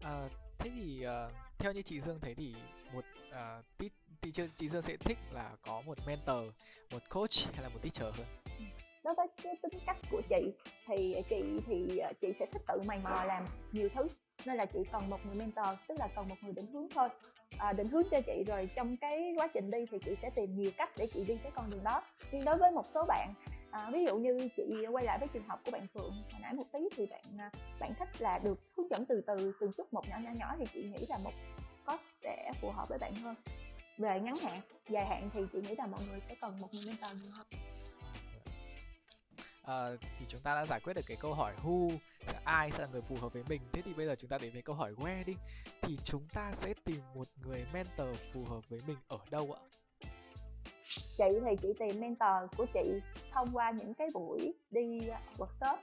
À, 0.02 0.28
thế 0.58 0.70
thì 0.76 1.06
uh, 1.06 1.32
theo 1.58 1.72
như 1.72 1.82
chị 1.82 2.00
Dương 2.00 2.20
thấy 2.20 2.34
thì 2.34 2.54
một 2.92 3.04
à, 3.32 3.58
uh, 3.58 3.92
teacher 4.20 4.54
chị 4.54 4.68
Dương 4.68 4.82
sẽ 4.82 4.96
thích 4.96 5.18
là 5.32 5.50
có 5.66 5.82
một 5.86 5.98
mentor 6.06 6.40
một 6.90 7.02
coach 7.10 7.54
hay 7.54 7.62
là 7.62 7.68
một 7.68 7.78
teacher 7.82 8.18
hơn? 8.18 8.26
Đối 9.08 9.14
với 9.14 9.26
cái 9.42 9.56
tính 9.62 9.80
cách 9.86 9.96
của 10.10 10.22
chị 10.28 10.52
thì 10.86 11.12
ờ, 11.12 11.22
chị 11.28 11.42
thì 11.66 11.98
ờ, 11.98 12.12
chị 12.20 12.28
sẽ 12.38 12.46
thích 12.52 12.62
tự 12.68 12.82
mày 12.86 13.00
mò 13.04 13.24
làm 13.24 13.46
nhiều 13.72 13.88
thứ. 13.94 14.08
Nên 14.46 14.56
là 14.56 14.66
chị 14.66 14.78
cần 14.92 15.10
một 15.10 15.26
người 15.26 15.34
mentor 15.34 15.66
tức 15.88 15.94
là 15.98 16.08
cần 16.16 16.28
một 16.28 16.34
người 16.42 16.52
định 16.52 16.66
hướng 16.72 16.88
thôi. 16.94 17.08
À, 17.58 17.72
định 17.72 17.86
hướng 17.86 18.02
cho 18.10 18.20
chị 18.20 18.44
rồi 18.46 18.68
trong 18.76 18.96
cái 18.96 19.34
quá 19.36 19.46
trình 19.54 19.70
đi 19.70 19.78
thì 19.90 19.98
chị 20.04 20.14
sẽ 20.22 20.30
tìm 20.30 20.56
nhiều 20.56 20.70
cách 20.76 20.90
để 20.98 21.06
chị 21.14 21.24
đi 21.28 21.36
cái 21.42 21.52
con 21.54 21.70
đường 21.70 21.84
đó. 21.84 22.02
Nhưng 22.32 22.44
đối 22.44 22.56
với 22.56 22.70
một 22.70 22.86
số 22.94 23.04
bạn 23.08 23.34
à, 23.70 23.90
ví 23.92 24.04
dụ 24.04 24.16
như 24.16 24.48
chị 24.56 24.86
quay 24.92 25.04
lại 25.04 25.18
với 25.18 25.28
trường 25.32 25.48
hợp 25.48 25.60
của 25.64 25.70
bạn 25.70 25.86
phượng 25.94 26.12
hồi 26.32 26.40
nãy 26.40 26.54
một 26.54 26.72
tí 26.72 26.78
thì 26.96 27.06
bạn 27.06 27.50
bạn 27.80 27.94
thích 27.98 28.08
là 28.18 28.38
được 28.38 28.58
hướng 28.76 28.90
dẫn 28.90 29.04
từ 29.06 29.20
từ 29.26 29.52
từng 29.60 29.72
chút 29.76 29.92
một 29.92 30.08
nhỏ 30.08 30.16
nhỏ 30.24 30.30
nhỏ 30.38 30.54
thì 30.58 30.64
chị 30.74 30.82
nghĩ 30.82 31.06
là 31.08 31.18
một 31.24 31.32
có 31.84 31.98
sẽ 32.22 32.52
phù 32.60 32.70
hợp 32.70 32.88
với 32.88 32.98
bạn 32.98 33.14
hơn. 33.14 33.34
Về 33.98 34.20
ngắn 34.20 34.34
hạn 34.42 34.60
dài 34.88 35.06
hạn 35.06 35.30
thì 35.34 35.40
chị 35.52 35.60
nghĩ 35.60 35.74
là 35.78 35.86
mọi 35.86 36.00
người 36.10 36.20
sẽ 36.28 36.34
cần 36.40 36.60
một 36.60 36.68
người 36.72 36.82
mentor 36.86 37.22
nhiều 37.22 37.32
hơn. 37.36 37.77
Ờ, 39.68 39.96
thì 40.18 40.26
chúng 40.28 40.40
ta 40.40 40.54
đã 40.54 40.66
giải 40.66 40.80
quyết 40.80 40.94
được 40.94 41.02
cái 41.06 41.16
câu 41.20 41.34
hỏi 41.34 41.52
who 41.64 41.90
ai 42.44 42.70
sẽ 42.70 42.82
là 42.82 42.88
người 42.92 43.02
phù 43.02 43.16
hợp 43.20 43.32
với 43.32 43.42
mình. 43.48 43.60
Thế 43.72 43.82
thì 43.82 43.94
bây 43.94 44.06
giờ 44.06 44.14
chúng 44.18 44.30
ta 44.30 44.38
đến 44.38 44.52
với 44.52 44.62
câu 44.62 44.76
hỏi 44.76 44.92
where 44.92 45.24
đi. 45.24 45.34
Thì 45.82 45.96
chúng 46.04 46.22
ta 46.34 46.52
sẽ 46.52 46.74
tìm 46.84 47.00
một 47.14 47.26
người 47.44 47.66
mentor 47.72 48.08
phù 48.32 48.44
hợp 48.44 48.60
với 48.68 48.80
mình 48.86 48.96
ở 49.08 49.18
đâu 49.30 49.56
ạ? 49.56 49.60
Chị 51.18 51.24
thì 51.44 51.56
chị 51.62 51.68
tìm 51.78 52.00
mentor 52.00 52.56
của 52.56 52.66
chị 52.74 53.00
thông 53.32 53.48
qua 53.52 53.70
những 53.70 53.94
cái 53.94 54.08
buổi 54.14 54.54
đi 54.70 55.08
ờ, 55.08 55.18
workshop 55.38 55.78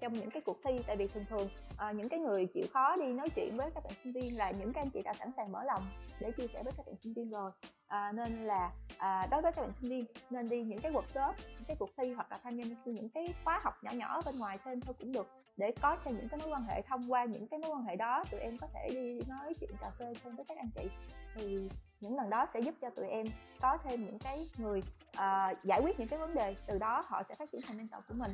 trong 0.00 0.12
những 0.12 0.30
cái 0.30 0.42
cuộc 0.46 0.58
thi. 0.64 0.70
Tại 0.86 0.96
vì 0.96 1.08
thường 1.08 1.24
thường 1.30 1.48
à, 1.76 1.92
những 1.92 2.08
cái 2.08 2.20
người 2.20 2.46
chịu 2.54 2.64
khó 2.72 2.96
đi 2.96 3.06
nói 3.06 3.28
chuyện 3.36 3.56
với 3.56 3.70
các 3.74 3.84
bạn 3.84 3.92
sinh 4.04 4.12
viên 4.12 4.38
là 4.38 4.50
những 4.50 4.72
cái 4.72 4.82
anh 4.84 4.90
chị 4.90 5.02
đã 5.04 5.14
sẵn 5.18 5.30
sàng 5.36 5.52
mở 5.52 5.64
lòng 5.64 5.82
để 6.20 6.30
chia 6.30 6.46
sẻ 6.52 6.62
với 6.62 6.72
các 6.76 6.86
bạn 6.86 6.94
sinh 7.02 7.14
viên 7.14 7.30
rồi 7.30 7.50
à, 7.92 8.12
nên 8.12 8.44
là 8.44 8.70
à, 8.98 9.26
đối 9.30 9.42
với 9.42 9.52
các 9.52 9.62
bạn 9.62 9.72
sinh 9.80 9.90
viên 9.90 10.04
nên 10.30 10.48
đi 10.48 10.62
những 10.62 10.80
cái 10.80 10.92
workshop 10.92 11.32
những 11.48 11.64
cái 11.66 11.76
cuộc 11.78 11.90
thi 11.96 12.12
hoặc 12.12 12.30
là 12.30 12.38
tham 12.42 12.56
gia 12.56 12.64
những 12.84 13.08
cái 13.08 13.34
khóa 13.44 13.60
học 13.64 13.74
nhỏ 13.84 13.90
nhỏ 13.90 14.20
bên 14.26 14.38
ngoài 14.38 14.58
thêm 14.64 14.80
thôi 14.80 14.94
cũng 14.98 15.12
được 15.12 15.28
để 15.56 15.72
có 15.80 15.96
thêm 16.04 16.16
những 16.16 16.28
cái 16.28 16.40
mối 16.40 16.48
quan 16.48 16.64
hệ 16.64 16.82
thông 16.82 17.12
qua 17.12 17.24
những 17.24 17.46
cái 17.48 17.58
mối 17.58 17.70
quan 17.70 17.84
hệ 17.84 17.96
đó 17.96 18.24
tụi 18.30 18.40
em 18.40 18.58
có 18.58 18.66
thể 18.74 18.88
đi 18.90 19.20
nói 19.28 19.54
chuyện 19.60 19.70
cà 19.80 19.90
phê 19.98 20.12
thêm 20.24 20.36
với 20.36 20.44
các 20.44 20.58
anh 20.58 20.70
chị. 20.74 20.90
Thì 21.34 21.68
những 22.00 22.16
lần 22.16 22.30
đó 22.30 22.46
sẽ 22.54 22.60
giúp 22.60 22.74
cho 22.80 22.90
tụi 22.90 23.06
em 23.06 23.26
có 23.60 23.78
thêm 23.84 24.04
những 24.04 24.18
cái 24.18 24.46
người 24.58 24.82
uh, 25.08 25.64
giải 25.64 25.80
quyết 25.82 25.98
những 25.98 26.08
cái 26.08 26.18
vấn 26.18 26.34
đề 26.34 26.56
từ 26.66 26.78
đó 26.78 27.02
họ 27.06 27.22
sẽ 27.28 27.34
phát 27.34 27.48
triển 27.52 27.60
thành 27.66 27.76
mentor 27.76 28.04
của 28.08 28.14
mình. 28.14 28.30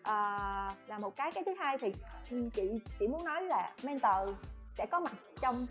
Uh, 0.00 0.88
là 0.88 0.98
một 1.00 1.16
cái 1.16 1.32
cái 1.32 1.44
thứ 1.46 1.54
hai 1.58 1.78
thì 1.78 1.92
ừ, 2.30 2.48
chị 2.54 2.80
chị 2.98 3.06
muốn 3.06 3.24
nói 3.24 3.42
là 3.42 3.72
mentor 3.82 4.36
sẽ 4.78 4.86
có 4.86 5.00
mặt 5.00 5.12
trong 5.40 5.66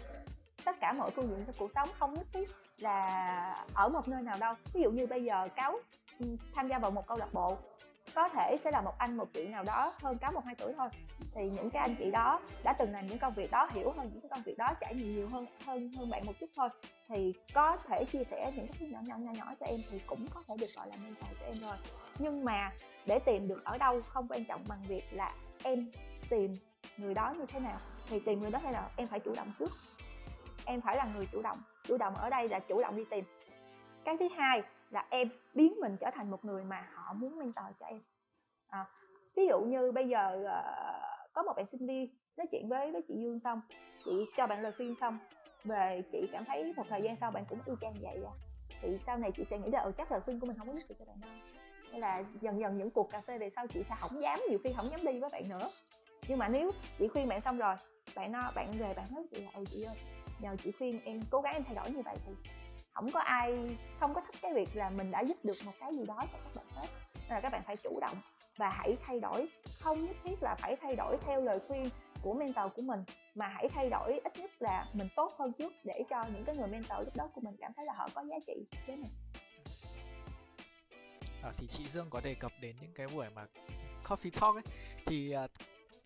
tất 0.68 0.80
cả 0.80 0.94
mọi 0.98 1.12
phương 1.12 1.28
diện 1.28 1.44
trong 1.46 1.56
cuộc 1.60 1.72
sống, 1.76 1.90
không 2.00 2.14
nhất 2.14 2.28
thiết 2.34 2.50
là 2.80 3.66
ở 3.74 3.90
một 3.90 4.08
nơi 4.08 4.22
nào 4.22 4.38
đâu. 4.40 4.54
Ví 4.74 4.82
dụ 4.82 4.92
như 4.92 5.08
bây 5.08 5.24
giờ 5.24 5.48
cáo 5.56 5.80
ừ, 6.20 6.26
tham 6.56 6.68
gia 6.68 6.80
vào 6.80 6.92
một 6.92 7.08
câu 7.08 7.18
lạc 7.18 7.34
bộ, 7.34 7.58
có 8.16 8.30
thể 8.30 8.58
sẽ 8.64 8.72
là 8.72 8.82
một 8.82 8.98
anh, 8.98 9.18
một 9.18 9.28
chị 9.34 9.48
nào 9.48 9.64
đó 9.64 9.94
hơn 10.02 10.18
cáo 10.18 10.32
một 10.32 10.46
hai 10.46 10.56
tuổi 10.56 10.74
thôi. 10.78 10.88
Thì 11.36 11.50
những 11.50 11.70
cái 11.70 11.82
anh 11.82 11.96
chị 12.00 12.12
đó 12.12 12.40
đã 12.64 12.74
từng 12.74 12.92
làm 12.92 13.08
những 13.08 13.20
công 13.20 13.34
việc 13.34 13.52
đó, 13.52 13.70
hiểu 13.72 13.92
hơn 13.98 14.10
những 14.14 14.22
cái 14.22 14.30
công 14.30 14.42
việc 14.46 14.58
đó, 14.58 14.68
trải 14.82 14.96
nghiệm 14.96 15.16
nhiều 15.16 15.28
hơn 15.32 15.46
hơn 15.66 15.92
hơn 15.98 16.10
bạn 16.12 16.26
một 16.26 16.34
chút 16.40 16.50
thôi, 16.56 16.68
thì 17.08 17.34
có 17.54 17.78
thể 17.78 18.06
chia 18.12 18.24
sẻ 18.32 18.52
những 18.56 18.68
cái 18.68 18.76
thứ 18.80 18.86
nhỏ 18.86 19.00
nhỏ 19.04 19.16
nhỏ 19.18 19.32
nhỏ 19.38 19.54
cho 19.60 19.66
em 19.66 19.80
thì 19.90 20.00
cũng 20.08 20.20
có 20.34 20.42
thể 20.50 20.56
được 20.60 20.68
gọi 20.78 20.88
là 20.88 20.96
mentor 21.04 21.30
cho 21.40 21.46
em 21.46 21.56
rồi. 21.56 21.78
Nhưng 22.20 22.46
mà 22.46 22.72
để 23.06 23.20
tìm 23.20 23.48
được 23.48 23.64
ở 23.64 23.78
đâu 23.78 24.02
không 24.08 24.28
quan 24.30 24.46
trọng 24.46 24.62
bằng 24.68 24.84
việc 24.88 25.04
là 25.12 25.32
em 25.64 25.92
tìm 26.30 26.54
người 26.98 27.14
đó 27.14 27.34
như 27.38 27.46
thế 27.46 27.60
nào. 27.60 27.78
Thì 28.10 28.20
tìm 28.20 28.40
người 28.40 28.52
đó 28.52 28.60
hay 28.64 28.74
là 28.74 28.90
em 28.96 29.08
phải 29.08 29.20
chủ 29.20 29.34
động 29.36 29.52
trước 29.60 29.72
em 30.68 30.82
phải 30.82 30.96
là 30.96 31.06
người 31.16 31.28
chủ 31.32 31.42
động. 31.42 31.58
Chủ 31.84 31.98
động 31.98 32.16
ở 32.16 32.30
đây 32.30 32.48
là 32.48 32.60
chủ 32.60 32.82
động 32.82 32.96
đi 32.96 33.06
tìm. 33.10 33.26
Cái 34.04 34.18
thứ 34.20 34.28
hai 34.38 34.64
là 34.90 35.06
em 35.10 35.30
biến 35.54 35.74
mình 35.82 35.98
trở 36.00 36.12
thành 36.14 36.32
một 36.32 36.46
người 36.46 36.64
mà 36.64 36.88
họ 36.94 37.14
muốn 37.14 37.40
mentor 37.40 37.66
cho 37.80 37.86
em. 37.86 38.02
À, 38.68 38.86
ví 39.36 39.48
dụ 39.48 39.60
như 39.60 39.92
bây 39.92 40.08
giờ 40.08 40.38
uh, 40.42 41.34
có 41.34 41.44
một 41.44 41.54
bạn 41.56 41.66
sinh 41.72 41.88
viên 41.88 42.08
nói 42.38 42.48
chuyện 42.52 42.70
với 42.70 42.92
với 42.92 43.02
chị 43.08 43.14
Dương 43.18 43.40
xong 43.44 43.62
chị 44.06 44.26
cho 44.38 44.48
bạn 44.48 44.62
lời 44.62 44.72
khuyên 44.78 44.96
xong 45.02 45.20
về 45.64 46.02
chị 46.12 46.30
cảm 46.32 46.46
thấy 46.46 46.74
một 46.78 46.84
thời 46.90 47.02
gian 47.02 47.16
sau 47.22 47.32
bạn 47.32 47.46
cũng 47.50 47.60
y 47.66 47.74
chang 47.82 47.94
vậy 48.02 48.18
à. 48.26 48.34
Thì 48.82 48.98
sau 49.06 49.18
này 49.18 49.32
chị 49.38 49.44
sẽ 49.50 49.58
nghĩ 49.58 49.70
là 49.72 49.80
ừ, 49.80 49.92
chắc 49.98 50.12
lời 50.12 50.22
khuyên 50.22 50.40
của 50.40 50.48
mình 50.48 50.58
không 50.58 50.68
có 50.68 50.74
giúp 50.74 50.86
được 50.90 50.96
cho 51.00 51.06
bạn 51.06 51.22
đâu. 51.22 51.32
Nên 51.92 52.02
là 52.02 52.18
dần 52.42 52.60
dần 52.60 52.78
những 52.78 52.90
cuộc 52.90 53.10
cà 53.12 53.22
phê 53.22 53.38
về 53.38 53.50
sau 53.56 53.68
chị 53.68 53.84
sẽ 53.84 53.96
không 54.00 54.22
dám 54.22 54.40
nhiều 54.50 54.60
khi 54.64 54.74
không 54.78 54.86
dám 54.86 55.00
đi 55.06 55.20
với 55.20 55.30
bạn 55.30 55.44
nữa. 55.50 55.68
Nhưng 56.28 56.38
mà 56.38 56.48
nếu 56.48 56.72
chị 57.00 57.08
khuyên 57.08 57.28
bạn 57.28 57.42
xong 57.42 57.58
rồi 57.58 57.76
bạn 58.16 58.32
nó 58.32 58.52
bạn 58.56 58.72
về 58.80 58.94
bạn 58.94 59.06
nói 59.12 59.24
chị 59.32 59.42
là 59.42 59.52
ừ 59.56 59.64
chị 59.68 59.84
ơi 59.84 59.96
nhờ 60.40 60.56
chị 60.64 60.72
khuyên 60.72 61.02
em 61.06 61.22
cố 61.32 61.42
gắng 61.42 61.54
em 61.54 61.64
thay 61.64 61.76
đổi 61.76 61.92
như 61.92 62.02
vậy 62.06 62.18
thì 62.26 62.34
không 62.94 63.12
có 63.12 63.20
ai 63.20 63.78
không 64.00 64.14
có 64.14 64.22
thích 64.22 64.36
cái 64.42 64.54
việc 64.54 64.76
là 64.76 64.90
mình 64.90 65.12
đã 65.12 65.24
giúp 65.26 65.38
được 65.44 65.54
một 65.66 65.72
cái 65.80 65.96
gì 65.96 66.06
đó 66.06 66.26
cho 66.32 66.38
các 66.44 66.56
bạn 66.56 66.66
hết. 66.76 66.88
Nên 67.14 67.30
là 67.30 67.42
các 67.42 67.52
bạn 67.52 67.62
phải 67.66 67.78
chủ 67.78 68.00
động 68.02 68.18
và 68.58 68.70
hãy 68.70 68.98
thay 69.02 69.20
đổi. 69.20 69.48
Không 69.80 70.06
nhất 70.06 70.16
thiết 70.24 70.44
là 70.44 70.56
phải 70.60 70.76
thay 70.82 70.96
đổi 70.96 71.18
theo 71.26 71.42
lời 71.42 71.60
khuyên 71.68 71.90
của 72.22 72.34
mentor 72.34 72.74
của 72.76 72.82
mình 72.82 73.04
mà 73.36 73.48
hãy 73.48 73.70
thay 73.74 73.90
đổi 73.90 74.20
ít 74.24 74.38
nhất 74.38 74.52
là 74.60 74.88
mình 74.94 75.08
tốt 75.16 75.34
hơn 75.40 75.52
trước 75.54 75.74
để 75.84 76.04
cho 76.10 76.26
những 76.34 76.44
cái 76.46 76.56
người 76.56 76.68
mentor 76.68 77.00
lúc 77.00 77.16
đó 77.16 77.30
của 77.34 77.42
mình 77.42 77.56
cảm 77.60 77.72
thấy 77.76 77.86
là 77.86 77.94
họ 77.94 78.10
có 78.14 78.24
giá 78.30 78.36
trị 78.48 78.54
với 78.88 78.96
mình. 78.96 79.12
À, 81.44 81.52
thì 81.58 81.68
chị 81.68 81.90
Dương 81.90 82.10
có 82.10 82.22
đề 82.22 82.34
cập 82.34 82.52
đến 82.62 82.76
những 82.82 82.94
cái 82.96 83.08
buổi 83.08 83.26
mà 83.36 83.46
coffee 84.04 84.42
talk 84.42 84.56
ấy. 84.56 84.74
Thì 85.06 85.32
à, 85.32 85.48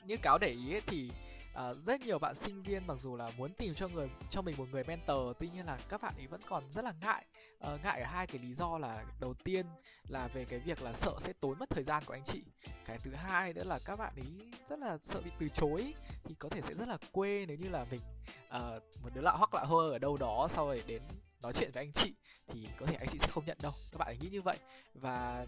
như 0.06 0.18
cáo 0.18 0.38
để 0.38 0.48
ý 0.48 0.74
ấy, 0.74 0.82
thì 0.88 1.12
uh, 1.54 1.78
rất 1.78 2.02
nhiều 2.02 2.20
bạn 2.20 2.36
sinh 2.36 2.64
viên 2.64 2.88
mặc 2.88 2.98
dù 3.00 3.16
là 3.16 3.32
muốn 3.38 3.54
tìm 3.54 3.74
cho 3.76 3.88
người 3.88 4.10
cho 4.30 4.42
mình 4.42 4.56
một 4.58 4.66
người 4.72 4.84
mentor 4.84 5.36
tuy 5.40 5.50
nhiên 5.50 5.66
là 5.66 5.80
các 5.90 6.02
bạn 6.02 6.14
ấy 6.18 6.28
vẫn 6.28 6.42
còn 6.48 6.72
rất 6.72 6.86
là 6.86 6.94
ngại. 7.02 7.26
Uh, 7.74 7.84
ngại 7.84 8.02
ở 8.02 8.08
hai 8.08 8.28
cái 8.28 8.42
lý 8.42 8.54
do 8.54 8.78
là 8.78 9.04
đầu 9.22 9.34
tiên 9.44 9.66
là 10.08 10.28
về 10.28 10.46
cái 10.46 10.60
việc 10.60 10.82
là 10.82 10.94
sợ 10.94 11.14
sẽ 11.20 11.34
tốn 11.34 11.60
mất 11.60 11.70
thời 11.70 11.84
gian 11.84 12.04
của 12.06 12.14
anh 12.14 12.24
chị. 12.24 12.44
Cái 12.86 12.98
thứ 13.04 13.12
hai 13.14 13.54
nữa 13.54 13.64
là 13.64 13.80
các 13.86 13.96
bạn 13.96 14.14
ấy 14.16 14.52
rất 14.68 14.80
là 14.80 14.98
sợ 15.02 15.22
bị 15.22 15.32
từ 15.40 15.48
chối 15.50 15.94
thì 16.24 16.36
có 16.40 16.50
thể 16.50 16.62
sẽ 16.62 16.74
rất 16.74 16.88
là 16.88 16.98
quê 17.12 17.46
nếu 17.48 17.58
như 17.58 17.70
là 17.70 17.86
mình 17.92 18.02
uh, 18.48 19.04
một 19.04 19.10
đứa 19.14 19.22
lạ 19.22 19.32
hoắc 19.32 19.54
lạ 19.54 19.64
hơ 19.64 19.90
ở 19.92 20.00
đâu 20.00 20.18
đó 20.18 20.48
sau 20.50 20.68
rồi 20.68 20.84
đến 20.88 21.02
nói 21.42 21.54
chuyện 21.54 21.72
với 21.74 21.84
anh 21.84 21.92
chị 21.92 22.16
thì 22.48 22.68
có 22.80 22.86
thể 22.86 22.96
anh 22.96 23.08
chị 23.08 23.18
sẽ 23.18 23.28
không 23.32 23.46
nhận 23.46 23.58
đâu. 23.62 23.72
Các 23.92 23.98
bạn 23.98 24.08
ấy 24.08 24.18
nghĩ 24.22 24.30
như 24.30 24.42
vậy. 24.42 24.58
Và 24.94 25.46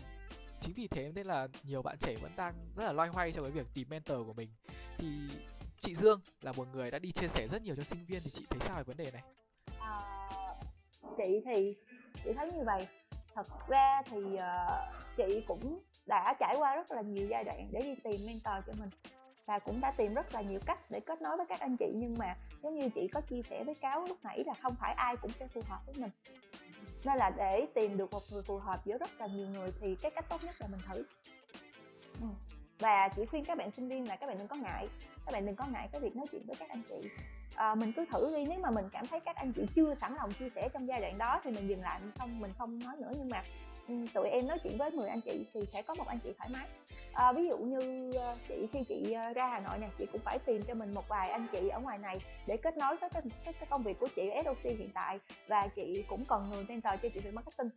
chính 0.59 0.73
vì 0.73 0.87
thế 0.87 1.11
nên 1.15 1.27
là 1.27 1.47
nhiều 1.63 1.81
bạn 1.81 1.97
trẻ 1.99 2.15
vẫn 2.21 2.35
đang 2.35 2.53
rất 2.75 2.85
là 2.85 2.91
loay 2.91 3.09
hoay 3.09 3.31
trong 3.31 3.45
cái 3.45 3.51
việc 3.51 3.67
tìm 3.73 3.89
mentor 3.89 4.17
của 4.25 4.33
mình. 4.33 4.49
Thì 4.97 5.07
chị 5.83 5.95
Dương 5.95 6.19
là 6.41 6.51
một 6.51 6.67
người 6.73 6.91
đã 6.91 6.99
đi 6.99 7.11
chia 7.11 7.27
sẻ 7.27 7.47
rất 7.47 7.61
nhiều 7.61 7.75
cho 7.75 7.83
sinh 7.83 8.05
viên 8.07 8.21
thì 8.23 8.29
chị 8.29 8.45
thấy 8.49 8.59
sao 8.61 8.77
về 8.77 8.83
vấn 8.83 8.97
đề 8.97 9.11
này? 9.11 9.23
À, 9.79 9.99
chị 11.17 11.41
thì 11.45 11.73
chị 12.23 12.29
thấy 12.35 12.51
như 12.51 12.63
vậy 12.65 12.87
thật 13.35 13.47
ra 13.67 14.01
thì 14.05 14.17
uh, 14.17 14.41
chị 15.17 15.43
cũng 15.47 15.79
đã 16.05 16.33
trải 16.39 16.55
qua 16.59 16.75
rất 16.75 16.91
là 16.91 17.01
nhiều 17.01 17.27
giai 17.29 17.43
đoạn 17.43 17.69
để 17.71 17.81
đi 17.81 17.95
tìm 18.03 18.21
mentor 18.27 18.65
cho 18.67 18.73
mình 18.79 18.89
và 19.45 19.59
cũng 19.59 19.81
đã 19.81 19.93
tìm 19.97 20.13
rất 20.13 20.33
là 20.33 20.41
nhiều 20.41 20.59
cách 20.65 20.91
để 20.91 20.99
kết 20.99 21.21
nối 21.21 21.37
với 21.37 21.45
các 21.49 21.59
anh 21.59 21.77
chị 21.79 21.91
nhưng 21.95 22.15
mà 22.17 22.35
giống 22.63 22.75
như 22.75 22.89
chị 22.95 23.07
có 23.13 23.21
chia 23.21 23.41
sẻ 23.49 23.63
với 23.63 23.75
cáo 23.75 24.05
lúc 24.05 24.17
nãy 24.23 24.43
là 24.45 24.53
không 24.61 24.75
phải 24.79 24.93
ai 24.93 25.15
cũng 25.17 25.31
sẽ 25.39 25.47
phù 25.47 25.61
hợp 25.67 25.79
với 25.85 25.95
mình 25.97 26.11
nên 27.03 27.17
là 27.17 27.29
để 27.37 27.67
tìm 27.75 27.97
được 27.97 28.11
một 28.11 28.23
người 28.31 28.41
phù 28.43 28.57
hợp 28.57 28.85
giữa 28.85 28.97
rất 28.97 29.09
là 29.19 29.27
nhiều 29.27 29.47
người 29.47 29.71
thì 29.81 29.95
cái 29.95 30.11
cách 30.11 30.25
tốt 30.29 30.41
nhất 30.43 30.55
là 30.59 30.67
mình 30.67 30.81
thử 30.87 31.03
ừ 32.21 32.27
và 32.83 33.09
chỉ 33.15 33.25
khuyên 33.25 33.45
các 33.45 33.57
bạn 33.57 33.71
sinh 33.71 33.87
viên 33.87 34.07
là 34.07 34.15
các 34.15 34.27
bạn 34.27 34.37
đừng 34.37 34.47
có 34.47 34.55
ngại. 34.55 34.87
Các 35.25 35.31
bạn 35.33 35.45
đừng 35.45 35.55
có 35.55 35.65
ngại 35.71 35.89
cái 35.91 36.01
việc 36.01 36.15
nói 36.15 36.25
chuyện 36.31 36.41
với 36.47 36.55
các 36.55 36.69
anh 36.69 36.81
chị. 36.89 37.09
À, 37.55 37.75
mình 37.75 37.91
cứ 37.95 38.05
thử 38.11 38.35
đi 38.35 38.45
nếu 38.45 38.59
mà 38.59 38.71
mình 38.71 38.89
cảm 38.91 39.07
thấy 39.07 39.19
các 39.19 39.35
anh 39.35 39.51
chị 39.53 39.61
chưa 39.75 39.95
sẵn 39.95 40.15
lòng 40.15 40.33
chia 40.33 40.49
sẻ 40.55 40.69
trong 40.73 40.87
giai 40.87 41.01
đoạn 41.01 41.17
đó 41.17 41.41
thì 41.43 41.51
mình 41.51 41.67
dừng 41.67 41.81
lại 41.81 41.99
mình 42.03 42.11
không 42.19 42.39
mình 42.39 42.51
không 42.57 42.79
nói 42.79 42.95
nữa. 42.97 43.11
Nhưng 43.17 43.29
mà 43.29 43.43
ừ, 43.87 43.93
tụi 44.13 44.29
em 44.29 44.47
nói 44.47 44.57
chuyện 44.63 44.77
với 44.77 44.91
10 44.91 45.09
anh 45.09 45.21
chị 45.21 45.45
thì 45.53 45.65
sẽ 45.65 45.81
có 45.81 45.93
một 45.97 46.07
anh 46.07 46.19
chị 46.23 46.33
thoải 46.37 46.49
mái. 46.53 46.67
À, 47.13 47.31
ví 47.31 47.47
dụ 47.47 47.57
như 47.57 48.11
ờ, 48.13 48.35
chị 48.47 48.67
khi 48.73 48.83
chị 48.87 49.15
ra 49.35 49.47
hà 49.47 49.59
nội 49.59 49.77
nè 49.77 49.89
chị 49.97 50.05
cũng 50.11 50.21
phải 50.21 50.39
tìm 50.39 50.61
cho 50.67 50.73
mình 50.73 50.91
một 50.93 51.07
vài 51.07 51.29
anh 51.29 51.47
chị 51.51 51.69
ở 51.69 51.79
ngoài 51.79 51.97
này 51.97 52.17
để 52.47 52.57
kết 52.57 52.77
nối 52.77 52.97
với 52.97 53.09
cái, 53.09 53.21
cái, 53.45 53.53
cái 53.53 53.67
công 53.69 53.83
việc 53.83 53.99
của 53.99 54.07
chị 54.15 54.29
ở 54.29 54.41
SOC 54.43 54.63
hiện 54.63 54.89
tại. 54.93 55.19
Và 55.47 55.67
chị 55.67 56.05
cũng 56.07 56.25
cần 56.25 56.49
người 56.49 56.65
mentor 56.69 56.93
cho 57.03 57.09
chị 57.13 57.19
về 57.19 57.31
marketing. 57.31 57.69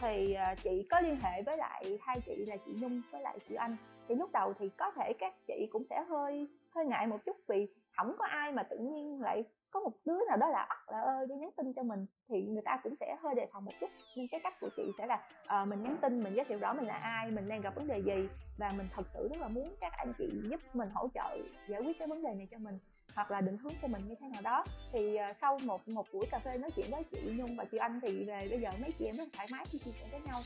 Thì 0.00 0.36
chị 0.62 0.86
có 0.90 1.00
liên 1.00 1.16
hệ 1.22 1.42
với 1.42 1.56
lại 1.56 1.98
hai 2.00 2.20
chị 2.26 2.44
là 2.46 2.56
chị 2.56 2.72
nhung 2.80 3.02
với 3.12 3.20
lại 3.20 3.38
chị 3.48 3.54
anh 3.54 3.76
thì 4.08 4.14
lúc 4.14 4.32
đầu 4.32 4.54
thì 4.58 4.68
có 4.68 4.90
thể 4.96 5.12
các 5.18 5.34
chị 5.46 5.68
cũng 5.72 5.84
sẽ 5.90 6.04
hơi 6.08 6.48
hơi 6.70 6.86
ngại 6.86 7.06
một 7.06 7.24
chút 7.26 7.36
vì 7.48 7.66
không 7.96 8.16
có 8.18 8.24
ai 8.24 8.52
mà 8.52 8.62
tự 8.62 8.78
nhiên 8.78 9.22
lại 9.22 9.44
có 9.70 9.80
một 9.80 9.92
đứa 10.04 10.18
nào 10.28 10.36
đó 10.36 10.48
là 10.48 10.62
ắt 10.62 10.78
là 10.92 11.00
ơi 11.00 11.26
đi 11.26 11.34
nhắn 11.34 11.50
tin 11.56 11.72
cho 11.72 11.82
mình. 11.82 12.06
Thì 12.28 12.42
người 12.42 12.62
ta 12.62 12.80
cũng 12.82 12.94
sẽ 13.00 13.16
hơi 13.20 13.34
đề 13.34 13.46
phòng 13.52 13.64
một 13.64 13.72
chút. 13.80 13.90
Nên 14.16 14.26
cái 14.28 14.40
cách 14.40 14.54
của 14.60 14.68
chị 14.76 14.82
sẽ 14.98 15.06
là 15.06 15.28
uh, 15.62 15.68
mình 15.68 15.82
nhắn 15.82 15.96
tin 16.02 16.22
mình 16.22 16.34
giới 16.34 16.44
thiệu 16.44 16.58
rõ 16.58 16.72
mình 16.72 16.86
là 16.86 16.94
ai 16.94 17.30
mình 17.30 17.48
đang 17.48 17.60
gặp 17.60 17.74
vấn 17.74 17.86
đề 17.86 17.98
gì 17.98 18.28
và 18.58 18.72
mình 18.72 18.86
thật 18.94 19.06
sự 19.14 19.28
rất 19.28 19.40
là 19.40 19.48
muốn 19.48 19.74
các 19.80 19.92
anh 19.96 20.12
chị 20.18 20.28
giúp 20.50 20.60
mình 20.74 20.88
hỗ 20.94 21.08
trợ 21.14 21.38
giải 21.68 21.82
quyết 21.82 21.98
cái 21.98 22.08
vấn 22.08 22.22
đề 22.22 22.34
này 22.34 22.48
cho 22.50 22.58
mình 22.58 22.78
hoặc 23.14 23.30
là 23.30 23.40
định 23.40 23.56
hướng 23.56 23.74
cho 23.82 23.88
mình 23.88 24.02
như 24.08 24.14
thế 24.20 24.28
nào 24.28 24.42
đó. 24.42 24.64
Thì 24.92 25.18
uh, 25.30 25.36
sau 25.40 25.58
một 25.64 25.88
một 25.88 26.06
buổi 26.12 26.26
cà 26.30 26.38
phê 26.38 26.58
nói 26.58 26.70
chuyện 26.76 26.86
với 26.90 27.02
chị 27.04 27.32
nhung 27.36 27.56
và 27.56 27.64
chị 27.64 27.78
anh 27.78 28.00
thì 28.02 28.24
về 28.24 28.46
bây 28.50 28.60
giờ 28.60 28.70
mấy 28.80 28.90
chị 28.98 29.06
em 29.06 29.14
rất 29.14 29.28
thoải 29.36 29.46
mái 29.52 29.64
khi 29.66 29.78
chia 29.78 29.90
sẻ 29.90 30.06
với 30.10 30.20
nhau. 30.20 30.38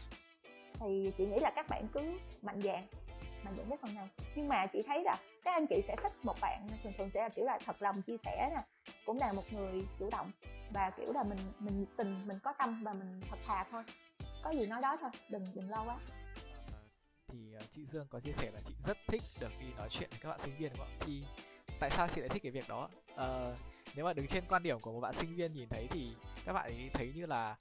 Thì 0.81 1.13
chị 1.19 1.27
nghĩ 1.27 1.39
là 1.41 1.51
các 1.57 1.67
bạn 1.69 1.87
cứ 1.93 2.01
mạnh 2.43 2.61
dạn 2.61 2.83
mạnh 3.45 3.55
dạn 3.57 3.71
biết 3.71 3.77
phần 3.83 3.95
nào. 3.95 4.09
Nhưng 4.35 4.49
mà 4.49 4.67
chị 4.67 4.83
thấy 4.87 5.03
là 5.05 5.17
các 5.45 5.53
anh 5.53 5.67
chị 5.67 5.83
sẽ 5.89 5.97
thích 6.03 6.13
một 6.23 6.41
bạn 6.41 6.69
thường 6.83 6.93
thường 6.99 7.11
sẽ 7.15 7.23
là 7.23 7.29
kiểu 7.29 7.45
là 7.45 7.59
thật 7.65 7.83
lòng 7.83 8.03
chia 8.03 8.17
sẻ 8.25 8.51
nè 8.57 8.63
cũng 9.07 9.19
là 9.19 9.33
một 9.33 9.43
người 9.53 9.87
chủ 9.99 10.11
động 10.11 10.31
và 10.71 10.91
kiểu 10.91 11.13
là 11.13 11.23
mình 11.23 11.39
mình 11.59 11.81
nhiệt 11.81 11.89
tình 11.97 12.29
mình 12.29 12.39
có 12.43 12.53
tâm 12.59 12.83
và 12.85 12.93
mình 12.93 13.21
thật 13.31 13.39
thà 13.47 13.65
thôi. 13.71 13.83
Có 14.43 14.51
gì 14.51 14.67
nói 14.67 14.81
đó 14.83 14.97
thôi 15.01 15.11
đừng 15.29 15.45
đừng 15.55 15.71
lâu 15.71 15.85
quá. 15.85 15.97
Thì 17.29 17.39
uh, 17.57 17.71
chị 17.71 17.87
Dương 17.87 18.07
có 18.11 18.21
chia 18.21 18.33
sẻ 18.33 18.51
là 18.55 18.61
chị 18.65 18.75
rất 18.83 18.97
thích 19.09 19.23
được 19.41 19.53
đi 19.61 19.67
nói 19.77 19.89
chuyện 19.89 20.11
với 20.11 20.19
các 20.23 20.29
bạn 20.29 20.39
sinh 20.39 20.57
viên 20.59 20.73
đúng 20.73 20.79
không 20.79 20.97
Thì 21.01 21.25
tại 21.81 21.91
sao 21.91 22.09
chị 22.09 22.21
lại 22.21 22.29
thích 22.29 22.43
cái 22.43 22.53
việc 22.53 22.69
đó? 22.69 22.89
Uh, 23.13 23.59
nếu 23.95 24.05
mà 24.05 24.13
đứng 24.13 24.27
trên 24.27 24.45
quan 24.49 24.63
điểm 24.63 24.81
của 24.81 24.93
một 24.93 25.01
bạn 25.01 25.15
sinh 25.15 25.37
viên 25.37 25.53
nhìn 25.53 25.69
thấy 25.69 25.89
thì 25.91 26.13
các 26.45 26.53
bạn 26.53 26.65
ấy 26.65 26.91
thấy 26.95 27.13
như 27.15 27.27
là 27.27 27.57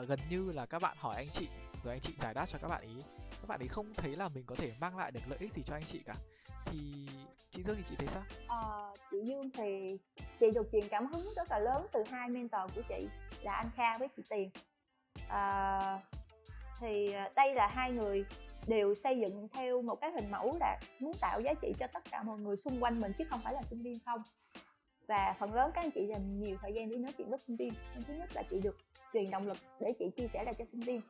uh, 0.00 0.08
gần 0.08 0.20
như 0.30 0.52
là 0.54 0.66
các 0.66 0.78
bạn 0.78 0.96
hỏi 1.00 1.16
anh 1.16 1.28
chị 1.32 1.48
rồi 1.82 1.94
anh 1.94 2.00
chị 2.00 2.12
giải 2.16 2.34
đáp 2.34 2.46
cho 2.46 2.58
các 2.58 2.68
bạn 2.68 2.82
ý 2.82 2.94
các 3.40 3.48
bạn 3.48 3.60
ấy 3.60 3.68
không 3.68 3.94
thấy 3.94 4.16
là 4.16 4.28
mình 4.28 4.44
có 4.46 4.54
thể 4.54 4.72
mang 4.80 4.96
lại 4.96 5.10
được 5.10 5.20
lợi 5.28 5.38
ích 5.38 5.52
gì 5.52 5.62
cho 5.62 5.74
anh 5.74 5.84
chị 5.84 6.00
cả 6.06 6.14
thì 6.66 7.06
chị 7.50 7.62
Dương 7.62 7.76
thì 7.76 7.82
chị 7.86 7.94
thấy 7.98 8.08
sao? 8.08 8.22
À, 8.48 8.60
chị 9.10 9.16
Dương 9.24 9.50
thì 9.50 9.98
chị 10.40 10.46
được 10.54 10.68
truyền 10.72 10.88
cảm 10.88 11.06
hứng 11.06 11.22
rất 11.36 11.50
là 11.50 11.58
lớn 11.58 11.86
từ 11.92 12.02
hai 12.10 12.28
mentor 12.28 12.74
của 12.74 12.82
chị 12.88 13.08
là 13.42 13.52
anh 13.52 13.70
Kha 13.76 13.98
với 13.98 14.08
chị 14.16 14.22
Tiền. 14.30 14.50
À, 15.28 16.00
thì 16.80 17.12
ờ, 17.12 17.28
đây 17.36 17.54
là 17.54 17.66
hai 17.66 17.92
người 17.92 18.24
đều 18.66 18.94
xây 18.94 19.20
dựng 19.20 19.48
theo 19.52 19.82
một 19.82 20.00
cái 20.00 20.10
hình 20.12 20.30
mẫu 20.30 20.56
là 20.60 20.78
muốn 21.00 21.12
tạo 21.20 21.40
giá 21.40 21.54
trị 21.62 21.72
cho 21.78 21.86
tất 21.86 22.02
cả 22.10 22.22
mọi 22.22 22.38
người 22.38 22.56
xung 22.56 22.82
quanh 22.82 23.00
mình 23.00 23.12
chứ 23.18 23.24
không 23.30 23.40
phải 23.44 23.54
là 23.54 23.62
sinh 23.70 23.82
viên 23.82 23.98
không 24.06 24.20
và 25.06 25.36
phần 25.38 25.54
lớn 25.54 25.70
các 25.74 25.80
anh 25.84 25.90
chị 25.90 26.06
dành 26.08 26.40
nhiều 26.40 26.56
thời 26.62 26.72
gian 26.72 26.88
đi 26.88 26.96
nói 26.96 27.12
chuyện 27.18 27.30
với 27.30 27.38
sinh 27.46 27.56
viên 27.56 27.72
nên 27.94 28.02
thứ 28.02 28.14
nhất 28.14 28.30
là 28.34 28.42
chị 28.50 28.60
được 28.60 28.76
truyền 29.12 29.30
động 29.30 29.46
lực 29.46 29.56
để 29.80 29.92
chị 29.98 30.04
chia 30.16 30.26
sẻ 30.32 30.44
lại 30.44 30.54
cho 30.58 30.64
sinh 30.72 30.80
viên 30.80 31.00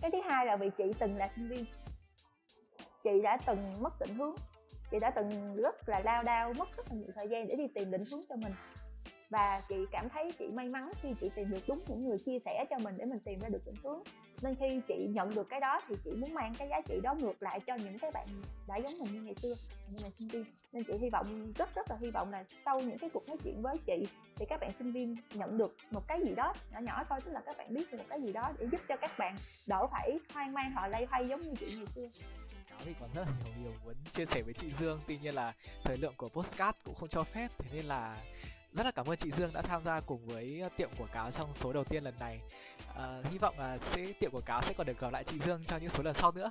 cái 0.00 0.10
thứ 0.10 0.20
hai 0.24 0.46
là 0.46 0.56
vì 0.56 0.70
chị 0.78 0.84
từng 0.98 1.16
là 1.16 1.28
sinh 1.36 1.48
viên. 1.48 1.64
Chị 3.04 3.10
đã 3.22 3.38
từng 3.46 3.72
mất 3.80 4.00
định 4.00 4.14
hướng. 4.14 4.36
Chị 4.90 4.96
đã 5.00 5.10
từng 5.10 5.56
rất 5.56 5.88
là 5.88 6.00
lao 6.04 6.22
đao, 6.22 6.52
mất 6.52 6.68
rất 6.76 6.86
là 6.90 6.96
nhiều 6.96 7.10
thời 7.14 7.28
gian 7.28 7.48
để 7.48 7.56
đi 7.56 7.64
tìm 7.74 7.90
định 7.90 8.00
hướng 8.12 8.20
cho 8.28 8.36
mình 8.36 8.52
và 9.30 9.62
chị 9.68 9.76
cảm 9.92 10.08
thấy 10.08 10.32
chị 10.38 10.46
may 10.46 10.68
mắn 10.68 10.90
khi 11.02 11.08
chị 11.20 11.30
tìm 11.36 11.50
được 11.50 11.68
đúng 11.68 11.80
những 11.88 12.08
người 12.08 12.18
chia 12.18 12.38
sẻ 12.44 12.64
cho 12.70 12.78
mình 12.78 12.96
để 12.98 13.04
mình 13.04 13.20
tìm 13.24 13.40
ra 13.40 13.48
được 13.48 13.66
định 13.66 13.74
hướng. 13.82 14.02
Nên 14.42 14.54
khi 14.54 14.80
chị 14.88 15.06
nhận 15.10 15.34
được 15.34 15.48
cái 15.50 15.60
đó 15.60 15.80
thì 15.88 15.94
chị 16.04 16.10
muốn 16.10 16.34
mang 16.34 16.54
cái 16.58 16.68
giá 16.68 16.80
trị 16.88 17.00
đó 17.02 17.14
ngược 17.14 17.42
lại 17.42 17.60
cho 17.66 17.74
những 17.74 17.98
cái 17.98 18.10
bạn 18.10 18.28
đã 18.68 18.76
giống 18.76 18.92
mình 19.00 19.12
như 19.12 19.20
ngày 19.20 19.34
xưa, 19.34 19.54
như 19.90 19.98
là 20.02 20.10
sinh 20.10 20.28
viên. 20.28 20.44
Nên 20.72 20.84
chị 20.84 20.92
hy 21.00 21.10
vọng, 21.10 21.52
rất 21.52 21.74
rất 21.74 21.90
là 21.90 21.96
hy 22.00 22.10
vọng 22.10 22.30
là 22.30 22.44
sau 22.64 22.80
những 22.80 22.98
cái 22.98 23.10
cuộc 23.12 23.28
nói 23.28 23.36
chuyện 23.44 23.62
với 23.62 23.76
chị 23.86 24.08
thì 24.36 24.46
các 24.48 24.60
bạn 24.60 24.70
sinh 24.78 24.92
viên 24.92 25.16
nhận 25.34 25.58
được 25.58 25.76
một 25.90 26.02
cái 26.08 26.20
gì 26.24 26.34
đó 26.34 26.54
nhỏ 26.70 26.80
nhỏ 26.80 27.04
thôi, 27.08 27.18
tức 27.24 27.32
là 27.32 27.40
các 27.46 27.56
bạn 27.58 27.74
biết 27.74 27.90
được 27.92 27.98
một 27.98 28.04
cái 28.08 28.22
gì 28.22 28.32
đó 28.32 28.52
để 28.58 28.66
giúp 28.72 28.80
cho 28.88 28.96
các 28.96 29.18
bạn 29.18 29.36
đỡ 29.68 29.86
phải 29.90 30.18
hoang 30.34 30.52
mang, 30.52 30.72
họ 30.72 30.86
lay 30.86 31.06
hoay 31.06 31.28
giống 31.28 31.40
như 31.40 31.52
chị 31.60 31.66
ngày 31.76 31.86
xưa. 31.86 32.24
Đó 32.70 32.76
thì 32.84 32.94
còn 33.00 33.10
rất 33.14 33.22
là 33.22 33.32
nhiều 33.44 33.54
điều 33.64 33.72
muốn 33.84 33.94
chia 34.10 34.26
sẻ 34.26 34.42
với 34.42 34.54
chị 34.54 34.70
Dương. 34.70 35.00
Tuy 35.06 35.18
nhiên 35.18 35.34
là 35.34 35.54
thời 35.84 35.96
lượng 35.96 36.14
của 36.16 36.28
postcard 36.28 36.78
cũng 36.84 36.94
không 36.94 37.08
cho 37.08 37.22
phép, 37.22 37.48
thế 37.58 37.68
nên 37.72 37.84
là 37.84 38.22
rất 38.78 38.84
là 38.84 38.90
cảm 38.90 39.06
ơn 39.06 39.16
chị 39.16 39.30
Dương 39.30 39.50
đã 39.54 39.62
tham 39.62 39.82
gia 39.82 40.00
cùng 40.00 40.26
với 40.26 40.60
ờ, 40.60 40.68
tiệm 40.76 40.90
của 40.98 41.06
cáo 41.12 41.30
trong 41.30 41.52
số 41.52 41.72
đầu 41.72 41.84
tiên 41.84 42.04
lần 42.04 42.14
này. 42.20 42.40
À, 42.96 43.22
hy 43.30 43.38
vọng 43.38 43.58
là 43.58 43.78
sẽ 43.78 44.06
tiệm 44.20 44.30
của 44.30 44.40
cáo 44.46 44.62
sẽ 44.62 44.74
còn 44.74 44.86
được 44.86 45.00
gặp 45.00 45.12
lại 45.12 45.24
chị 45.24 45.38
Dương 45.38 45.64
trong 45.66 45.80
những 45.80 45.88
số 45.88 46.02
lần 46.02 46.14
sau 46.14 46.32
nữa. 46.32 46.50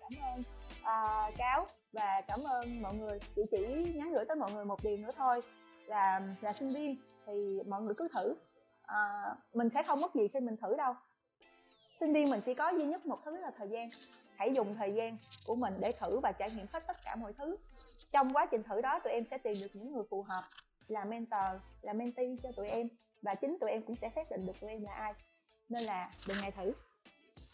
Cảm 0.00 0.12
ơn 0.22 0.42
à, 0.82 1.30
cáo 1.38 1.66
và 1.92 2.22
cảm 2.28 2.40
ơn 2.44 2.82
mọi 2.82 2.94
người. 2.94 3.18
Chị 3.36 3.42
chỉ 3.50 3.58
nhắn 3.94 4.12
gửi 4.12 4.24
tới 4.28 4.36
mọi 4.36 4.52
người 4.52 4.64
một 4.64 4.84
điều 4.84 4.96
nữa 4.96 5.10
thôi 5.16 5.40
là 5.86 6.20
là 6.40 6.52
sinh 6.52 6.68
viên 6.68 6.96
thì 7.26 7.60
mọi 7.66 7.82
người 7.82 7.94
cứ 7.94 8.08
thử. 8.14 8.34
À, 8.82 9.22
mình 9.54 9.68
sẽ 9.74 9.82
không 9.82 10.00
mất 10.00 10.14
gì 10.14 10.28
khi 10.28 10.40
mình 10.40 10.56
thử 10.56 10.76
đâu. 10.76 10.94
Sinh 12.00 12.12
viên 12.12 12.30
mình 12.30 12.40
chỉ 12.46 12.54
có 12.54 12.68
duy 12.68 12.84
nhất 12.84 13.06
một 13.06 13.18
thứ 13.24 13.36
là 13.36 13.50
thời 13.58 13.68
gian. 13.68 13.88
Hãy 14.36 14.52
dùng 14.54 14.74
thời 14.74 14.94
gian 14.94 15.16
của 15.46 15.54
mình 15.54 15.74
để 15.80 15.92
thử 16.00 16.20
và 16.20 16.32
trải 16.32 16.48
nghiệm 16.56 16.66
hết 16.72 16.82
tất 16.86 16.96
cả 17.04 17.16
mọi 17.16 17.32
thứ. 17.32 17.56
Trong 18.12 18.32
quá 18.32 18.46
trình 18.50 18.62
thử 18.62 18.80
đó 18.80 19.00
tụi 19.04 19.12
em 19.12 19.24
sẽ 19.30 19.38
tìm 19.38 19.54
được 19.60 19.70
những 19.74 19.92
người 19.92 20.04
phù 20.10 20.22
hợp 20.28 20.42
là 20.90 21.04
mentor, 21.04 21.62
là 21.82 21.92
mentee 21.92 22.36
cho 22.42 22.52
tụi 22.52 22.68
em 22.68 22.88
và 23.22 23.34
chính 23.34 23.56
tụi 23.60 23.70
em 23.70 23.82
cũng 23.82 23.96
sẽ 24.00 24.10
xác 24.14 24.30
định 24.30 24.46
được 24.46 24.60
tụi 24.60 24.70
em 24.70 24.82
là 24.82 24.92
ai. 24.92 25.12
Nên 25.68 25.82
là 25.82 26.10
đừng 26.28 26.36
ngại 26.40 26.50
thử. 26.50 26.72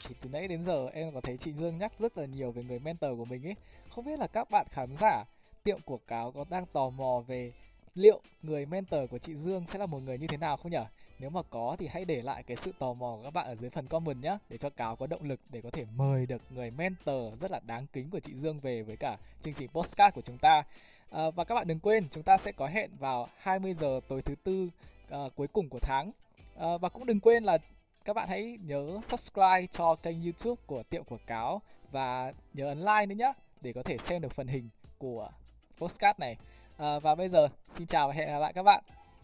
Thì 0.08 0.14
từ 0.22 0.28
nãy 0.32 0.48
đến 0.48 0.62
giờ 0.62 0.88
em 0.92 1.14
có 1.14 1.20
thấy 1.20 1.36
chị 1.36 1.52
Dương 1.52 1.78
nhắc 1.78 1.92
rất 1.98 2.18
là 2.18 2.26
nhiều 2.26 2.52
về 2.52 2.62
người 2.62 2.78
mentor 2.78 3.18
của 3.18 3.24
mình 3.24 3.46
ấy. 3.46 3.54
Không 3.88 4.04
biết 4.04 4.18
là 4.18 4.26
các 4.26 4.50
bạn 4.50 4.66
khán 4.70 4.88
giả, 5.00 5.24
tiệm 5.64 5.80
quảng 5.80 6.00
cáo 6.06 6.32
có 6.32 6.44
đang 6.50 6.66
tò 6.66 6.90
mò 6.90 7.22
về 7.26 7.52
liệu 7.94 8.20
người 8.42 8.66
mentor 8.66 9.10
của 9.10 9.18
chị 9.18 9.34
Dương 9.34 9.64
sẽ 9.66 9.78
là 9.78 9.86
một 9.86 9.98
người 9.98 10.18
như 10.18 10.26
thế 10.26 10.36
nào 10.36 10.56
không 10.56 10.72
nhỉ 10.72 10.78
nếu 11.18 11.30
mà 11.30 11.42
có 11.42 11.76
thì 11.78 11.86
hãy 11.86 12.04
để 12.04 12.22
lại 12.22 12.42
cái 12.42 12.56
sự 12.56 12.72
tò 12.78 12.92
mò 12.92 13.16
của 13.16 13.22
các 13.22 13.30
bạn 13.30 13.46
ở 13.46 13.54
dưới 13.54 13.70
phần 13.70 13.86
comment 13.86 14.22
nhé 14.22 14.38
để 14.48 14.58
cho 14.58 14.70
cáo 14.70 14.96
có 14.96 15.06
động 15.06 15.24
lực 15.24 15.40
để 15.50 15.60
có 15.60 15.70
thể 15.70 15.84
mời 15.96 16.26
được 16.26 16.42
người 16.50 16.70
mentor 16.70 17.40
rất 17.40 17.50
là 17.50 17.60
đáng 17.66 17.86
kính 17.92 18.10
của 18.10 18.20
chị 18.20 18.34
Dương 18.34 18.60
về 18.60 18.82
với 18.82 18.96
cả 18.96 19.16
chương 19.42 19.54
trình 19.54 19.68
postcard 19.68 20.14
của 20.14 20.20
chúng 20.20 20.38
ta 20.38 20.62
à, 21.10 21.30
và 21.30 21.44
các 21.44 21.54
bạn 21.54 21.66
đừng 21.66 21.80
quên 21.80 22.08
chúng 22.10 22.22
ta 22.22 22.36
sẽ 22.36 22.52
có 22.52 22.66
hẹn 22.66 22.90
vào 22.98 23.28
20 23.38 23.74
giờ 23.74 24.00
tối 24.08 24.22
thứ 24.22 24.34
tư 24.44 24.68
à, 25.10 25.18
cuối 25.36 25.46
cùng 25.48 25.68
của 25.68 25.80
tháng 25.82 26.10
à, 26.56 26.76
và 26.80 26.88
cũng 26.88 27.06
đừng 27.06 27.20
quên 27.20 27.44
là 27.44 27.58
các 28.04 28.12
bạn 28.12 28.28
hãy 28.28 28.58
nhớ 28.62 29.00
subscribe 29.08 29.66
cho 29.66 29.94
kênh 29.94 30.22
YouTube 30.22 30.62
của 30.66 30.82
tiệm 30.82 31.04
quảng 31.04 31.26
cáo 31.26 31.62
và 31.90 32.32
nhớ 32.54 32.66
ấn 32.66 32.78
like 32.78 33.06
nữa 33.06 33.14
nhé 33.14 33.32
để 33.60 33.72
có 33.72 33.82
thể 33.82 33.98
xem 33.98 34.22
được 34.22 34.32
phần 34.32 34.48
hình 34.48 34.68
của 34.98 35.30
postcard 35.78 36.18
này. 36.18 36.36
À, 36.76 36.98
và 36.98 37.14
bây 37.14 37.28
giờ 37.28 37.48
xin 37.76 37.86
chào 37.86 38.08
và 38.08 38.14
hẹn 38.14 38.28
gặp 38.28 38.38
lại 38.38 38.52
các 38.52 38.62
bạn. 38.62 38.84